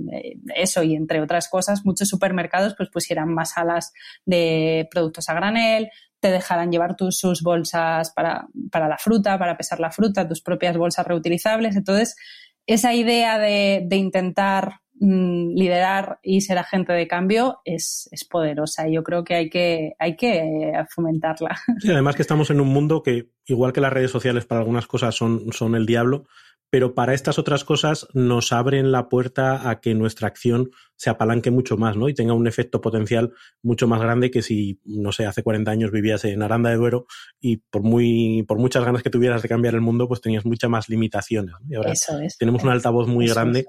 eso 0.55 0.83
y 0.83 0.95
entre 0.95 1.21
otras 1.21 1.49
cosas, 1.49 1.85
muchos 1.85 2.07
supermercados 2.07 2.75
pues 2.75 2.89
pusieran 2.89 3.33
más 3.33 3.51
salas 3.51 3.93
de 4.25 4.87
productos 4.91 5.29
a 5.29 5.33
granel, 5.33 5.89
te 6.23 6.31
dejarán 6.31 6.71
llevar 6.71 6.95
tus, 6.95 7.17
sus 7.17 7.43
bolsas 7.43 8.11
para, 8.11 8.47
para 8.71 8.87
la 8.87 8.97
fruta, 8.97 9.37
para 9.37 9.57
pesar 9.57 9.81
la 9.81 9.91
fruta, 9.91 10.27
tus 10.27 10.41
propias 10.41 10.77
bolsas 10.77 11.05
reutilizables. 11.05 11.75
Entonces, 11.75 12.15
esa 12.65 12.93
idea 12.93 13.37
de, 13.37 13.83
de 13.85 13.97
intentar 13.97 14.79
mm, 15.01 15.49
liderar 15.53 16.19
y 16.23 16.39
ser 16.39 16.57
agente 16.59 16.93
de 16.93 17.09
cambio 17.09 17.59
es, 17.65 18.07
es, 18.11 18.23
poderosa 18.23 18.87
y 18.87 18.93
yo 18.93 19.03
creo 19.03 19.25
que 19.25 19.35
hay 19.35 19.49
que, 19.49 19.95
hay 19.99 20.15
que 20.15 20.71
fomentarla. 20.89 21.59
Sí, 21.79 21.91
además 21.91 22.15
que 22.15 22.21
estamos 22.21 22.49
en 22.51 22.61
un 22.61 22.69
mundo 22.69 23.03
que, 23.03 23.27
igual 23.45 23.73
que 23.73 23.81
las 23.81 23.91
redes 23.91 24.11
sociales 24.11 24.45
para 24.45 24.61
algunas 24.61 24.87
cosas 24.87 25.13
son, 25.15 25.51
son 25.51 25.75
el 25.75 25.85
diablo, 25.85 26.25
pero 26.73 26.95
para 26.95 27.13
estas 27.13 27.37
otras 27.37 27.63
cosas 27.63 28.07
nos 28.15 28.51
abren 28.51 28.91
la 28.91 29.07
puerta 29.07 29.69
a 29.69 29.79
que 29.79 29.93
nuestra 29.93 30.27
acción 30.27 30.71
se 30.95 31.11
apalanque 31.11 31.51
mucho 31.51 31.77
más, 31.77 31.95
¿no? 31.95 32.09
Y 32.09 32.15
tenga 32.15 32.33
un 32.33 32.47
efecto 32.47 32.81
potencial 32.81 33.31
mucho 33.61 33.87
más 33.87 34.01
grande 34.01 34.31
que 34.31 34.41
si, 34.41 34.81
no 34.83 35.11
sé, 35.11 35.27
hace 35.27 35.43
40 35.43 35.69
años 35.69 35.91
vivías 35.91 36.25
en 36.25 36.41
Aranda 36.41 36.71
de 36.71 36.77
Duero 36.77 37.05
y 37.39 37.57
por 37.57 37.83
muy, 37.83 38.43
por 38.47 38.57
muchas 38.57 38.83
ganas 38.83 39.03
que 39.03 39.11
tuvieras 39.11 39.43
de 39.43 39.49
cambiar 39.49 39.75
el 39.75 39.81
mundo, 39.81 40.07
pues 40.07 40.19
tenías 40.19 40.45
muchas 40.45 40.67
más 40.67 40.89
limitaciones. 40.89 41.53
Y 41.69 41.75
ahora 41.75 41.93
tenemos 42.39 42.63
un 42.63 42.69
altavoz 42.71 43.07
muy 43.07 43.27
grande 43.27 43.67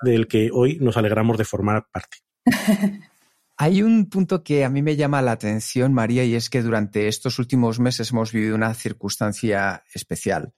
del 0.00 0.26
que 0.26 0.48
hoy 0.50 0.78
nos 0.80 0.96
alegramos 0.96 1.36
de 1.36 1.44
formar 1.44 1.84
parte. 1.92 2.20
Hay 3.58 3.82
un 3.82 4.08
punto 4.08 4.42
que 4.42 4.64
a 4.64 4.70
mí 4.70 4.80
me 4.80 4.96
llama 4.96 5.20
la 5.20 5.32
atención, 5.32 5.92
María, 5.92 6.24
y 6.24 6.34
es 6.34 6.48
que 6.48 6.62
durante 6.62 7.08
estos 7.08 7.38
últimos 7.38 7.80
meses 7.80 8.12
hemos 8.12 8.32
vivido 8.32 8.54
una 8.54 8.72
circunstancia 8.72 9.84
especial. 9.92 10.54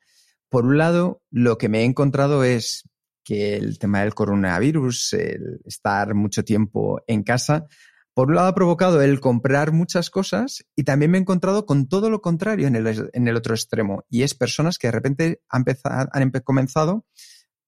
Por 0.48 0.64
un 0.64 0.78
lado, 0.78 1.22
lo 1.30 1.58
que 1.58 1.68
me 1.68 1.80
he 1.80 1.84
encontrado 1.84 2.44
es 2.44 2.88
que 3.24 3.56
el 3.56 3.78
tema 3.78 4.00
del 4.00 4.14
coronavirus, 4.14 5.12
el 5.12 5.60
estar 5.64 6.14
mucho 6.14 6.44
tiempo 6.44 7.02
en 7.06 7.22
casa, 7.22 7.66
por 8.14 8.28
un 8.28 8.34
lado 8.34 8.48
ha 8.48 8.54
provocado 8.54 9.00
el 9.00 9.20
comprar 9.20 9.70
muchas 9.72 10.10
cosas 10.10 10.64
y 10.74 10.82
también 10.84 11.10
me 11.12 11.18
he 11.18 11.20
encontrado 11.20 11.66
con 11.66 11.88
todo 11.88 12.10
lo 12.10 12.20
contrario 12.20 12.66
en 12.66 12.74
el, 12.74 13.36
otro 13.36 13.54
extremo. 13.54 14.04
Y 14.08 14.22
es 14.22 14.34
personas 14.34 14.76
que 14.76 14.88
de 14.88 14.92
repente 14.92 15.42
han, 15.48 15.64
han 15.84 16.30
comenzado 16.42 17.06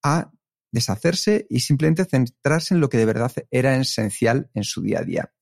a 0.03 0.33
deshacerse 0.73 1.47
y 1.49 1.61
simplemente 1.61 2.05
centrarse 2.05 2.75
en 2.75 2.81
lo 2.81 2.89
que 2.89 2.99
de 2.99 3.05
verdad 3.05 3.31
era 3.51 3.77
esencial 3.77 4.51
en 4.55 4.65
su 4.65 4.83
día 4.83 5.01
a 5.01 5.05
día. 5.05 5.33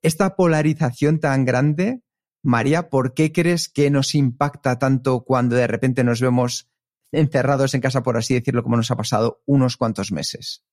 Esta 0.00 0.36
polarización 0.36 1.20
tan 1.20 1.44
grande 1.44 2.00
María, 2.42 2.88
¿por 2.88 3.14
qué 3.14 3.32
crees 3.32 3.68
que 3.68 3.90
nos 3.90 4.14
impacta 4.14 4.78
tanto 4.78 5.24
cuando 5.24 5.56
de 5.56 5.66
repente 5.66 6.04
nos 6.04 6.20
vemos 6.20 6.68
encerrados 7.12 7.74
en 7.74 7.80
casa, 7.80 8.02
por 8.02 8.16
así 8.16 8.34
decirlo, 8.34 8.62
como 8.62 8.76
nos 8.76 8.90
ha 8.90 8.96
pasado 8.96 9.42
unos 9.46 9.76
cuantos 9.76 10.12
meses? 10.12 10.64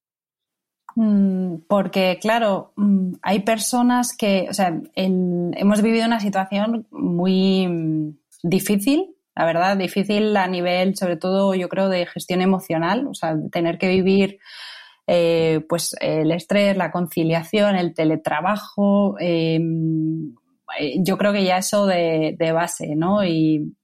Mm, 0.95 1.57
porque, 1.68 2.18
claro, 2.22 2.74
mm, 2.76 3.13
hay 3.22 3.39
personas 3.39 4.15
que, 4.15 4.47
o 4.49 4.53
sea, 4.53 4.80
hemos 4.95 5.82
vivido 5.82 6.05
una 6.05 6.20
situación 6.20 6.88
muy 6.91 7.68
mm, 7.68 8.18
difícil, 8.43 9.15
la 9.36 9.45
verdad, 9.45 9.78
difícil 9.78 10.36
a 10.36 10.47
nivel, 10.47 10.95
sobre 10.95 11.18
todo, 11.18 11.53
yo 11.53 11.70
creo, 11.70 11.89
de 11.89 12.07
gestión 12.07 12.41
emocional, 12.41 13.05
o 13.07 13.13
sea, 13.13 13.36
tener 13.51 13.78
que 13.78 13.89
vivir 13.89 14.39
eh, 15.05 15.63
pues 15.70 15.95
el 16.01 16.32
estrés, 16.32 16.76
la 16.76 16.91
conciliación, 16.91 17.76
el 17.76 17.93
teletrabajo, 17.93 19.15
eh, 19.20 19.59
yo 20.99 21.18
creo 21.18 21.34
que 21.34 21.43
ya 21.43 21.57
eso 21.57 21.86
de, 21.86 22.36
de 22.38 22.51
base, 22.51 22.95
¿no? 22.95 23.24
Y, 23.26 23.76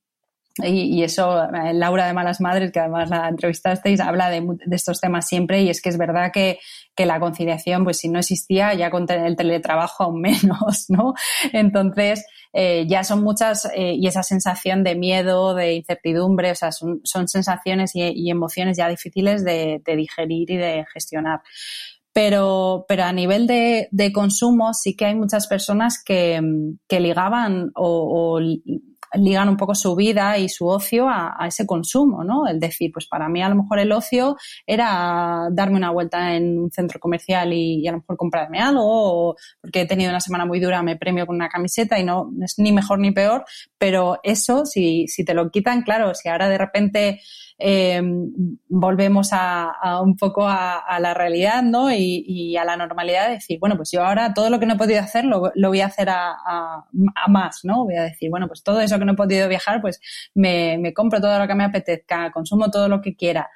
y, 0.61 1.01
eso, 1.01 1.43
eh, 1.45 1.73
Laura 1.73 2.05
de 2.05 2.13
Malas 2.13 2.39
Madres, 2.39 2.71
que 2.71 2.79
además 2.79 3.09
la 3.09 3.27
entrevistasteis, 3.27 3.99
habla 3.99 4.29
de, 4.29 4.41
de, 4.41 4.75
estos 4.75 5.01
temas 5.01 5.27
siempre 5.27 5.63
y 5.63 5.69
es 5.69 5.81
que 5.81 5.89
es 5.89 5.97
verdad 5.97 6.31
que, 6.31 6.59
que, 6.95 7.07
la 7.07 7.19
conciliación, 7.19 7.83
pues 7.83 7.97
si 7.97 8.07
no 8.07 8.19
existía, 8.19 8.71
ya 8.75 8.91
con 8.91 9.09
el 9.09 9.35
teletrabajo 9.35 10.03
aún 10.03 10.21
menos, 10.21 10.85
¿no? 10.89 11.15
Entonces, 11.53 12.23
eh, 12.53 12.85
ya 12.87 13.03
son 13.03 13.23
muchas, 13.23 13.65
eh, 13.75 13.95
y 13.97 14.05
esa 14.05 14.21
sensación 14.21 14.83
de 14.83 14.93
miedo, 14.93 15.55
de 15.55 15.73
incertidumbre, 15.73 16.51
o 16.51 16.55
sea, 16.55 16.71
son, 16.71 17.01
sensaciones 17.03 17.95
y, 17.95 18.29
emociones 18.29 18.77
ya 18.77 18.87
difíciles 18.87 19.43
de 19.43 19.81
digerir 19.85 20.51
y 20.51 20.57
de 20.57 20.85
gestionar. 20.93 21.41
Pero, 22.13 22.85
pero 22.87 23.03
a 23.03 23.11
nivel 23.11 23.47
de, 23.47 23.87
de, 23.91 24.11
consumo 24.11 24.73
sí 24.73 24.95
que 24.95 25.05
hay 25.05 25.15
muchas 25.15 25.47
personas 25.47 26.01
que, 26.03 26.39
que 26.87 26.99
ligaban 26.99 27.71
o, 27.73 28.37
o, 28.37 28.39
ligan 29.13 29.49
un 29.49 29.57
poco 29.57 29.75
su 29.75 29.95
vida 29.95 30.37
y 30.37 30.49
su 30.49 30.67
ocio 30.67 31.07
a, 31.07 31.35
a, 31.37 31.47
ese 31.47 31.65
consumo, 31.65 32.23
¿no? 32.23 32.47
El 32.47 32.59
decir, 32.59 32.91
pues 32.91 33.07
para 33.07 33.29
mí 33.29 33.41
a 33.41 33.49
lo 33.49 33.55
mejor 33.55 33.79
el 33.79 33.91
ocio 33.91 34.37
era 34.65 35.47
darme 35.51 35.77
una 35.77 35.91
vuelta 35.91 36.35
en 36.35 36.59
un 36.59 36.71
centro 36.71 36.99
comercial 36.99 37.53
y, 37.53 37.81
y 37.81 37.87
a 37.87 37.91
lo 37.91 37.99
mejor 37.99 38.17
comprarme 38.17 38.59
algo, 38.59 38.81
o 38.83 39.35
porque 39.61 39.81
he 39.81 39.85
tenido 39.85 40.09
una 40.09 40.19
semana 40.19 40.45
muy 40.45 40.59
dura, 40.59 40.81
me 40.83 40.97
premio 40.97 41.25
con 41.25 41.35
una 41.35 41.49
camiseta 41.49 41.99
y 41.99 42.03
no 42.03 42.31
es 42.43 42.55
ni 42.57 42.71
mejor 42.71 42.99
ni 42.99 43.11
peor, 43.11 43.45
pero 43.77 44.19
eso, 44.23 44.65
si, 44.65 45.07
si 45.07 45.23
te 45.23 45.33
lo 45.33 45.51
quitan, 45.51 45.83
claro, 45.83 46.13
si 46.15 46.29
ahora 46.29 46.49
de 46.49 46.57
repente 46.57 47.21
eh, 47.65 48.01
volvemos 48.67 49.29
a, 49.31 50.01
un 50.01 50.17
poco 50.17 50.45
a, 50.45 50.99
la 50.99 51.13
realidad 51.13 51.63
¿no? 51.63 51.89
Y, 51.93 52.57
a 52.57 52.65
la 52.65 52.75
normalidad 52.75 53.27
de 53.27 53.35
decir, 53.35 53.57
bueno, 53.57 53.77
pues 53.77 53.89
yo 53.91 54.03
ahora 54.03 54.33
todo 54.33 54.49
lo 54.49 54.59
que 54.59 54.65
no 54.65 54.73
he 54.73 54.77
podido 54.77 54.99
hacer 54.99 55.23
lo, 55.23 55.51
voy 55.55 55.79
a 55.79 55.85
hacer 55.85 56.09
a, 56.09 56.35
más, 57.29 57.61
¿no? 57.63 57.85
Voy 57.85 57.95
a 57.95 58.03
decir, 58.03 58.29
bueno, 58.29 58.47
pues 58.47 58.63
todo 58.63 58.81
eso 58.81 58.99
que 58.99 59.05
no 59.05 59.13
he 59.13 59.15
podido 59.15 59.47
viajar, 59.47 59.81
pues 59.81 60.01
me 60.33 60.93
compro 60.93 61.21
todo 61.21 61.39
lo 61.39 61.47
que 61.47 61.55
me 61.55 61.63
apetezca, 61.63 62.31
consumo 62.31 62.69
todo 62.69 62.89
lo 62.89 62.99
que 62.99 63.15
quiera. 63.15 63.49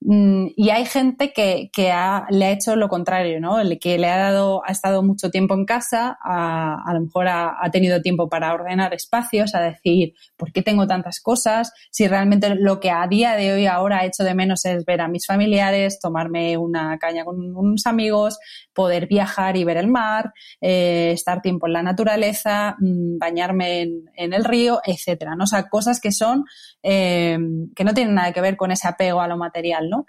Mm, 0.00 0.48
y 0.54 0.70
hay 0.70 0.86
gente 0.86 1.32
que, 1.32 1.70
que 1.72 1.90
ha, 1.90 2.26
le 2.30 2.44
ha 2.44 2.50
hecho 2.52 2.76
lo 2.76 2.88
contrario, 2.88 3.40
¿no? 3.40 3.58
El 3.58 3.80
que 3.80 3.98
le 3.98 4.06
ha 4.06 4.16
dado, 4.16 4.62
ha 4.64 4.70
estado 4.70 5.02
mucho 5.02 5.30
tiempo 5.30 5.54
en 5.54 5.64
casa, 5.64 6.16
a, 6.22 6.80
a 6.86 6.94
lo 6.94 7.00
mejor 7.00 7.26
ha, 7.26 7.56
ha, 7.60 7.70
tenido 7.72 8.00
tiempo 8.00 8.28
para 8.28 8.54
ordenar 8.54 8.94
espacios, 8.94 9.56
a 9.56 9.60
decir, 9.60 10.14
¿por 10.36 10.52
qué 10.52 10.62
tengo 10.62 10.86
tantas 10.86 11.20
cosas? 11.20 11.72
Si 11.90 12.06
realmente 12.06 12.54
lo 12.54 12.78
que 12.78 12.90
a 12.90 13.06
día 13.08 13.34
de 13.34 13.52
hoy 13.52 13.66
ahora 13.66 14.04
he 14.04 14.06
hecho 14.06 14.22
de 14.22 14.34
menos 14.34 14.64
es 14.66 14.84
ver 14.84 15.00
a 15.00 15.08
mis 15.08 15.26
familiares, 15.26 15.98
tomarme 16.00 16.56
una 16.56 16.96
caña 16.98 17.24
con 17.24 17.56
unos 17.56 17.84
amigos, 17.86 18.38
poder 18.78 19.08
viajar 19.08 19.56
y 19.56 19.64
ver 19.64 19.76
el 19.76 19.88
mar, 19.88 20.32
eh, 20.60 21.10
estar 21.12 21.42
tiempo 21.42 21.66
en 21.66 21.72
la 21.72 21.82
naturaleza, 21.82 22.76
mm, 22.78 23.18
bañarme 23.18 23.82
en, 24.14 24.32
el 24.32 24.44
río, 24.44 24.80
etcétera, 24.84 25.34
¿no? 25.34 25.42
O 25.42 25.46
sea, 25.48 25.68
cosas 25.68 26.00
que 26.00 26.12
son, 26.12 26.44
eh, 26.84 27.36
que 27.74 27.82
no 27.82 27.92
tienen 27.92 28.14
nada 28.14 28.32
que 28.32 28.40
ver 28.40 28.56
con 28.56 28.70
ese 28.70 28.86
apego 28.86 29.20
a 29.20 29.26
lo 29.26 29.36
material, 29.36 29.90
¿no? 29.90 30.06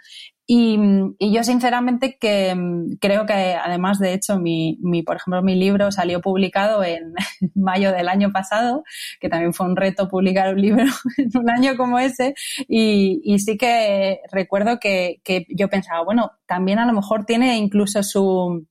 Y, 0.52 0.80
yo 1.20 1.44
sinceramente 1.44 2.18
que 2.20 2.56
mm, 2.56 2.98
creo 3.00 3.28
que 3.28 3.34
además 3.34 4.00
de 4.00 4.14
hecho 4.14 4.40
mi, 4.40 4.80
mi, 4.82 5.04
por 5.04 5.18
ejemplo 5.18 5.44
mi 5.44 5.54
libro 5.54 5.92
salió 5.92 6.22
publicado 6.22 6.84
en 6.84 7.14
mayo 7.54 7.92
del 7.92 8.10
año 8.10 8.32
pasado, 8.32 8.84
que 9.20 9.30
también 9.30 9.54
fue 9.54 9.68
un 9.68 9.76
reto 9.76 10.08
publicar 10.08 10.52
un 10.56 10.60
libro 10.60 10.86
en 11.18 11.30
un 11.38 11.52
año 11.52 11.78
como 11.78 12.00
ese 12.00 12.34
y, 12.68 13.38
sí 13.38 13.58
que 13.58 14.22
recuerdo 14.32 14.80
que, 14.80 15.22
que 15.24 15.46
yo 15.56 15.70
pensaba, 15.70 16.04
bueno, 16.04 16.32
también 16.48 16.80
a 16.80 16.88
lo 16.88 16.94
mejor 16.94 17.26
tiene 17.26 17.56
incluso 17.58 18.02
su 18.02 18.66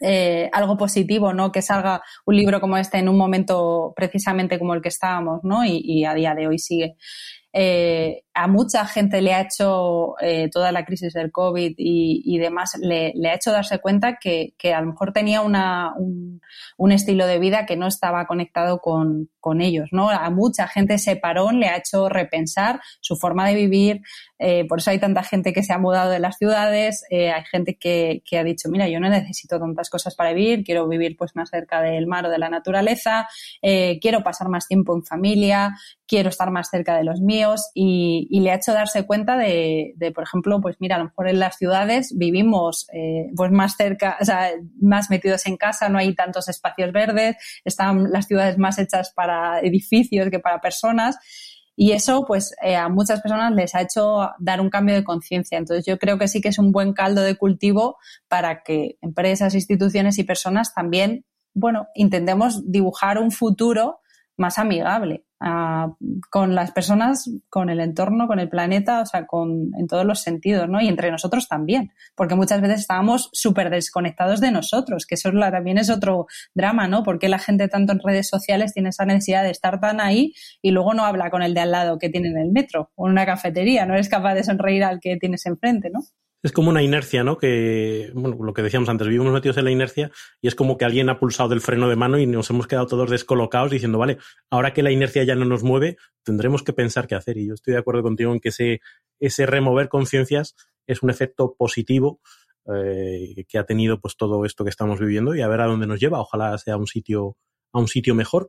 eh, 0.00 0.50
algo 0.52 0.76
positivo, 0.76 1.32
¿no? 1.32 1.52
Que 1.52 1.62
salga 1.62 2.02
un 2.26 2.36
libro 2.36 2.60
como 2.60 2.78
este 2.78 2.98
en 2.98 3.08
un 3.08 3.16
momento 3.16 3.92
precisamente 3.94 4.58
como 4.58 4.74
el 4.74 4.82
que 4.82 4.88
estábamos, 4.88 5.44
¿no? 5.44 5.64
Y, 5.64 5.80
y 5.84 6.04
a 6.04 6.14
día 6.14 6.34
de 6.34 6.48
hoy 6.48 6.58
sigue. 6.58 6.96
Eh, 7.52 8.22
a 8.34 8.46
mucha 8.48 8.86
gente 8.86 9.20
le 9.20 9.34
ha 9.34 9.42
hecho 9.42 10.14
eh, 10.20 10.48
toda 10.50 10.72
la 10.72 10.84
crisis 10.84 11.12
del 11.12 11.30
COVID 11.30 11.74
y, 11.76 12.38
demás, 12.38 12.78
le, 12.80 13.12
ha 13.28 13.34
hecho 13.34 13.52
darse 13.52 13.78
cuenta 13.78 14.18
que, 14.18 14.54
a 14.74 14.80
lo 14.80 14.88
mejor 14.88 15.12
tenía 15.12 15.42
un, 15.42 16.40
estilo 16.92 17.26
de 17.26 17.38
vida 17.38 17.66
que 17.66 17.76
no 17.76 17.86
estaba 17.86 18.26
conectado 18.26 18.80
con, 18.80 19.28
ellos, 19.60 19.88
¿no? 19.92 20.08
A 20.08 20.30
mucha 20.30 20.66
gente 20.66 20.94
ese 20.94 21.16
parón 21.16 21.60
le 21.60 21.68
ha 21.68 21.76
hecho 21.76 22.08
repensar 22.08 22.80
su 23.00 23.16
forma 23.16 23.46
de 23.46 23.54
vivir, 23.54 24.00
eh, 24.38 24.66
por 24.66 24.78
eso 24.78 24.90
hay 24.90 24.98
tanta 24.98 25.22
gente 25.22 25.52
que 25.52 25.62
se 25.62 25.72
ha 25.72 25.78
mudado 25.78 26.10
de 26.10 26.20
las 26.20 26.38
ciudades, 26.38 27.04
hay 27.10 27.44
gente 27.50 27.76
que, 27.76 28.22
que, 28.24 28.38
ha 28.38 28.44
dicho, 28.44 28.68
mira, 28.70 28.88
yo 28.88 28.98
no 28.98 29.08
necesito 29.08 29.58
tantas 29.58 29.90
cosas 29.90 30.14
para 30.14 30.32
vivir, 30.32 30.64
quiero 30.64 30.88
vivir 30.88 31.16
pues 31.16 31.36
más 31.36 31.50
cerca 31.50 31.82
del 31.82 32.06
mar 32.06 32.26
o 32.26 32.30
de 32.30 32.38
la 32.38 32.48
naturaleza, 32.48 33.28
quiero 33.60 34.22
pasar 34.22 34.48
más 34.48 34.66
tiempo 34.66 34.94
en 34.94 35.04
familia, 35.04 35.74
quiero 36.12 36.28
estar 36.28 36.50
más 36.50 36.68
cerca 36.68 36.94
de 36.94 37.04
los 37.04 37.22
míos 37.22 37.70
y, 37.74 38.21
y, 38.30 38.40
le 38.40 38.50
ha 38.50 38.56
hecho 38.56 38.72
darse 38.72 39.06
cuenta 39.06 39.36
de, 39.36 39.94
por 40.14 40.24
ejemplo, 40.24 40.60
pues 40.60 40.76
mira, 40.80 40.96
a 40.96 40.98
lo 40.98 41.04
mejor 41.06 41.28
en 41.28 41.38
las 41.38 41.56
ciudades 41.56 42.12
vivimos 42.16 42.86
eh, 42.92 43.30
pues 43.36 43.50
más 43.50 43.76
cerca, 43.76 44.16
o 44.20 44.24
sea, 44.24 44.50
más 44.80 45.10
metidos 45.10 45.46
en 45.46 45.56
casa, 45.56 45.88
no 45.88 45.98
hay 45.98 46.14
tantos 46.14 46.48
espacios 46.48 46.92
verdes, 46.92 47.36
están 47.64 48.10
las 48.10 48.26
ciudades 48.26 48.58
más 48.58 48.78
hechas 48.78 49.12
para 49.12 49.60
edificios 49.60 50.30
que 50.30 50.38
para 50.38 50.60
personas. 50.60 51.16
Y 51.74 51.92
eso, 51.92 52.24
pues, 52.26 52.54
eh, 52.62 52.76
a 52.76 52.88
muchas 52.88 53.22
personas 53.22 53.52
les 53.52 53.74
ha 53.74 53.80
hecho 53.80 54.30
dar 54.38 54.60
un 54.60 54.68
cambio 54.68 54.94
de 54.94 55.04
conciencia. 55.04 55.56
Entonces, 55.56 55.86
yo 55.86 55.98
creo 55.98 56.18
que 56.18 56.28
sí 56.28 56.40
que 56.40 56.48
es 56.48 56.58
un 56.58 56.70
buen 56.70 56.92
caldo 56.92 57.22
de 57.22 57.36
cultivo 57.36 57.96
para 58.28 58.62
que 58.62 58.98
empresas, 59.00 59.54
instituciones 59.54 60.18
y 60.18 60.24
personas 60.24 60.74
también, 60.74 61.24
bueno, 61.54 61.86
intentemos 61.94 62.70
dibujar 62.70 63.18
un 63.18 63.30
futuro 63.30 64.00
más 64.36 64.58
amigable 64.58 65.24
con 66.30 66.54
las 66.54 66.70
personas, 66.70 67.28
con 67.48 67.68
el 67.68 67.80
entorno, 67.80 68.26
con 68.26 68.38
el 68.38 68.48
planeta, 68.48 69.00
o 69.00 69.06
sea, 69.06 69.26
con, 69.26 69.70
en 69.78 69.86
todos 69.88 70.04
los 70.04 70.20
sentidos, 70.20 70.68
¿no? 70.68 70.80
Y 70.80 70.88
entre 70.88 71.10
nosotros 71.10 71.48
también, 71.48 71.92
porque 72.14 72.34
muchas 72.34 72.60
veces 72.60 72.80
estábamos 72.80 73.28
súper 73.32 73.70
desconectados 73.70 74.40
de 74.40 74.50
nosotros, 74.50 75.06
que 75.06 75.16
eso 75.16 75.30
también 75.32 75.78
es 75.78 75.90
otro 75.90 76.26
drama, 76.54 76.86
¿no? 76.86 77.02
Porque 77.02 77.28
la 77.28 77.38
gente 77.38 77.68
tanto 77.68 77.92
en 77.92 78.00
redes 78.00 78.28
sociales 78.28 78.72
tiene 78.72 78.90
esa 78.90 79.04
necesidad 79.04 79.42
de 79.42 79.50
estar 79.50 79.80
tan 79.80 80.00
ahí 80.00 80.32
y 80.60 80.70
luego 80.70 80.94
no 80.94 81.04
habla 81.04 81.30
con 81.30 81.42
el 81.42 81.54
de 81.54 81.60
al 81.60 81.72
lado 81.72 81.98
que 81.98 82.08
tiene 82.08 82.28
en 82.28 82.38
el 82.38 82.52
metro 82.52 82.90
o 82.94 83.06
en 83.06 83.12
una 83.12 83.26
cafetería, 83.26 83.86
no 83.86 83.94
eres 83.94 84.08
capaz 84.08 84.34
de 84.34 84.44
sonreír 84.44 84.84
al 84.84 85.00
que 85.00 85.16
tienes 85.16 85.44
enfrente, 85.46 85.90
¿no? 85.90 86.00
Es 86.42 86.50
como 86.50 86.70
una 86.70 86.82
inercia, 86.82 87.22
¿no? 87.22 87.38
Que, 87.38 88.10
bueno, 88.14 88.36
lo 88.42 88.52
que 88.52 88.62
decíamos 88.62 88.88
antes, 88.88 89.06
vivimos 89.06 89.32
metidos 89.32 89.56
en 89.58 89.64
la 89.64 89.70
inercia 89.70 90.10
y 90.40 90.48
es 90.48 90.56
como 90.56 90.76
que 90.76 90.84
alguien 90.84 91.08
ha 91.08 91.20
pulsado 91.20 91.48
del 91.50 91.60
freno 91.60 91.88
de 91.88 91.94
mano 91.94 92.18
y 92.18 92.26
nos 92.26 92.50
hemos 92.50 92.66
quedado 92.66 92.86
todos 92.86 93.10
descolocados 93.10 93.70
diciendo, 93.70 93.98
vale, 93.98 94.18
ahora 94.50 94.72
que 94.72 94.82
la 94.82 94.90
inercia 94.90 95.22
ya 95.22 95.36
no 95.36 95.44
nos 95.44 95.62
mueve, 95.62 95.96
tendremos 96.24 96.64
que 96.64 96.72
pensar 96.72 97.06
qué 97.06 97.14
hacer. 97.14 97.36
Y 97.38 97.46
yo 97.46 97.54
estoy 97.54 97.74
de 97.74 97.80
acuerdo 97.80 98.02
contigo 98.02 98.32
en 98.32 98.40
que 98.40 98.48
ese, 98.48 98.80
ese 99.20 99.46
remover 99.46 99.88
conciencias 99.88 100.56
es 100.86 101.02
un 101.02 101.10
efecto 101.10 101.54
positivo 101.56 102.20
eh, 102.74 103.44
que 103.48 103.58
ha 103.58 103.64
tenido 103.64 104.00
pues 104.00 104.16
todo 104.16 104.44
esto 104.44 104.64
que 104.64 104.70
estamos 104.70 104.98
viviendo 104.98 105.34
y 105.34 105.42
a 105.42 105.48
ver 105.48 105.60
a 105.60 105.66
dónde 105.66 105.86
nos 105.86 106.00
lleva. 106.00 106.20
Ojalá 106.20 106.58
sea 106.58 106.76
un 106.76 106.88
sitio, 106.88 107.36
a 107.72 107.78
un 107.78 107.86
sitio 107.86 108.16
mejor. 108.16 108.48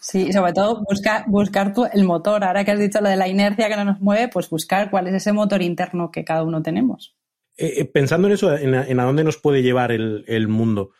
Sí, 0.00 0.32
sobre 0.32 0.52
todo 0.52 0.84
buscar, 0.88 1.24
buscar 1.26 1.72
tu, 1.72 1.84
el 1.84 2.04
motor. 2.04 2.44
Ahora 2.44 2.64
que 2.64 2.70
has 2.70 2.78
dicho 2.78 3.00
lo 3.00 3.08
de 3.08 3.16
la 3.16 3.26
inercia 3.26 3.68
que 3.68 3.76
no 3.76 3.84
nos 3.84 4.00
mueve, 4.00 4.28
pues 4.28 4.50
buscar 4.50 4.90
cuál 4.90 5.08
es 5.08 5.14
ese 5.14 5.32
motor 5.32 5.62
interno 5.62 6.10
que 6.10 6.24
cada 6.24 6.42
uno 6.42 6.62
tenemos. 6.62 7.16
Eh, 7.56 7.80
eh, 7.80 7.84
pensando 7.84 8.26
en 8.26 8.34
eso, 8.34 8.56
en, 8.56 8.74
a 8.74 9.04
dónde 9.04 9.24
nos 9.24 9.38
puede 9.38 9.62
llevar 9.62 9.92
el, 9.92 10.48
mundo, 10.48 10.90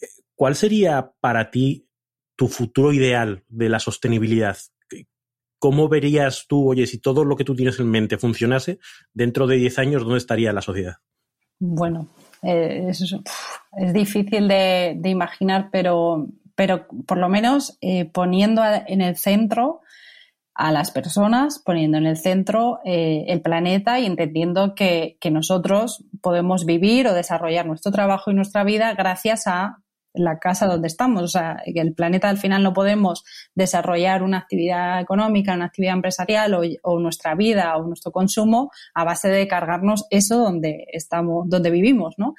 eh, 0.00 0.06
¿cuál 0.34 0.54
sería 0.54 1.12
para 1.20 1.50
ti 1.50 1.88
tu 2.36 2.48
futuro 2.48 2.92
ideal 2.92 3.42
de 3.48 3.68
la 3.68 3.80
sostenibilidad? 3.80 4.56
¿Cómo 5.58 5.88
verías 5.88 6.46
tú, 6.46 6.68
oye, 6.68 6.86
si 6.86 6.98
todo 6.98 7.24
lo 7.24 7.36
que 7.36 7.44
tú 7.44 7.56
tienes 7.56 7.80
en 7.80 7.90
mente 7.90 8.18
funcionase, 8.18 8.78
dentro 9.12 9.46
de 9.46 9.56
10 9.56 9.78
años, 9.78 10.02
¿dónde 10.02 10.18
estaría 10.18 10.52
la 10.52 10.60
sociedad? 10.60 10.96
Bueno, 11.58 12.08
es, 12.42 13.14
difícil 13.92 14.46
de, 14.46 15.00
imaginar, 15.04 15.70
pero, 15.72 16.28
pero 16.54 16.86
por 17.06 17.16
lo 17.16 17.30
menos 17.30 17.78
poniendo 18.12 18.62
en 18.86 19.00
el 19.00 19.16
centro 19.16 19.80
a 20.54 20.70
las 20.70 20.92
personas, 20.92 21.58
poniendo 21.58 21.98
en 21.98 22.06
el 22.06 22.16
centro 22.16 22.78
eh, 22.84 23.24
el 23.28 23.42
planeta 23.42 23.98
y 23.98 24.06
entendiendo 24.06 24.74
que, 24.74 25.18
nosotros 25.30 26.04
podemos 26.20 26.64
vivir 26.64 27.08
o 27.08 27.14
desarrollar 27.14 27.66
nuestro 27.66 27.90
trabajo 27.90 28.30
y 28.30 28.34
nuestra 28.34 28.62
vida 28.62 28.94
gracias 28.94 29.46
a 29.46 29.78
la 30.12 30.38
casa 30.38 30.66
donde 30.66 30.86
estamos. 30.86 31.22
O 31.22 31.28
sea, 31.28 31.60
que 31.64 31.80
el 31.80 31.92
planeta 31.94 32.28
al 32.28 32.38
final 32.38 32.62
no 32.62 32.72
podemos 32.72 33.24
desarrollar 33.54 34.22
una 34.22 34.38
actividad 34.38 35.00
económica, 35.00 35.54
una 35.54 35.64
actividad 35.64 35.94
empresarial 35.94 36.56
o, 36.82 37.00
nuestra 37.00 37.34
vida 37.34 37.76
o 37.76 37.84
nuestro 37.84 38.12
consumo 38.12 38.70
a 38.94 39.02
base 39.02 39.28
de 39.28 39.48
cargarnos 39.48 40.06
eso 40.10 40.38
donde 40.38 40.86
estamos, 40.92 41.48
donde 41.48 41.70
vivimos, 41.70 42.14
¿no? 42.16 42.34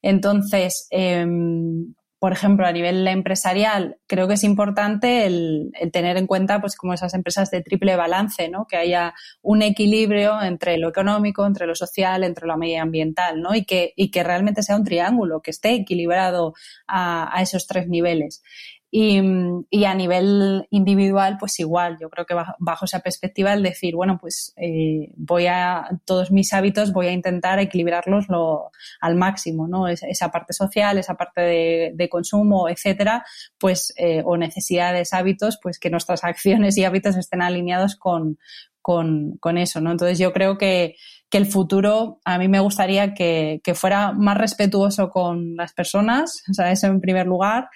Entonces, 0.00 0.88
em, 0.90 1.94
por 2.22 2.32
ejemplo, 2.32 2.68
a 2.68 2.70
nivel 2.70 3.04
empresarial, 3.08 3.96
creo 4.06 4.28
que 4.28 4.34
es 4.34 4.44
importante 4.44 5.26
el, 5.26 5.72
tener 5.92 6.16
en 6.16 6.28
cuenta, 6.28 6.60
pues, 6.60 6.76
como 6.76 6.94
esas 6.94 7.14
empresas 7.14 7.50
de 7.50 7.62
triple 7.62 7.96
balance, 7.96 8.48
¿no? 8.48 8.64
Que 8.68 8.76
haya 8.76 9.12
un 9.40 9.60
equilibrio 9.60 10.40
entre 10.40 10.78
lo 10.78 10.88
económico, 10.88 11.44
entre 11.44 11.66
lo 11.66 11.74
social, 11.74 12.22
entre 12.22 12.46
lo 12.46 12.56
medioambiental, 12.56 13.40
¿no? 13.40 13.56
Y 13.56 13.64
que, 13.64 13.92
y 13.96 14.12
que 14.12 14.22
realmente 14.22 14.62
sea 14.62 14.76
un 14.76 14.84
triángulo, 14.84 15.42
que 15.42 15.50
esté 15.50 15.74
equilibrado 15.74 16.54
a, 16.86 17.36
a 17.36 17.42
esos 17.42 17.66
tres 17.66 17.88
niveles. 17.88 18.40
Y, 18.94 19.84
a 19.86 19.94
nivel 19.94 20.66
individual, 20.68 21.38
pues 21.40 21.58
igual, 21.60 21.96
yo 21.98 22.10
creo 22.10 22.26
que 22.26 22.34
bajo, 22.58 22.84
esa 22.84 23.00
perspectiva 23.00 23.54
el 23.54 23.62
decir, 23.62 23.96
bueno, 23.96 24.18
pues 24.20 24.52
eh, 24.58 25.10
voy 25.16 25.46
a, 25.46 25.88
todos 26.04 26.30
mis 26.30 26.52
hábitos 26.52 26.92
voy 26.92 27.06
a 27.06 27.12
intentar 27.12 27.58
equilibrarlos 27.58 28.28
lo, 28.28 28.70
al 29.00 29.14
máximo, 29.14 29.66
¿no? 29.66 29.88
esa 29.88 30.30
parte 30.30 30.52
social, 30.52 30.98
esa 30.98 31.14
parte 31.14 31.40
de, 31.40 32.08
consumo, 32.10 32.68
etcétera, 32.68 33.24
pues, 33.58 33.94
eh, 33.96 34.22
o 34.26 34.36
necesidades, 34.36 35.14
hábitos, 35.14 35.58
pues 35.62 35.78
que 35.78 35.88
nuestras 35.88 36.22
acciones 36.24 36.76
y 36.76 36.84
hábitos 36.84 37.16
estén 37.16 37.40
alineados 37.40 37.96
con, 37.96 38.36
con, 38.82 39.38
con 39.38 39.56
eso, 39.56 39.80
¿no? 39.80 39.92
Entonces 39.92 40.18
yo 40.18 40.34
creo 40.34 40.58
que, 40.58 40.96
que 41.30 41.38
el 41.38 41.46
futuro 41.46 42.20
a 42.26 42.36
mí 42.36 42.46
me 42.48 42.60
gustaría 42.60 43.14
que, 43.14 43.62
que 43.64 43.74
fuera 43.74 44.12
más 44.12 44.36
respetuoso 44.36 45.08
con 45.08 45.56
las 45.56 45.72
personas, 45.72 46.42
o 46.50 46.52
sea, 46.52 46.70
eso 46.70 46.88
en 46.88 47.00
primer 47.00 47.26
lugar, 47.26 47.70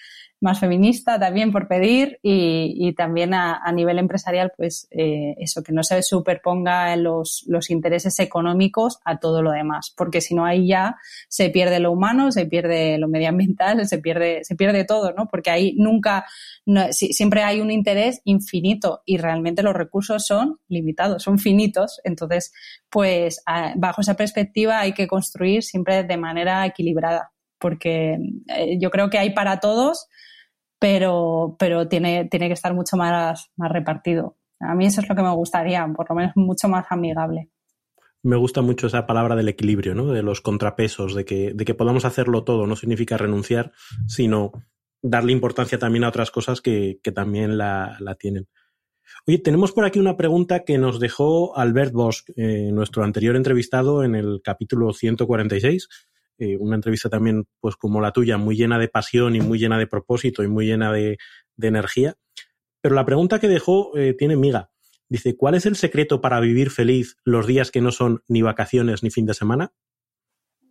más 0.47 0.61
feminista 0.61 1.19
también 1.19 1.51
por 1.51 1.67
pedir 1.67 2.21
y, 2.23 2.95
también 2.95 3.35
a, 3.35 3.61
nivel 3.73 3.99
empresarial, 3.99 4.53
pues 4.57 4.87
eh, 4.93 5.35
eso, 5.39 5.65
que 5.65 5.73
no 5.73 5.83
se 5.83 6.01
superponga 6.03 6.95
los, 6.95 7.45
los 7.49 7.69
intereses 7.69 8.21
económicos 8.21 9.01
a 9.05 9.19
todo 9.19 9.43
lo 9.43 9.51
demás, 9.51 9.93
porque 9.97 10.21
si 10.21 10.37
no 10.37 10.45
ahí 10.45 10.69
ya 10.69 10.99
se 11.29 11.51
pierde 11.51 11.81
lo 11.81 11.91
humano, 11.91 12.31
se 12.31 12.47
pierde 12.47 12.97
lo 12.97 13.09
medioambiental, 13.09 13.89
se 13.89 13.99
pierde, 13.99 14.45
se 14.45 14.55
pierde 14.55 14.85
todo, 14.85 15.13
¿no? 15.15 15.27
Porque 15.27 15.51
ahí 15.51 15.75
nunca, 15.77 16.25
siempre 16.93 17.43
hay 17.43 17.61
un 17.61 17.73
interés 17.73 18.21
infinito 18.23 19.03
y 19.05 19.19
realmente 19.19 19.65
los 19.65 19.75
recursos 19.75 20.27
son 20.27 20.61
limitados, 20.69 21.25
son 21.25 21.41
finitos, 21.41 22.01
entonces, 22.05 22.53
pues 22.89 23.43
bajo 23.75 24.01
esa 24.01 24.15
perspectiva 24.15 24.79
hay 24.79 24.93
que 24.93 25.09
construir 25.09 25.65
siempre 25.65 26.05
de 26.05 26.17
manera 26.17 26.65
equilibrada 26.65 27.33
porque 27.59 28.19
eh, 28.49 28.79
yo 28.79 28.91
creo 28.91 29.11
que 29.11 29.19
hay 29.19 29.31
para 29.31 29.61
todos, 29.61 30.09
pero, 30.79 31.57
pero 31.59 31.89
tiene, 31.89 32.27
tiene 32.27 32.49
que 32.49 32.55
estar 32.55 32.75
mucho 32.75 32.97
más, 32.97 33.51
más 33.57 33.71
repartido. 33.71 34.37
A 34.61 34.75
mí 34.75 34.87
eso 34.87 35.01
es 35.01 35.09
lo 35.09 35.15
que 35.15 35.23
me 35.23 35.35
gustaría, 35.35 35.87
por 35.95 36.09
lo 36.09 36.17
menos 36.17 36.33
mucho 36.37 36.69
más 36.69 36.87
amigable. 36.91 37.51
Me 38.23 38.37
gusta 38.37 38.63
mucho 38.63 38.89
esa 38.89 39.07
palabra 39.07 39.37
del 39.37 39.49
equilibrio, 39.49 39.95
¿no? 39.95 40.07
de 40.13 40.23
los 40.23 40.41
contrapesos, 40.41 41.15
de 41.15 41.25
que, 41.25 41.53
de 41.55 41.65
que 41.65 41.75
podamos 41.75 42.05
hacerlo 42.05 42.45
todo. 42.45 42.67
No 42.67 42.75
significa 42.75 43.17
renunciar, 43.17 43.73
sino 44.07 44.53
darle 45.03 45.33
importancia 45.33 45.79
también 45.79 46.05
a 46.05 46.09
otras 46.09 46.31
cosas 46.31 46.61
que, 46.61 46.99
que 47.03 47.13
también 47.13 47.57
la, 47.59 47.97
la, 48.01 48.17
tienen. 48.17 48.49
Oye, 49.27 49.39
tenemos 49.39 49.73
por 49.73 49.85
aquí 49.85 50.01
una 50.01 50.17
pregunta 50.17 50.65
que 50.65 50.79
nos 50.79 50.99
dejó 50.99 51.57
Albert 51.57 51.93
Bosch, 51.93 52.23
eh, 52.35 52.71
nuestro 52.73 53.05
anterior 53.05 53.37
entrevistado 53.37 54.03
en 54.03 54.17
el 54.17 54.41
capítulo 54.43 54.93
146 54.93 55.89
eh, 56.39 56.57
una 56.59 56.77
entrevista 56.77 57.09
también, 57.09 57.45
pues 57.61 57.77
como 57.77 58.01
la 58.01 58.13
tuya, 58.13 58.37
muy 58.37 58.57
llena 58.57 58.79
de 58.79 58.89
pasión 58.89 59.37
y 59.37 59.41
muy 59.41 59.59
llena 59.59 59.79
de 59.79 59.87
propósito 59.87 60.43
y 60.43 60.49
muy 60.49 60.67
llena 60.67 60.93
de, 60.93 61.19
energía. 61.61 62.15
Pero 62.81 62.95
la 62.95 63.07
pregunta 63.07 63.39
que 63.39 63.49
dejó 63.49 63.97
eh, 63.97 64.15
tiene 64.15 64.37
miga. 64.37 64.71
Dice, 65.09 65.37
¿cuál 65.37 65.55
es 65.55 65.67
el 65.67 65.77
secreto 65.77 66.21
para 66.21 66.41
vivir 66.41 66.71
feliz 66.71 67.17
los 67.25 67.47
días 67.47 67.71
que 67.71 67.81
no 67.81 67.93
son 67.93 68.23
ni 68.29 68.43
vacaciones 68.43 69.03
ni 69.03 69.11
fin 69.11 69.25
de 69.25 69.35
semana? 69.35 69.73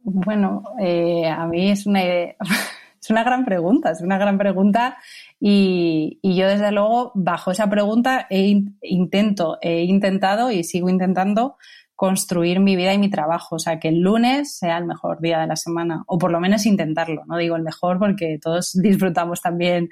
Bueno, 0.03 0.63
eh, 0.79 1.27
a 1.27 1.47
mí 1.47 1.71
es 1.71 1.87
una, 1.87 2.01
es 3.05 3.09
una 3.09 3.23
gran 3.23 3.45
pregunta, 3.45 3.91
es 3.91 4.01
una 4.01 4.17
gran 4.17 4.37
pregunta 4.37 4.97
y, 5.39 6.19
yo 6.21 6.47
desde 6.47 6.71
luego 6.71 7.11
bajo 7.15 7.51
esa 7.51 7.69
pregunta 7.69 8.27
he, 8.29 8.61
intento, 8.81 9.57
he 9.61 9.83
intentado 9.83 10.51
y 10.51 10.63
sigo 10.63 10.89
intentando 10.89 11.57
construir 11.95 12.59
mi 12.59 12.75
vida 12.75 12.93
y 12.93 12.97
mi 12.97 13.09
trabajo. 13.09 13.55
O 13.55 13.59
sea, 13.59 13.79
que 13.79 13.87
el 13.87 13.99
lunes 13.99 14.57
sea 14.57 14.77
el 14.77 14.85
mejor 14.85 15.21
día 15.21 15.39
de 15.39 15.47
la 15.47 15.55
semana, 15.55 16.03
o 16.07 16.17
por 16.17 16.31
lo 16.31 16.39
menos 16.39 16.65
intentarlo. 16.65 17.23
No 17.27 17.37
digo 17.37 17.55
el 17.55 17.63
mejor 17.63 17.99
porque 17.99 18.37
todos 18.41 18.73
disfrutamos 18.81 19.41
también 19.41 19.89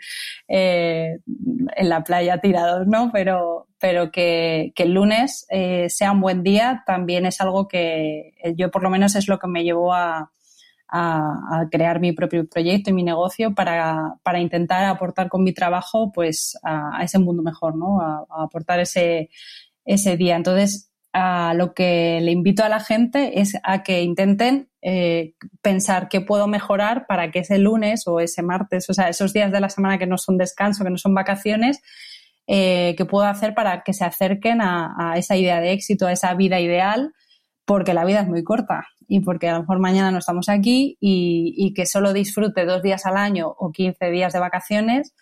eh, 0.47 1.20
en 1.76 1.89
la 1.89 2.04
playa 2.04 2.39
tirados, 2.39 2.88
¿no? 2.88 3.10
Pero, 3.12 3.68
pero 3.80 4.12
que, 4.12 4.74
el 4.76 4.93
lunes 4.93 5.45
eh, 5.49 5.89
sea 5.89 6.12
un 6.12 6.20
buen 6.20 6.43
día 6.43 6.84
también 6.86 7.26
es 7.26 7.39
algo 7.39 7.68
que 7.70 8.34
yo 8.58 8.70
por 8.70 8.84
lo 8.84 8.89
menos 8.89 9.16
es 9.16 9.30
lo 9.30 9.39
que 9.39 9.47
me 9.47 9.64
llevó 9.64 9.93
a, 9.93 10.30
crear 11.72 11.99
mi 11.99 12.12
propio 12.12 12.47
proyecto 12.47 12.91
y 12.91 12.93
mi 12.93 13.01
negocio 13.01 13.56
para, 13.56 14.20
intentar 14.38 14.86
aportar 14.86 15.28
con 15.28 15.43
mi 15.43 15.51
trabajo 15.51 16.12
pues 16.12 16.56
a, 16.62 16.99
ese 17.04 17.18
mundo 17.18 17.41
mejor, 17.41 17.76
¿no? 17.76 17.99
A, 17.99 18.26
a 18.30 18.43
aportar 18.43 18.80
ese, 18.80 19.32
ese 19.86 20.18
día. 20.18 20.36
Entonces, 20.36 20.93
a 21.14 21.53
lo 21.53 21.74
que 21.74 22.20
le 22.22 22.32
invito 22.32 22.64
a 22.64 22.70
la 22.70 22.80
gente 22.80 23.39
es 23.39 23.53
a 23.64 23.84
que 23.84 24.01
intenten 24.01 24.70
eh, 24.82 25.36
pensar 25.61 26.09
qué 26.09 26.20
puedo 26.20 26.47
mejorar 26.47 27.05
para 27.07 27.32
que 27.32 27.39
ese 27.39 27.59
lunes 27.59 28.07
o 28.07 28.20
ese 28.20 28.41
martes, 28.41 28.89
o 28.89 28.93
sea, 28.93 29.09
esos 29.09 29.32
días 29.32 29.51
de 29.51 29.61
la 29.61 29.70
semana 29.70 29.99
que 29.99 30.07
no 30.07 30.18
son 30.18 30.38
descanso, 30.38 30.84
que 30.84 30.89
no 30.89 30.97
son 30.97 31.14
vacaciones, 31.14 31.82
eh, 32.47 32.95
qué 32.97 33.05
puedo 33.05 33.26
hacer 33.26 33.53
para 33.53 33.84
que 33.84 33.93
se 33.93 34.03
acerquen 34.03 34.59
a, 34.61 35.14
esa 35.16 35.38
idea 35.38 35.61
de 35.61 35.72
éxito, 35.72 36.07
a 36.07 36.11
esa 36.11 36.34
vida 36.34 36.59
ideal, 36.59 37.14
porque 37.64 37.93
la 37.93 38.03
vida 38.05 38.22
es 38.22 38.28
muy 38.28 38.43
corta 38.43 38.88
y 39.07 39.22
porque 39.22 39.47
a 39.47 39.53
lo 39.53 39.61
mejor 39.61 39.80
mañana 39.80 40.11
no 40.11 40.18
estamos 40.18 40.49
aquí 40.49 40.97
y, 40.99 41.74
que 41.76 41.86
solo 41.86 42.11
disfrute 42.11 42.66
dos 42.66 42.82
días 42.82 43.05
al 43.05 43.18
año 43.18 43.53
o 43.57 43.72
15 43.72 44.09
días 44.09 44.34
de 44.34 44.39
vacaciones 44.39 45.14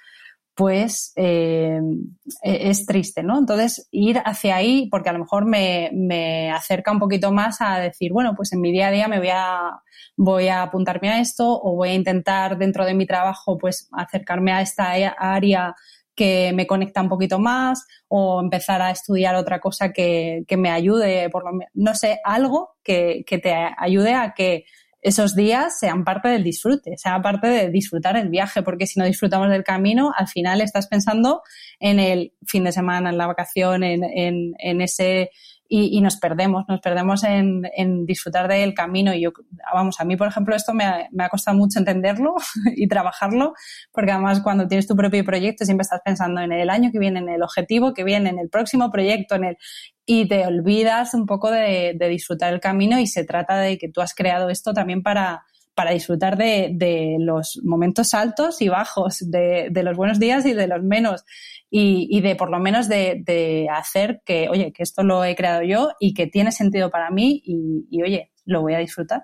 pues 0.62 1.12
eh, 1.16 1.82
e-, 2.44 2.70
es 2.70 2.86
triste, 2.86 3.24
¿no? 3.24 3.40
Entonces, 3.40 3.88
ir 3.90 4.22
hacia 4.24 4.58
ahí, 4.58 4.88
porque 4.92 5.10
a 5.10 5.14
lo 5.14 5.18
mejor 5.18 5.44
me, 5.44 6.52
acerca 6.52 6.92
un 6.92 7.00
poquito 7.00 7.32
más 7.32 7.62
a 7.62 7.80
decir, 7.80 8.14
bueno, 8.14 8.36
pues 8.36 8.54
en 8.54 8.62
mi 8.62 8.72
día 8.72 8.90
a 8.90 8.92
día 8.92 9.08
me 9.08 9.18
voy 9.18 9.30
a, 9.34 9.82
voy 10.16 10.50
a 10.50 10.62
apuntarme 10.62 11.10
a 11.10 11.20
esto 11.20 11.50
o 11.50 11.76
voy 11.76 11.90
a 11.90 11.94
intentar 11.96 12.60
dentro 12.60 12.86
de 12.86 12.94
mi 12.94 13.08
trabajo, 13.08 13.58
pues 13.58 13.90
acercarme 13.92 14.52
a 14.52 14.62
esta 14.62 14.92
área 15.18 15.74
que 16.14 16.52
me 16.54 16.68
conecta 16.68 17.02
un 17.02 17.10
poquito 17.10 17.40
más 17.40 17.88
o 18.08 18.40
empezar 18.40 18.84
a 18.84 18.92
estudiar 18.92 19.34
otra 19.34 19.60
cosa 19.60 19.92
que, 19.92 20.46
me 20.60 20.70
ayude, 20.70 21.28
por 21.32 21.44
lo 21.44 21.58
no 21.74 21.96
sé, 21.96 22.20
algo 22.24 22.76
que, 22.84 23.24
que 23.26 23.40
te 23.40 23.52
ayude 23.80 24.14
a 24.14 24.36
que 24.36 24.66
esos 25.02 25.36
días 25.36 25.80
sean 25.80 26.04
parte 26.04 26.30
del 26.30 26.44
disfrute, 26.44 26.98
sean 26.98 27.22
parte 27.22 27.48
de 27.48 27.70
disfrutar 27.70 28.18
el 28.18 28.30
viaje, 28.30 28.62
porque 28.62 28.86
si 28.88 29.00
no 29.00 29.06
disfrutamos 29.06 29.50
del 29.50 29.64
camino, 29.64 30.12
al 30.16 30.28
final 30.28 30.62
estás 30.62 30.88
pensando 30.88 31.42
en 31.80 32.00
el 32.00 32.34
fin 32.46 32.64
de 32.64 32.72
semana, 32.72 33.10
en 33.10 33.18
la 33.18 33.28
vacación, 33.28 33.84
en, 33.84 34.04
en, 34.04 34.54
en 34.60 34.82
ese 34.82 35.32
y, 35.74 36.02
nos 36.02 36.18
perdemos, 36.18 36.66
nos 36.68 36.82
perdemos 36.82 37.24
en, 37.24 38.06
disfrutar 38.06 38.50
del 38.50 38.74
camino. 38.74 39.14
Y 39.14 39.22
yo, 39.22 39.32
vamos, 39.74 40.02
a 40.02 40.04
mí, 40.04 40.18
por 40.18 40.28
ejemplo, 40.28 40.54
esto 40.54 40.74
me 40.74 40.84
ha, 40.84 41.30
costado 41.30 41.56
mucho 41.56 41.80
entenderlo 41.80 42.36
y 42.76 42.90
trabajarlo, 42.90 43.54
porque 43.94 44.12
además 44.12 44.42
cuando 44.42 44.68
tienes 44.68 44.86
tu 44.86 44.98
propio 44.98 45.24
proyecto 45.24 45.64
siempre 45.64 45.84
estás 45.84 46.02
pensando 46.04 46.42
en 46.42 46.52
el 46.52 46.70
año 46.70 46.92
que 46.92 47.00
viene, 47.00 47.20
en 47.20 47.30
el 47.30 47.42
objetivo 47.42 47.94
que 47.94 48.04
viene, 48.04 48.32
en 48.32 48.40
el 48.40 48.50
próximo 48.50 48.92
proyecto, 48.92 49.36
en 49.36 49.46
el 49.46 49.58
y 50.06 50.28
te 50.28 50.46
olvidas 50.46 51.14
un 51.14 51.26
poco 51.26 51.50
de, 51.50 51.96
disfrutar 52.10 52.54
el 52.54 52.60
camino 52.60 53.00
y 53.00 53.08
se 53.08 53.24
trata 53.24 53.58
de 53.60 53.78
que 53.78 53.88
tú 53.88 54.02
has 54.02 54.14
creado 54.14 54.50
esto 54.50 54.74
también 54.74 55.02
para, 55.02 55.46
para 55.74 55.92
disfrutar 55.92 56.36
de, 56.36 57.16
los 57.18 57.62
momentos 57.64 58.14
altos 58.14 58.62
y 58.62 58.68
bajos, 58.68 59.20
de, 59.22 59.70
de, 59.72 59.84
los 59.84 59.96
buenos 59.96 60.20
días 60.20 60.46
y 60.46 60.52
de 60.52 60.68
los 60.68 60.84
menos 60.84 61.24
y, 61.74 62.20
de 62.20 62.36
por 62.36 62.52
lo 62.52 62.60
menos 62.60 62.90
de, 62.90 63.68
hacer 63.72 64.22
que, 64.26 64.50
oye, 64.50 64.74
que 64.74 64.84
esto 64.84 65.04
lo 65.04 65.24
he 65.24 65.36
creado 65.36 65.64
yo 65.64 65.92
y 66.00 66.14
que 66.14 66.28
tiene 66.28 66.52
sentido 66.52 66.92
para 66.92 67.10
mí 67.10 67.42
y, 67.46 68.04
oye, 68.04 68.34
lo 68.46 68.62
voy 68.62 68.74
a 68.74 68.80
disfrutar. 68.80 69.24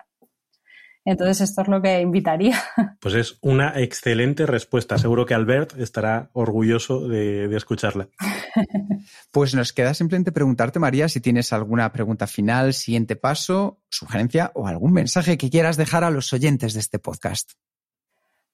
Entonces, 1.03 1.41
esto 1.41 1.61
es 1.61 1.67
lo 1.67 1.81
que 1.81 2.01
invitaría. 2.01 2.61
Pues 2.99 3.15
es 3.15 3.37
una 3.41 3.79
excelente 3.79 4.45
respuesta. 4.45 4.97
Seguro 4.97 5.25
que 5.25 5.33
Albert 5.33 5.77
estará 5.77 6.29
orgulloso 6.33 7.07
de, 7.07 7.53
escucharla. 7.55 8.09
Pues 9.31 9.53
nos 9.53 9.71
queda 9.71 9.93
simplemente 9.93 10.31
preguntarte, 10.31 10.79
María, 10.79 11.07
si 11.07 11.21
tienes 11.21 11.53
alguna 11.53 11.91
pregunta 11.93 12.27
final, 12.27 12.73
siguiente 12.73 13.15
paso, 13.15 13.79
sugerencia 13.89 14.51
o 14.55 14.67
algún 14.67 14.91
mensaje 14.93 15.37
que 15.37 15.49
quieras 15.49 15.77
dejar 15.77 16.03
a 16.03 16.09
los 16.09 16.33
oyentes 16.33 16.73
de 16.73 16.79
este 16.79 16.99
podcast. 16.99 17.51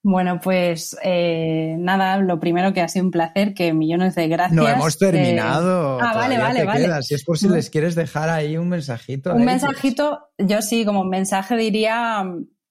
Bueno, 0.06 0.41
pues 0.41 0.97
eh, 1.01 1.78
nada, 1.80 2.18
lo 2.18 2.38
primero 2.38 2.74
que 2.74 2.82
ha 2.82 2.89
sido 2.89 3.06
un 3.06 3.12
placer, 3.12 3.54
que 3.54 3.72
millones 3.72 4.16
de 4.16 4.28
gracias. 4.28 4.54
No 4.54 4.68
hemos 4.68 4.97
terminado. 4.97 5.97
Ah, 6.01 6.14
vale, 6.14 6.38
vale, 6.38 6.66
vale. 6.66 7.01
Si 7.04 7.16
es 7.16 7.24
por 7.24 7.38
si 7.38 7.47
les 7.47 7.70
quieres 7.70 7.95
dejar 7.95 8.30
ahí 8.30 8.58
un 8.58 8.68
mensajito. 8.68 9.34
Un 9.34 9.45
mensajito, 9.45 10.28
yo 10.38 10.62
sí, 10.62 10.84
como 10.84 11.06
mensaje 11.06 11.56
diría 11.56 12.26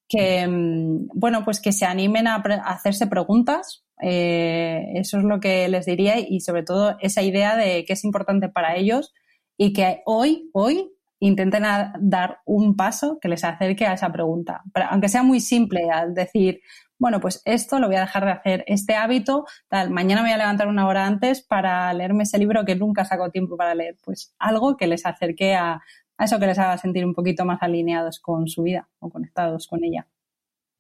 que, 0.07 0.47
mm, 0.47 1.09
bueno, 1.15 1.43
pues 1.43 1.61
que 1.61 1.73
se 1.73 1.87
animen 1.87 2.27
a, 2.27 2.43
hacerse 2.67 3.07
preguntas. 3.07 3.83
Eh, 4.03 4.85
eso 4.97 5.17
es 5.17 5.25
lo 5.25 5.41
que 5.41 5.67
les 5.69 5.87
diría 5.87 6.19
y 6.19 6.41
sobre 6.41 6.65
todo 6.65 6.97
esa 7.01 7.23
idea 7.23 7.57
de 7.57 7.87
que 7.87 7.95
es 7.95 8.05
importante 8.05 8.51
para 8.51 8.77
ellos 8.77 9.15
y 9.57 9.73
que 9.73 10.03
hoy, 10.05 10.51
hoy 10.53 10.91
intenten 11.19 11.63
dar 12.01 12.41
un 12.45 12.77
paso 12.77 13.19
que 13.21 13.29
les 13.29 13.45
acerque 13.45 13.87
a 13.87 13.95
esa 13.95 14.13
pregunta. 14.13 14.63
Aunque 14.91 15.09
sea 15.09 15.23
muy 15.23 15.41
simple, 15.41 15.89
al 15.89 16.15
decir, 16.15 16.61
bueno, 17.03 17.19
pues 17.19 17.43
esto 17.45 17.81
lo 17.81 17.89
voy 17.89 17.97
a 17.97 18.03
dejar 18.03 18.25
de 18.25 18.31
hacer, 18.31 18.65
este 18.69 18.95
hábito, 18.95 19.45
tal, 19.67 19.91
mañana 19.91 20.23
me 20.23 20.29
voy 20.29 20.35
a 20.35 20.39
levantar 20.39 20.69
una 20.69 20.87
hora 20.87 21.05
antes 21.05 21.43
para 21.43 21.93
leerme 21.93 22.23
ese 22.23 22.39
libro 22.39 22.65
que 22.65 22.77
nunca 22.77 23.05
saco 23.05 23.29
tiempo 23.29 23.57
para 23.57 23.75
leer, 23.75 23.97
pues 24.05 24.33
algo 24.39 24.77
que 24.77 24.87
les 24.87 25.05
acerque 25.05 25.57
a, 25.57 25.83
eso 26.17 26.39
que 26.39 26.47
les 26.47 26.61
haga 26.61 26.79
sentir 26.79 27.05
un 27.05 27.13
poquito 27.13 27.45
más 27.45 27.61
alineados 27.61 28.21
con 28.21 28.47
su 28.47 28.63
vida 28.63 28.89
o 29.01 29.11
conectados 29.11 29.67
con 29.67 29.83
ella. 29.83 30.07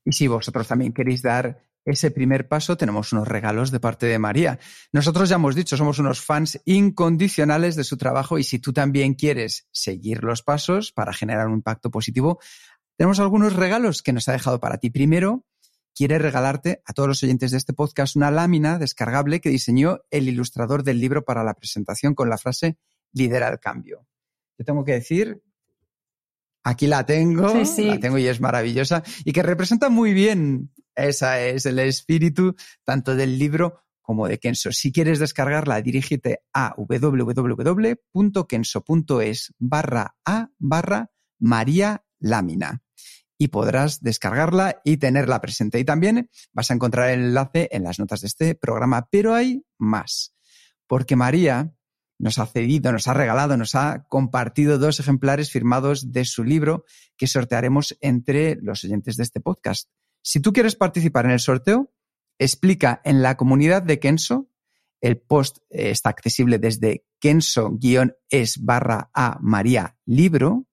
Y 0.05 0.13
si 0.13 0.29
vosotros 0.29 0.69
también 0.69 0.93
queréis 0.93 1.23
dar 1.23 1.59
ese 1.85 2.13
primer 2.13 2.47
paso, 2.47 2.77
tenemos 2.77 3.13
unos 3.13 3.27
regalos 3.27 3.73
de 3.73 3.81
parte 3.81 4.07
de 4.07 4.21
María. 4.21 4.61
Nosotros 4.93 5.29
ya 5.29 5.35
hemos 5.35 5.57
dicho, 5.57 5.77
somos 5.77 5.99
unos 5.99 6.21
fans 6.21 6.63
incondicionales 6.65 7.75
de 7.75 7.83
su 7.83 7.97
trabajo 7.97 8.39
y 8.39 8.45
si 8.45 8.61
tú 8.61 8.73
también 8.73 9.15
quieres 9.15 9.67
seguir 9.73 10.23
los 10.23 10.45
pasos 10.45 10.93
para 10.93 11.13
generar 11.13 11.49
un 11.49 11.55
impacto 11.55 11.91
positivo, 11.91 12.39
tenemos 12.97 13.19
algunos 13.19 13.57
regalos 13.57 14.03
que 14.03 14.13
nos 14.13 14.29
ha 14.29 14.33
dejado 14.33 14.61
para 14.61 14.79
ti. 14.79 14.91
Primero, 14.91 15.45
quiere 15.95 16.19
regalarte 16.19 16.83
a 16.85 16.93
todos 16.93 17.09
los 17.09 17.23
oyentes 17.23 17.51
de 17.51 17.59
este 17.59 17.73
podcast 17.73 18.17
una 18.17 18.31
lámina 18.31 18.79
descargable 18.79 19.41
que 19.41 19.51
diseñó 19.51 20.01
el 20.11 20.29
ilustrador 20.29 20.83
del 20.83 21.01
libro 21.01 21.25
para 21.25 21.45
la 21.45 21.55
presentación 21.55 22.15
con 22.15 22.29
la 22.31 22.39
frase 22.39 22.79
lidera 23.13 23.49
el 23.49 23.59
cambio. 23.61 24.07
Yo 24.59 24.65
tengo 24.65 24.85
que 24.85 24.93
decir, 24.93 25.43
aquí 26.63 26.87
la 26.87 27.05
tengo, 27.05 27.53
la 27.55 28.01
tengo 28.01 28.19
y 28.19 28.27
es 28.27 28.41
maravillosa 28.41 29.03
y 29.25 29.33
que 29.33 29.43
representa 29.43 29.89
muy 29.89 30.13
bien 30.13 30.71
esa 30.95 31.41
es 31.41 31.67
el 31.67 31.79
espíritu 31.79 32.55
tanto 32.85 33.17
del 33.17 33.39
libro 33.39 33.81
como 34.03 34.29
de 34.29 34.39
Kenso. 34.39 34.73
Si 34.73 34.93
quieres 34.93 35.19
descargarla, 35.19 35.81
dirígete 35.81 36.41
a 36.53 36.75
www.kenso.es 36.77 37.95
barra 39.59 40.17
a 40.25 40.51
barra 40.59 41.11
María 41.39 42.05
Lámina 42.19 42.82
y 43.43 43.49
podrás 43.49 44.01
descargarla 44.03 44.81
y 44.85 44.99
tenerla 44.99 45.41
presente. 45.41 45.81
Y 45.81 45.85
también 45.85 46.31
vas 46.53 46.71
a 46.71 46.75
encontrar 46.75 47.11
el 47.11 47.25
enlace 47.25 47.69
en 47.73 47.83
las 47.83 47.99
notas 47.99 48.21
de 48.21 48.29
este 48.29 48.55
programa. 48.55 49.09
Pero 49.11 49.35
hay 49.35 49.65
más, 49.79 50.33
porque 50.87 51.17
María 51.17 51.75
nos 52.21 52.39
ha 52.39 52.47
cedido, 52.47 52.93
nos 52.93 53.09
ha 53.09 53.15
regalado, 53.15 53.57
nos 53.57 53.75
ha 53.75 54.07
compartido 54.09 54.79
dos 54.79 55.01
ejemplares 55.01 55.51
firmados 55.51 56.13
de 56.13 56.25
su 56.25 56.45
libro 56.45 56.85
que 57.17 57.27
sortearemos 57.27 57.99
entre 58.01 58.55
los 58.63 58.85
oyentes 58.85 59.17
de 59.17 59.25
este 59.25 59.41
podcast. 59.41 59.91
Si 60.23 60.39
tú 60.39 60.53
quieres 60.53 60.77
participar 60.77 61.25
en 61.25 61.33
el 61.33 61.41
sorteo, 61.41 61.93
explica 62.39 63.01
en 63.05 63.23
la 63.23 63.37
comunidad 63.37 63.83
de 63.83 63.99
Kenso, 63.99 64.51
el 65.01 65.19
post 65.19 65.59
eh, 65.69 65.91
está 65.91 66.11
accesible 66.11 66.61
desde 66.61 67.05
kenso-es 67.19 68.65
barra 68.65 69.11
a 69.13 69.37
María 69.41 69.99
Libro, 70.07 70.69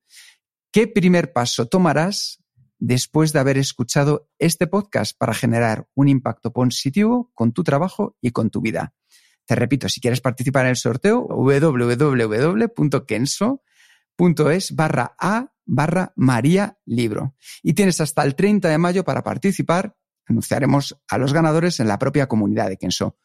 ¿qué 0.72 0.86
primer 0.86 1.34
paso 1.34 1.66
tomarás 1.66 2.44
después 2.80 3.34
de 3.34 3.40
haber 3.40 3.58
escuchado 3.58 4.30
este 4.40 4.66
podcast 4.66 5.18
para 5.18 5.34
generar 5.34 5.88
un 5.94 6.08
impacto 6.08 6.52
positivo 6.52 7.32
con 7.36 7.52
tu 7.52 7.64
trabajo 7.64 8.18
y 8.22 8.32
con 8.32 8.50
tu 8.50 8.62
vida. 8.62 8.94
Te 9.46 9.56
repito, 9.56 9.90
si 9.90 10.00
quieres 10.00 10.22
participar 10.22 10.66
en 10.66 10.72
el 10.72 10.76
sorteo, 10.78 11.28
www.kenso.es 11.28 11.96
barra 14.76 15.16
A 15.20 15.54
barra 15.66 16.14
María 16.16 16.78
Libro. 16.86 17.36
Y 17.62 17.74
tienes 17.74 18.02
hasta 18.02 18.24
el 18.24 18.36
30 18.36 18.70
de 18.70 18.78
mayo 18.78 19.04
para 19.04 19.24
participar. 19.24 19.96
Anunciaremos 20.28 21.00
a 21.08 21.18
los 21.18 21.34
ganadores 21.34 21.80
en 21.80 21.88
la 21.88 21.98
propia 22.00 22.28
comunidad 22.28 22.70
de 22.70 22.78
Kenso. 22.78 23.18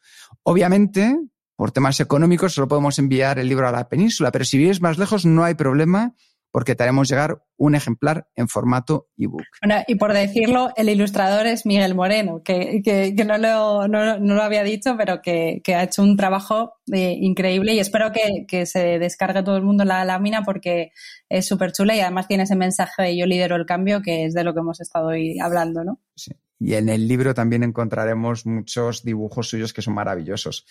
Obviamente, 0.43 1.15
por 1.55 1.71
temas 1.71 1.99
económicos, 1.99 2.53
solo 2.53 2.67
podemos 2.67 2.97
enviar 2.99 3.39
el 3.39 3.47
libro 3.47 3.67
a 3.67 3.71
la 3.71 3.87
península, 3.87 4.31
pero 4.31 4.45
si 4.45 4.57
vives 4.57 4.81
más 4.81 4.97
lejos 4.97 5.25
no 5.25 5.43
hay 5.43 5.53
problema 5.53 6.15
porque 6.55 6.73
te 6.73 6.83
haremos 6.83 7.09
llegar 7.09 7.43
un 7.57 7.75
ejemplar 7.75 8.29
en 8.33 8.47
formato 8.47 9.09
ebook. 9.17 9.43
Bueno, 9.61 9.83
y 9.89 9.95
por 9.95 10.13
decirlo, 10.13 10.71
el 10.77 10.87
ilustrador 10.87 11.47
es 11.47 11.65
Miguel 11.65 11.95
Moreno, 11.95 12.43
que, 12.45 13.13
no, 13.27 13.37
lo, 13.37 13.89
no, 13.89 14.17
lo, 14.17 14.41
había 14.41 14.63
dicho, 14.63 14.95
pero 14.97 15.21
que, 15.21 15.61
ha 15.75 15.83
hecho 15.83 16.01
un 16.01 16.15
trabajo 16.15 16.75
eh, 16.93 17.17
increíble 17.19 17.73
y 17.73 17.79
espero 17.79 18.13
que, 18.13 18.65
se 18.65 18.99
descargue 18.99 19.43
todo 19.43 19.57
el 19.57 19.63
mundo 19.63 19.83
la 19.83 20.05
lámina 20.05 20.43
porque 20.43 20.93
es 21.27 21.45
súper 21.45 21.73
chula 21.73 21.93
y 21.93 21.99
además 21.99 22.29
tiene 22.29 22.43
ese 22.43 22.55
mensaje 22.55 23.03
de 23.03 23.17
yo 23.17 23.25
lidero 23.25 23.57
el 23.57 23.65
cambio, 23.65 24.01
que 24.01 24.23
es 24.23 24.33
de 24.33 24.45
lo 24.45 24.53
que 24.53 24.61
hemos 24.61 24.79
estado 24.79 25.07
hoy 25.07 25.37
hablando, 25.41 25.83
¿no? 25.83 25.99
Sí. 26.15 26.31
Y 26.61 26.75
en 26.75 26.87
el 26.87 27.05
libro 27.05 27.33
también 27.33 27.63
encontraremos 27.63 28.45
muchos 28.45 29.03
dibujos 29.03 29.49
suyos 29.49 29.73
que 29.73 29.81
son 29.81 29.93
maravillosos. 29.93 30.65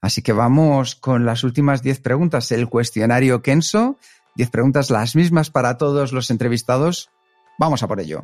Así 0.00 0.22
que 0.22 0.32
vamos 0.32 0.94
con 0.94 1.26
las 1.26 1.42
últimas 1.42 1.82
10 1.82 1.98
preguntas. 1.98 2.52
El 2.52 2.68
cuestionario 2.68 3.42
Kenso. 3.42 3.98
10 4.36 4.50
preguntas 4.50 4.90
las 4.90 5.16
mismas 5.16 5.50
para 5.50 5.76
todos 5.78 6.12
los 6.12 6.30
entrevistados. 6.30 7.10
Vamos 7.58 7.82
a 7.82 7.88
por 7.88 8.00
ello. 8.00 8.22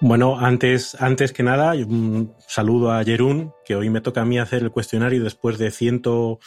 Bueno, 0.00 0.38
antes, 0.38 0.96
antes 1.00 1.32
que 1.32 1.42
nada, 1.42 1.72
un 1.72 2.32
saludo 2.46 2.92
a 2.92 3.02
Jerún, 3.02 3.52
que 3.64 3.74
hoy 3.74 3.90
me 3.90 4.00
toca 4.00 4.22
a 4.22 4.24
mí 4.24 4.38
hacer 4.38 4.62
el 4.62 4.70
cuestionario 4.70 5.24
después 5.24 5.58
de 5.58 5.72
ciento 5.72 6.38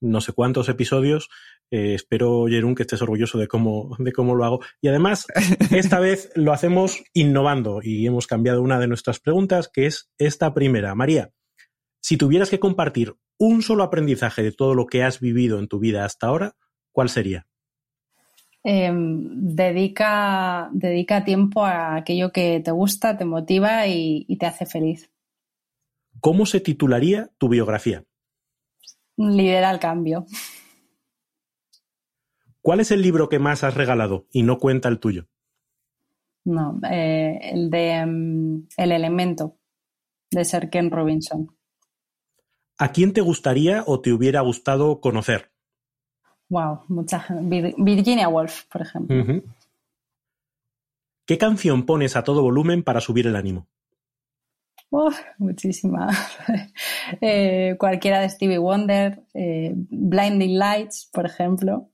no 0.00 0.20
sé 0.20 0.32
cuántos 0.32 0.68
episodios. 0.68 1.28
Eh, 1.70 1.94
espero, 1.94 2.46
Jerún, 2.48 2.74
que 2.74 2.82
estés 2.82 3.02
orgulloso 3.02 3.38
de 3.38 3.48
cómo, 3.48 3.96
de 3.98 4.12
cómo 4.12 4.34
lo 4.34 4.44
hago. 4.44 4.60
Y 4.80 4.88
además, 4.88 5.26
esta 5.70 6.00
vez 6.00 6.30
lo 6.34 6.52
hacemos 6.52 7.02
innovando 7.12 7.80
y 7.82 8.06
hemos 8.06 8.26
cambiado 8.26 8.62
una 8.62 8.78
de 8.78 8.88
nuestras 8.88 9.20
preguntas, 9.20 9.68
que 9.72 9.86
es 9.86 10.10
esta 10.18 10.54
primera. 10.54 10.94
María, 10.94 11.32
si 12.06 12.16
tuvieras 12.16 12.50
que 12.50 12.60
compartir 12.60 13.16
un 13.36 13.62
solo 13.62 13.82
aprendizaje 13.82 14.40
de 14.44 14.52
todo 14.52 14.76
lo 14.76 14.86
que 14.86 15.02
has 15.02 15.18
vivido 15.18 15.58
en 15.58 15.66
tu 15.66 15.80
vida 15.80 16.04
hasta 16.04 16.28
ahora, 16.28 16.54
¿cuál 16.92 17.08
sería? 17.08 17.48
Em, 18.62 19.28
dedica, 19.56 20.70
dedica 20.72 21.24
tiempo 21.24 21.64
a 21.64 21.96
aquello 21.96 22.30
que 22.30 22.60
te 22.60 22.70
gusta, 22.70 23.18
te 23.18 23.24
motiva 23.24 23.88
y 23.88 24.36
te 24.38 24.46
hace 24.46 24.66
feliz. 24.66 25.10
¿Cómo 26.20 26.46
se 26.46 26.60
titularía 26.60 27.32
tu 27.38 27.48
biografía? 27.48 28.04
Lidera 29.16 29.72
el 29.72 29.80
cambio. 29.80 30.26
¿Cuál 32.60 32.78
es 32.78 32.92
el 32.92 33.02
libro 33.02 33.28
que 33.28 33.40
más 33.40 33.64
has 33.64 33.74
regalado 33.74 34.28
y 34.30 34.44
no 34.44 34.60
cuenta 34.60 34.88
el 34.88 35.00
tuyo? 35.00 35.26
No, 36.44 36.78
eh, 36.88 37.40
el 37.42 37.68
de 37.68 38.06
mm, 38.06 38.68
El 38.76 38.92
elemento, 38.92 39.58
de 40.30 40.44
Sir 40.44 40.70
Ken 40.70 40.92
Robinson. 40.92 41.55
¿A 42.78 42.92
quién 42.92 43.12
te 43.12 43.20
gustaría 43.20 43.84
o 43.86 44.00
te 44.00 44.12
hubiera 44.12 44.40
gustado 44.40 45.00
conocer? 45.00 45.50
Wow, 46.48 46.82
mucha 46.88 47.26
Virginia 47.40 48.28
Woolf, 48.28 48.64
por 48.64 48.82
ejemplo. 48.82 49.42
¿Qué 51.26 51.38
canción 51.38 51.86
pones 51.86 52.14
a 52.16 52.22
todo 52.22 52.42
volumen 52.42 52.84
para 52.84 53.00
subir 53.00 53.26
el 53.26 53.36
ánimo? 53.36 53.66
muchísima. 55.38 56.08
Eh, 57.20 57.76
cualquiera 57.78 58.20
de 58.20 58.28
Stevie 58.28 58.58
Wonder, 58.58 59.22
eh, 59.32 59.72
Blinding 59.74 60.58
Lights, 60.58 61.08
por 61.12 61.24
ejemplo. 61.24 61.88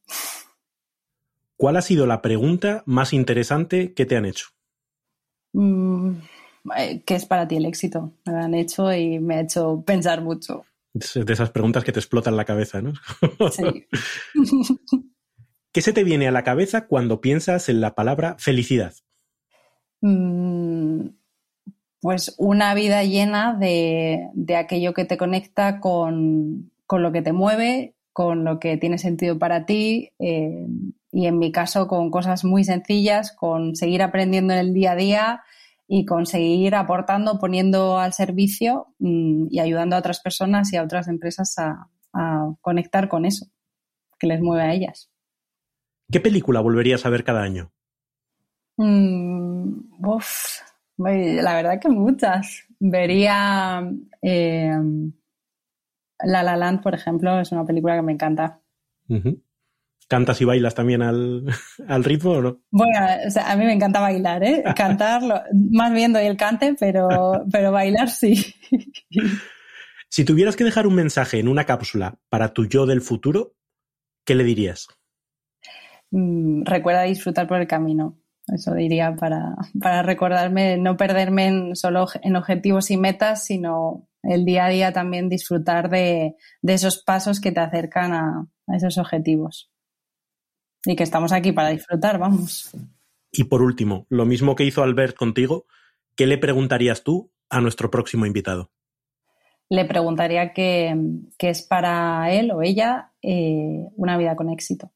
¿Cuál 1.58 1.76
ha 1.76 1.82
sido 1.82 2.06
la 2.06 2.22
pregunta 2.22 2.82
más 2.86 3.12
interesante 3.12 3.92
que 3.92 4.06
te 4.06 4.16
han 4.16 4.24
hecho? 4.24 4.46
Mm, 5.52 6.12
eh, 6.78 7.02
¿Qué 7.04 7.14
es 7.14 7.26
para 7.26 7.46
ti 7.46 7.56
el 7.56 7.66
éxito? 7.66 8.12
Me 8.24 8.32
lo 8.32 8.38
han 8.38 8.54
hecho 8.54 8.90
y 8.92 9.18
me 9.18 9.34
ha 9.34 9.40
hecho 9.42 9.82
pensar 9.86 10.22
mucho. 10.22 10.64
De 10.94 11.32
esas 11.32 11.50
preguntas 11.50 11.84
que 11.84 11.92
te 11.92 12.00
explotan 12.00 12.36
la 12.36 12.44
cabeza, 12.44 12.82
¿no? 12.82 12.92
Sí. 13.50 13.86
¿Qué 15.72 15.80
se 15.80 15.94
te 15.94 16.04
viene 16.04 16.28
a 16.28 16.32
la 16.32 16.44
cabeza 16.44 16.86
cuando 16.86 17.22
piensas 17.22 17.70
en 17.70 17.80
la 17.80 17.94
palabra 17.94 18.36
felicidad? 18.38 18.92
Mm, 20.02 21.06
pues 22.00 22.34
una 22.36 22.74
vida 22.74 23.04
llena 23.04 23.54
de, 23.54 24.28
aquello 24.54 24.92
que 24.92 25.06
te 25.06 25.16
conecta 25.16 25.80
con, 25.80 26.70
lo 26.90 27.12
que 27.12 27.22
te 27.22 27.32
mueve, 27.32 27.94
con 28.12 28.44
lo 28.44 28.60
que 28.60 28.76
tiene 28.76 28.98
sentido 28.98 29.38
para 29.38 29.64
ti 29.64 30.10
eh, 30.18 30.66
y 31.10 31.26
en 31.26 31.38
mi 31.38 31.52
caso 31.52 31.86
con 31.86 32.10
cosas 32.10 32.44
muy 32.44 32.64
sencillas, 32.64 33.32
con 33.32 33.76
seguir 33.76 34.02
aprendiendo 34.02 34.52
en 34.52 34.58
el 34.58 34.74
día 34.74 34.92
a 34.92 34.96
día 34.96 35.42
y 35.94 36.06
con 36.06 36.24
seguir 36.24 36.74
aportando, 36.74 37.38
poniendo 37.38 37.98
al 37.98 38.14
servicio 38.14 38.94
mm, 38.98 39.48
y 39.50 39.60
ayudando 39.60 39.94
a 39.94 39.98
otras 39.98 40.20
personas 40.20 40.72
y 40.72 40.78
a 40.78 40.82
otras 40.82 41.06
empresas 41.06 41.54
a, 41.58 41.88
conectar 42.62 43.08
con 43.08 43.26
eso 43.26 43.46
que 44.18 44.26
les 44.26 44.40
mueve 44.40 44.62
a 44.62 44.72
ellas. 44.72 45.10
¿Qué 46.10 46.20
película 46.20 46.60
volverías 46.60 47.04
a 47.04 47.10
ver 47.10 47.24
cada 47.24 47.42
año? 47.42 47.72
Mm, 48.78 49.80
la 50.96 51.54
verdad 51.54 51.78
que 51.80 51.88
muchas. 51.90 52.64
Vería 52.78 53.86
eh, 54.22 54.72
La 56.20 56.42
La 56.42 56.56
Land, 56.56 56.82
por 56.82 56.94
ejemplo, 56.94 57.38
es 57.38 57.52
una 57.52 57.66
película 57.66 57.96
que 57.96 58.02
me 58.02 58.12
encanta. 58.12 58.60
¿Cantas 60.12 60.42
y 60.42 60.44
bailas 60.44 60.74
también 60.74 61.00
al, 61.00 61.46
ritmo 62.04 62.32
o 62.32 62.42
no? 62.42 62.60
Bueno, 62.70 62.98
a 62.98 63.56
mí 63.56 63.64
me 63.64 63.72
encanta 63.72 63.98
bailar, 63.98 64.44
¿eh? 64.44 64.62
Cantar, 64.76 65.22
más 65.70 65.90
bien 65.94 66.12
doy 66.12 66.26
el 66.26 66.36
cante, 66.36 66.76
pero, 66.78 67.46
pero 67.50 67.72
bailar 67.72 68.10
sí. 68.10 68.54
Si 70.10 70.26
tuvieras 70.26 70.56
que 70.56 70.64
dejar 70.64 70.86
un 70.86 70.96
mensaje 70.96 71.38
en 71.38 71.48
una 71.48 71.64
cápsula 71.64 72.18
para 72.28 72.52
tu 72.52 72.66
yo 72.66 72.84
del 72.84 73.00
futuro, 73.00 73.54
¿qué 74.26 74.34
le 74.34 74.44
dirías? 74.44 74.88
Mm, 76.10 76.64
recuerda 76.66 77.04
disfrutar 77.04 77.48
por 77.48 77.58
el 77.58 77.66
camino. 77.66 78.18
Eso 78.48 78.74
diría 78.74 79.16
para, 79.16 79.54
para 79.80 80.02
recordarme, 80.02 80.76
no 80.76 80.98
perderme 80.98 81.46
en 81.46 81.74
solo 81.74 82.06
en 82.20 82.36
objetivos 82.36 82.90
y 82.90 82.98
metas, 82.98 83.46
sino 83.46 84.06
el 84.22 84.44
día 84.44 84.66
a 84.66 84.68
día 84.68 84.92
también 84.92 85.30
disfrutar 85.30 85.88
de, 85.88 86.36
esos 86.62 87.02
pasos 87.02 87.40
que 87.40 87.50
te 87.50 87.60
acercan 87.60 88.12
a, 88.12 88.46
esos 88.76 88.98
objetivos. 88.98 89.71
Y 90.84 90.96
que 90.96 91.02
estamos 91.02 91.32
aquí 91.32 91.52
para 91.52 91.68
disfrutar, 91.68 92.18
vamos. 92.18 92.70
Y 93.30 93.44
por 93.44 93.62
último, 93.62 94.06
lo 94.08 94.26
mismo 94.26 94.54
que 94.54 94.64
hizo 94.64 94.82
Albert 94.82 95.16
contigo, 95.16 95.66
¿qué 96.16 96.26
le 96.26 96.38
preguntarías 96.38 97.02
tú 97.02 97.30
a 97.48 97.60
nuestro 97.60 97.90
próximo 97.90 98.26
invitado? 98.26 98.70
Le 99.68 99.84
preguntaría 99.86 100.52
qué, 100.52 100.94
es 101.38 101.62
para 101.62 102.30
él 102.32 102.50
o 102.50 102.62
ella 102.62 103.12
eh, 103.22 103.86
una 103.96 104.18
vida 104.18 104.36
con 104.36 104.50
éxito. 104.50 104.92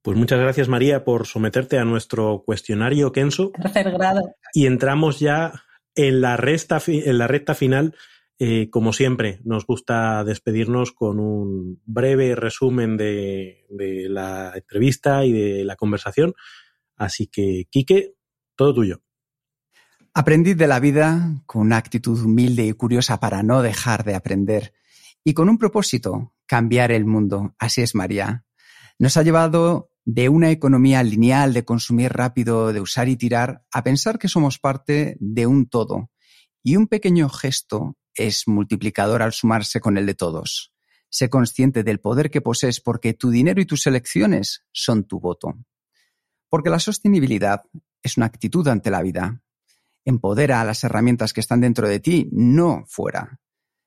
Pues 0.00 0.18
muchas 0.18 0.38
gracias, 0.38 0.68
María, 0.68 1.02
por 1.02 1.26
someterte 1.26 1.78
a 1.78 1.84
nuestro 1.84 2.42
cuestionario 2.44 3.10
Kenso. 3.10 3.50
Tercer 3.50 3.90
grado. 3.90 4.20
Y 4.52 4.66
entramos 4.66 5.18
ya 5.18 5.64
en 5.94 6.20
la, 6.20 6.36
en 6.36 7.18
la 7.18 7.26
recta 7.26 7.54
final. 7.54 7.94
Eh, 8.38 8.68
como 8.70 8.92
siempre, 8.92 9.40
nos 9.44 9.64
gusta 9.64 10.24
despedirnos 10.24 10.92
con 10.92 11.20
un 11.20 11.80
breve 11.84 12.34
resumen 12.34 12.96
de, 12.96 13.64
la 14.08 14.52
entrevista 14.54 15.24
y 15.24 15.32
de 15.32 15.64
la 15.64 15.76
conversación. 15.76 16.34
Así 16.96 17.28
que, 17.28 17.66
Quique, 17.70 18.14
todo 18.56 18.74
tuyo. 18.74 19.02
Aprendid 20.14 20.56
de 20.56 20.68
la 20.68 20.80
vida 20.80 21.42
con 21.46 21.62
una 21.62 21.76
actitud 21.76 22.20
humilde 22.20 22.64
y 22.66 22.72
curiosa 22.72 23.18
para 23.18 23.42
no 23.42 23.62
dejar 23.62 24.04
de 24.04 24.14
aprender 24.14 24.72
y 25.24 25.32
con 25.32 25.48
un 25.48 25.58
propósito, 25.58 26.34
cambiar 26.46 26.92
el 26.92 27.04
mundo. 27.04 27.54
Así 27.58 27.82
es, 27.82 27.94
María. 27.94 28.44
Nos 28.98 29.16
ha 29.16 29.22
llevado 29.22 29.90
de 30.04 30.28
una 30.28 30.50
economía 30.50 31.02
lineal 31.02 31.54
de 31.54 31.64
consumir 31.64 32.12
rápido, 32.12 32.72
de 32.72 32.80
usar 32.80 33.08
y 33.08 33.16
tirar, 33.16 33.64
a 33.72 33.82
pensar 33.82 34.18
que 34.18 34.28
somos 34.28 34.58
parte 34.58 35.16
de 35.18 35.46
un 35.46 35.66
todo. 35.66 36.10
Y 36.62 36.76
un 36.76 36.86
pequeño 36.88 37.28
gesto 37.28 37.96
es 38.14 38.46
multiplicador 38.46 39.22
al 39.22 39.32
sumarse 39.32 39.80
con 39.80 39.96
el 39.98 40.06
de 40.06 40.14
todos. 40.14 40.72
Sé 41.08 41.30
consciente 41.30 41.84
del 41.84 42.00
poder 42.00 42.30
que 42.30 42.40
posees 42.40 42.80
porque 42.80 43.14
tu 43.14 43.30
dinero 43.30 43.60
y 43.60 43.66
tus 43.66 43.86
elecciones 43.86 44.64
son 44.72 45.04
tu 45.04 45.20
voto. 45.20 45.54
Porque 46.48 46.70
la 46.70 46.78
sostenibilidad 46.78 47.62
es 48.02 48.16
una 48.16 48.26
actitud 48.26 48.66
ante 48.68 48.90
la 48.90 49.02
vida. 49.02 49.42
Empodera 50.04 50.60
a 50.60 50.64
las 50.64 50.84
herramientas 50.84 51.32
que 51.32 51.40
están 51.40 51.60
dentro 51.60 51.88
de 51.88 52.00
ti, 52.00 52.28
no 52.32 52.84
fuera. 52.86 53.40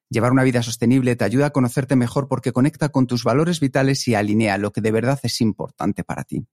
Llevar 0.10 0.32
una 0.32 0.44
vida 0.44 0.64
sostenible 0.64 1.16
te 1.16 1.26
ayuda 1.26 1.48
a 1.48 1.52
conocerte 1.52 1.96
mejor 1.96 2.28
porque 2.28 2.54
conecta 2.54 2.90
con 2.90 3.08
tus 3.08 3.24
valores 3.24 3.60
vitales 3.60 4.08
y 4.08 4.16
alinea 4.16 4.58
lo 4.58 4.72
que 4.72 4.82
de 4.82 4.92
verdad 4.92 5.20
es 5.24 5.42
importante 5.42 6.04
para 6.04 6.24
ti. 6.24 6.48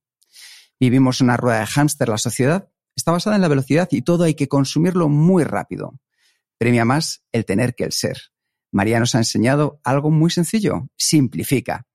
Vivimos 0.80 1.20
una 1.20 1.36
rueda 1.36 1.60
de 1.60 1.66
hámster, 1.66 2.08
la 2.08 2.18
sociedad 2.18 2.68
está 2.96 3.12
basada 3.12 3.36
en 3.36 3.42
la 3.42 3.48
velocidad 3.48 3.88
y 3.90 4.02
todo 4.02 4.24
hay 4.24 4.34
que 4.34 4.48
consumirlo 4.48 5.08
muy 5.08 5.44
rápido. 5.44 5.94
Premia 6.64 6.86
más 6.86 7.22
el 7.30 7.44
tener 7.44 7.74
que 7.74 7.84
el 7.84 7.92
ser. 7.92 8.16
María 8.72 8.98
nos 8.98 9.14
ha 9.14 9.18
enseñado 9.18 9.82
algo 9.84 10.10
muy 10.10 10.30
sencillo, 10.30 10.88
simplifica. 10.96 11.86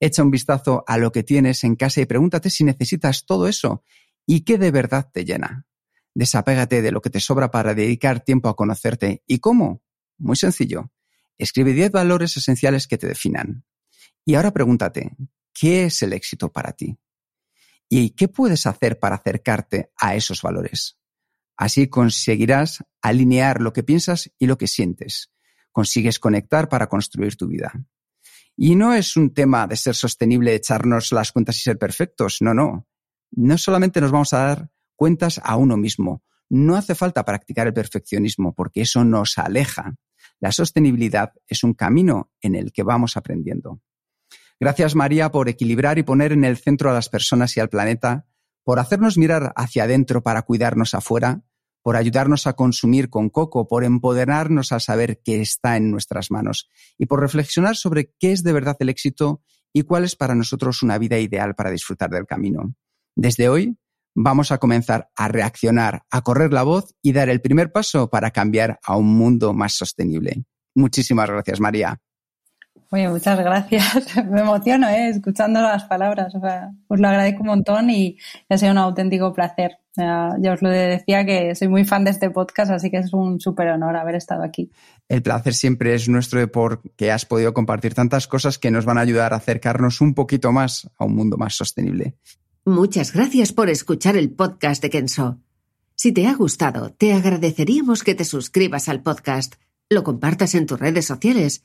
Echa 0.00 0.24
un 0.24 0.32
vistazo 0.32 0.82
a 0.88 0.98
lo 0.98 1.12
que 1.12 1.22
tienes 1.22 1.62
en 1.62 1.76
casa 1.76 2.00
y 2.00 2.06
pregúntate 2.06 2.50
si 2.50 2.64
necesitas 2.64 3.26
todo 3.26 3.46
eso 3.46 3.84
y 4.26 4.40
qué 4.40 4.58
de 4.58 4.72
verdad 4.72 5.08
te 5.14 5.24
llena. 5.24 5.68
Desapégate 6.14 6.82
de 6.82 6.90
lo 6.90 7.00
que 7.00 7.10
te 7.10 7.20
sobra 7.20 7.52
para 7.52 7.74
dedicar 7.74 8.18
tiempo 8.18 8.48
a 8.48 8.56
conocerte. 8.56 9.22
¿Y 9.24 9.38
cómo? 9.38 9.84
Muy 10.16 10.34
sencillo 10.34 10.90
Escribe 11.38 11.72
10 11.72 11.92
valores 11.92 12.36
esenciales 12.36 12.88
que 12.88 12.98
te 12.98 13.06
definan. 13.06 13.64
Y 14.24 14.34
ahora 14.34 14.50
pregúntate, 14.50 15.12
¿qué 15.54 15.84
es 15.84 16.02
el 16.02 16.12
éxito 16.12 16.50
para 16.50 16.72
ti? 16.72 16.98
¿Y 17.88 18.10
qué 18.16 18.26
puedes 18.26 18.66
hacer 18.66 18.98
para 18.98 19.14
acercarte 19.14 19.92
a 19.96 20.16
esos 20.16 20.42
valores? 20.42 20.97
Así 21.58 21.88
conseguirás 21.88 22.84
alinear 23.02 23.60
lo 23.60 23.72
que 23.72 23.82
piensas 23.82 24.30
y 24.38 24.46
lo 24.46 24.56
que 24.56 24.68
sientes. 24.68 25.32
Consigues 25.72 26.20
conectar 26.20 26.68
para 26.68 26.88
construir 26.88 27.36
tu 27.36 27.48
vida. 27.48 27.72
Y 28.56 28.76
no 28.76 28.94
es 28.94 29.16
un 29.16 29.34
tema 29.34 29.66
de 29.66 29.76
ser 29.76 29.96
sostenible, 29.96 30.54
echarnos 30.54 31.10
las 31.10 31.32
cuentas 31.32 31.56
y 31.56 31.60
ser 31.60 31.76
perfectos. 31.76 32.38
No, 32.40 32.54
no. 32.54 32.86
No 33.32 33.58
solamente 33.58 34.00
nos 34.00 34.12
vamos 34.12 34.32
a 34.32 34.38
dar 34.38 34.70
cuentas 34.94 35.40
a 35.42 35.56
uno 35.56 35.76
mismo. 35.76 36.22
No 36.48 36.76
hace 36.76 36.94
falta 36.94 37.24
practicar 37.24 37.66
el 37.66 37.74
perfeccionismo 37.74 38.54
porque 38.54 38.82
eso 38.82 39.04
nos 39.04 39.36
aleja. 39.36 39.96
La 40.38 40.52
sostenibilidad 40.52 41.32
es 41.48 41.64
un 41.64 41.74
camino 41.74 42.30
en 42.40 42.54
el 42.54 42.70
que 42.72 42.84
vamos 42.84 43.16
aprendiendo. 43.16 43.80
Gracias 44.60 44.94
María 44.94 45.30
por 45.30 45.48
equilibrar 45.48 45.98
y 45.98 46.04
poner 46.04 46.32
en 46.32 46.44
el 46.44 46.56
centro 46.56 46.90
a 46.90 46.94
las 46.94 47.08
personas 47.08 47.56
y 47.56 47.60
al 47.60 47.68
planeta, 47.68 48.26
por 48.64 48.78
hacernos 48.78 49.18
mirar 49.18 49.52
hacia 49.56 49.84
adentro 49.84 50.22
para 50.22 50.42
cuidarnos 50.42 50.94
afuera, 50.94 51.42
por 51.88 51.96
ayudarnos 51.96 52.46
a 52.46 52.52
consumir 52.52 53.08
con 53.08 53.30
coco, 53.30 53.66
por 53.66 53.82
empoderarnos 53.82 54.72
a 54.72 54.78
saber 54.78 55.22
qué 55.24 55.40
está 55.40 55.78
en 55.78 55.90
nuestras 55.90 56.30
manos 56.30 56.68
y 56.98 57.06
por 57.06 57.18
reflexionar 57.18 57.76
sobre 57.76 58.12
qué 58.18 58.32
es 58.32 58.42
de 58.42 58.52
verdad 58.52 58.76
el 58.80 58.90
éxito 58.90 59.40
y 59.72 59.84
cuál 59.84 60.04
es 60.04 60.14
para 60.14 60.34
nosotros 60.34 60.82
una 60.82 60.98
vida 60.98 61.18
ideal 61.18 61.54
para 61.54 61.70
disfrutar 61.70 62.10
del 62.10 62.26
camino. 62.26 62.74
Desde 63.16 63.48
hoy 63.48 63.78
vamos 64.14 64.52
a 64.52 64.58
comenzar 64.58 65.08
a 65.16 65.28
reaccionar, 65.28 66.02
a 66.10 66.20
correr 66.20 66.52
la 66.52 66.62
voz 66.62 66.94
y 67.00 67.12
dar 67.12 67.30
el 67.30 67.40
primer 67.40 67.72
paso 67.72 68.10
para 68.10 68.32
cambiar 68.32 68.78
a 68.84 68.94
un 68.98 69.06
mundo 69.06 69.54
más 69.54 69.72
sostenible. 69.72 70.44
Muchísimas 70.74 71.30
gracias, 71.30 71.58
María. 71.58 71.98
Oye, 72.90 73.08
muchas 73.08 73.38
gracias. 73.38 74.16
Me 74.30 74.40
emociono, 74.40 74.88
¿eh? 74.88 75.10
escuchando 75.10 75.60
las 75.60 75.84
palabras. 75.84 76.34
O 76.34 76.40
sea, 76.40 76.70
os 76.88 76.98
lo 76.98 77.08
agradezco 77.08 77.42
un 77.42 77.48
montón 77.48 77.90
y 77.90 78.16
ha 78.48 78.56
sido 78.56 78.72
un 78.72 78.78
auténtico 78.78 79.32
placer. 79.34 79.78
ya 79.94 80.52
os 80.52 80.62
lo 80.62 80.70
decía 80.70 81.26
que 81.26 81.54
soy 81.54 81.68
muy 81.68 81.84
fan 81.84 82.04
de 82.04 82.12
este 82.12 82.30
podcast, 82.30 82.70
así 82.70 82.90
que 82.90 82.98
es 82.98 83.12
un 83.12 83.40
súper 83.40 83.68
honor 83.68 83.96
haber 83.96 84.14
estado 84.14 84.42
aquí. 84.42 84.70
El 85.08 85.22
placer 85.22 85.52
siempre 85.54 85.94
es 85.94 86.08
nuestro 86.08 86.50
porque 86.50 87.12
has 87.12 87.26
podido 87.26 87.52
compartir 87.52 87.94
tantas 87.94 88.26
cosas 88.26 88.58
que 88.58 88.70
nos 88.70 88.86
van 88.86 88.96
a 88.96 89.02
ayudar 89.02 89.34
a 89.34 89.36
acercarnos 89.36 90.00
un 90.00 90.14
poquito 90.14 90.50
más 90.52 90.88
a 90.96 91.04
un 91.04 91.14
mundo 91.14 91.36
más 91.36 91.54
sostenible. 91.54 92.14
Muchas 92.64 93.12
gracias 93.12 93.52
por 93.52 93.68
escuchar 93.68 94.16
el 94.16 94.30
podcast 94.30 94.82
de 94.82 94.90
Kenso. 94.90 95.38
Si 95.94 96.12
te 96.12 96.26
ha 96.26 96.34
gustado, 96.34 96.90
te 96.90 97.12
agradeceríamos 97.12 98.02
que 98.02 98.14
te 98.14 98.24
suscribas 98.24 98.88
al 98.88 99.02
podcast, 99.02 99.56
lo 99.90 100.04
compartas 100.04 100.54
en 100.54 100.66
tus 100.66 100.78
redes 100.78 101.06
sociales 101.06 101.64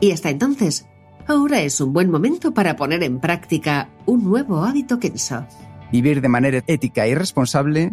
Y 0.00 0.12
hasta 0.12 0.30
entonces, 0.30 0.86
ahora 1.26 1.60
es 1.60 1.80
un 1.80 1.92
buen 1.92 2.10
momento 2.10 2.52
para 2.52 2.76
poner 2.76 3.02
en 3.02 3.18
práctica 3.18 3.88
un 4.04 4.24
nuevo 4.24 4.64
hábito 4.64 4.98
Kenso. 4.98 5.46
Vivir 5.90 6.20
de 6.20 6.28
manera 6.28 6.62
ética 6.66 7.06
y 7.06 7.14
responsable 7.14 7.92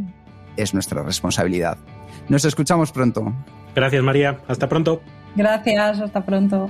es 0.57 0.73
nuestra 0.73 1.03
responsabilidad. 1.03 1.77
Nos 2.29 2.45
escuchamos 2.45 2.91
pronto. 2.91 3.33
Gracias 3.75 4.03
María, 4.03 4.39
hasta 4.47 4.67
pronto. 4.69 5.01
Gracias, 5.35 5.99
hasta 5.99 6.25
pronto. 6.25 6.69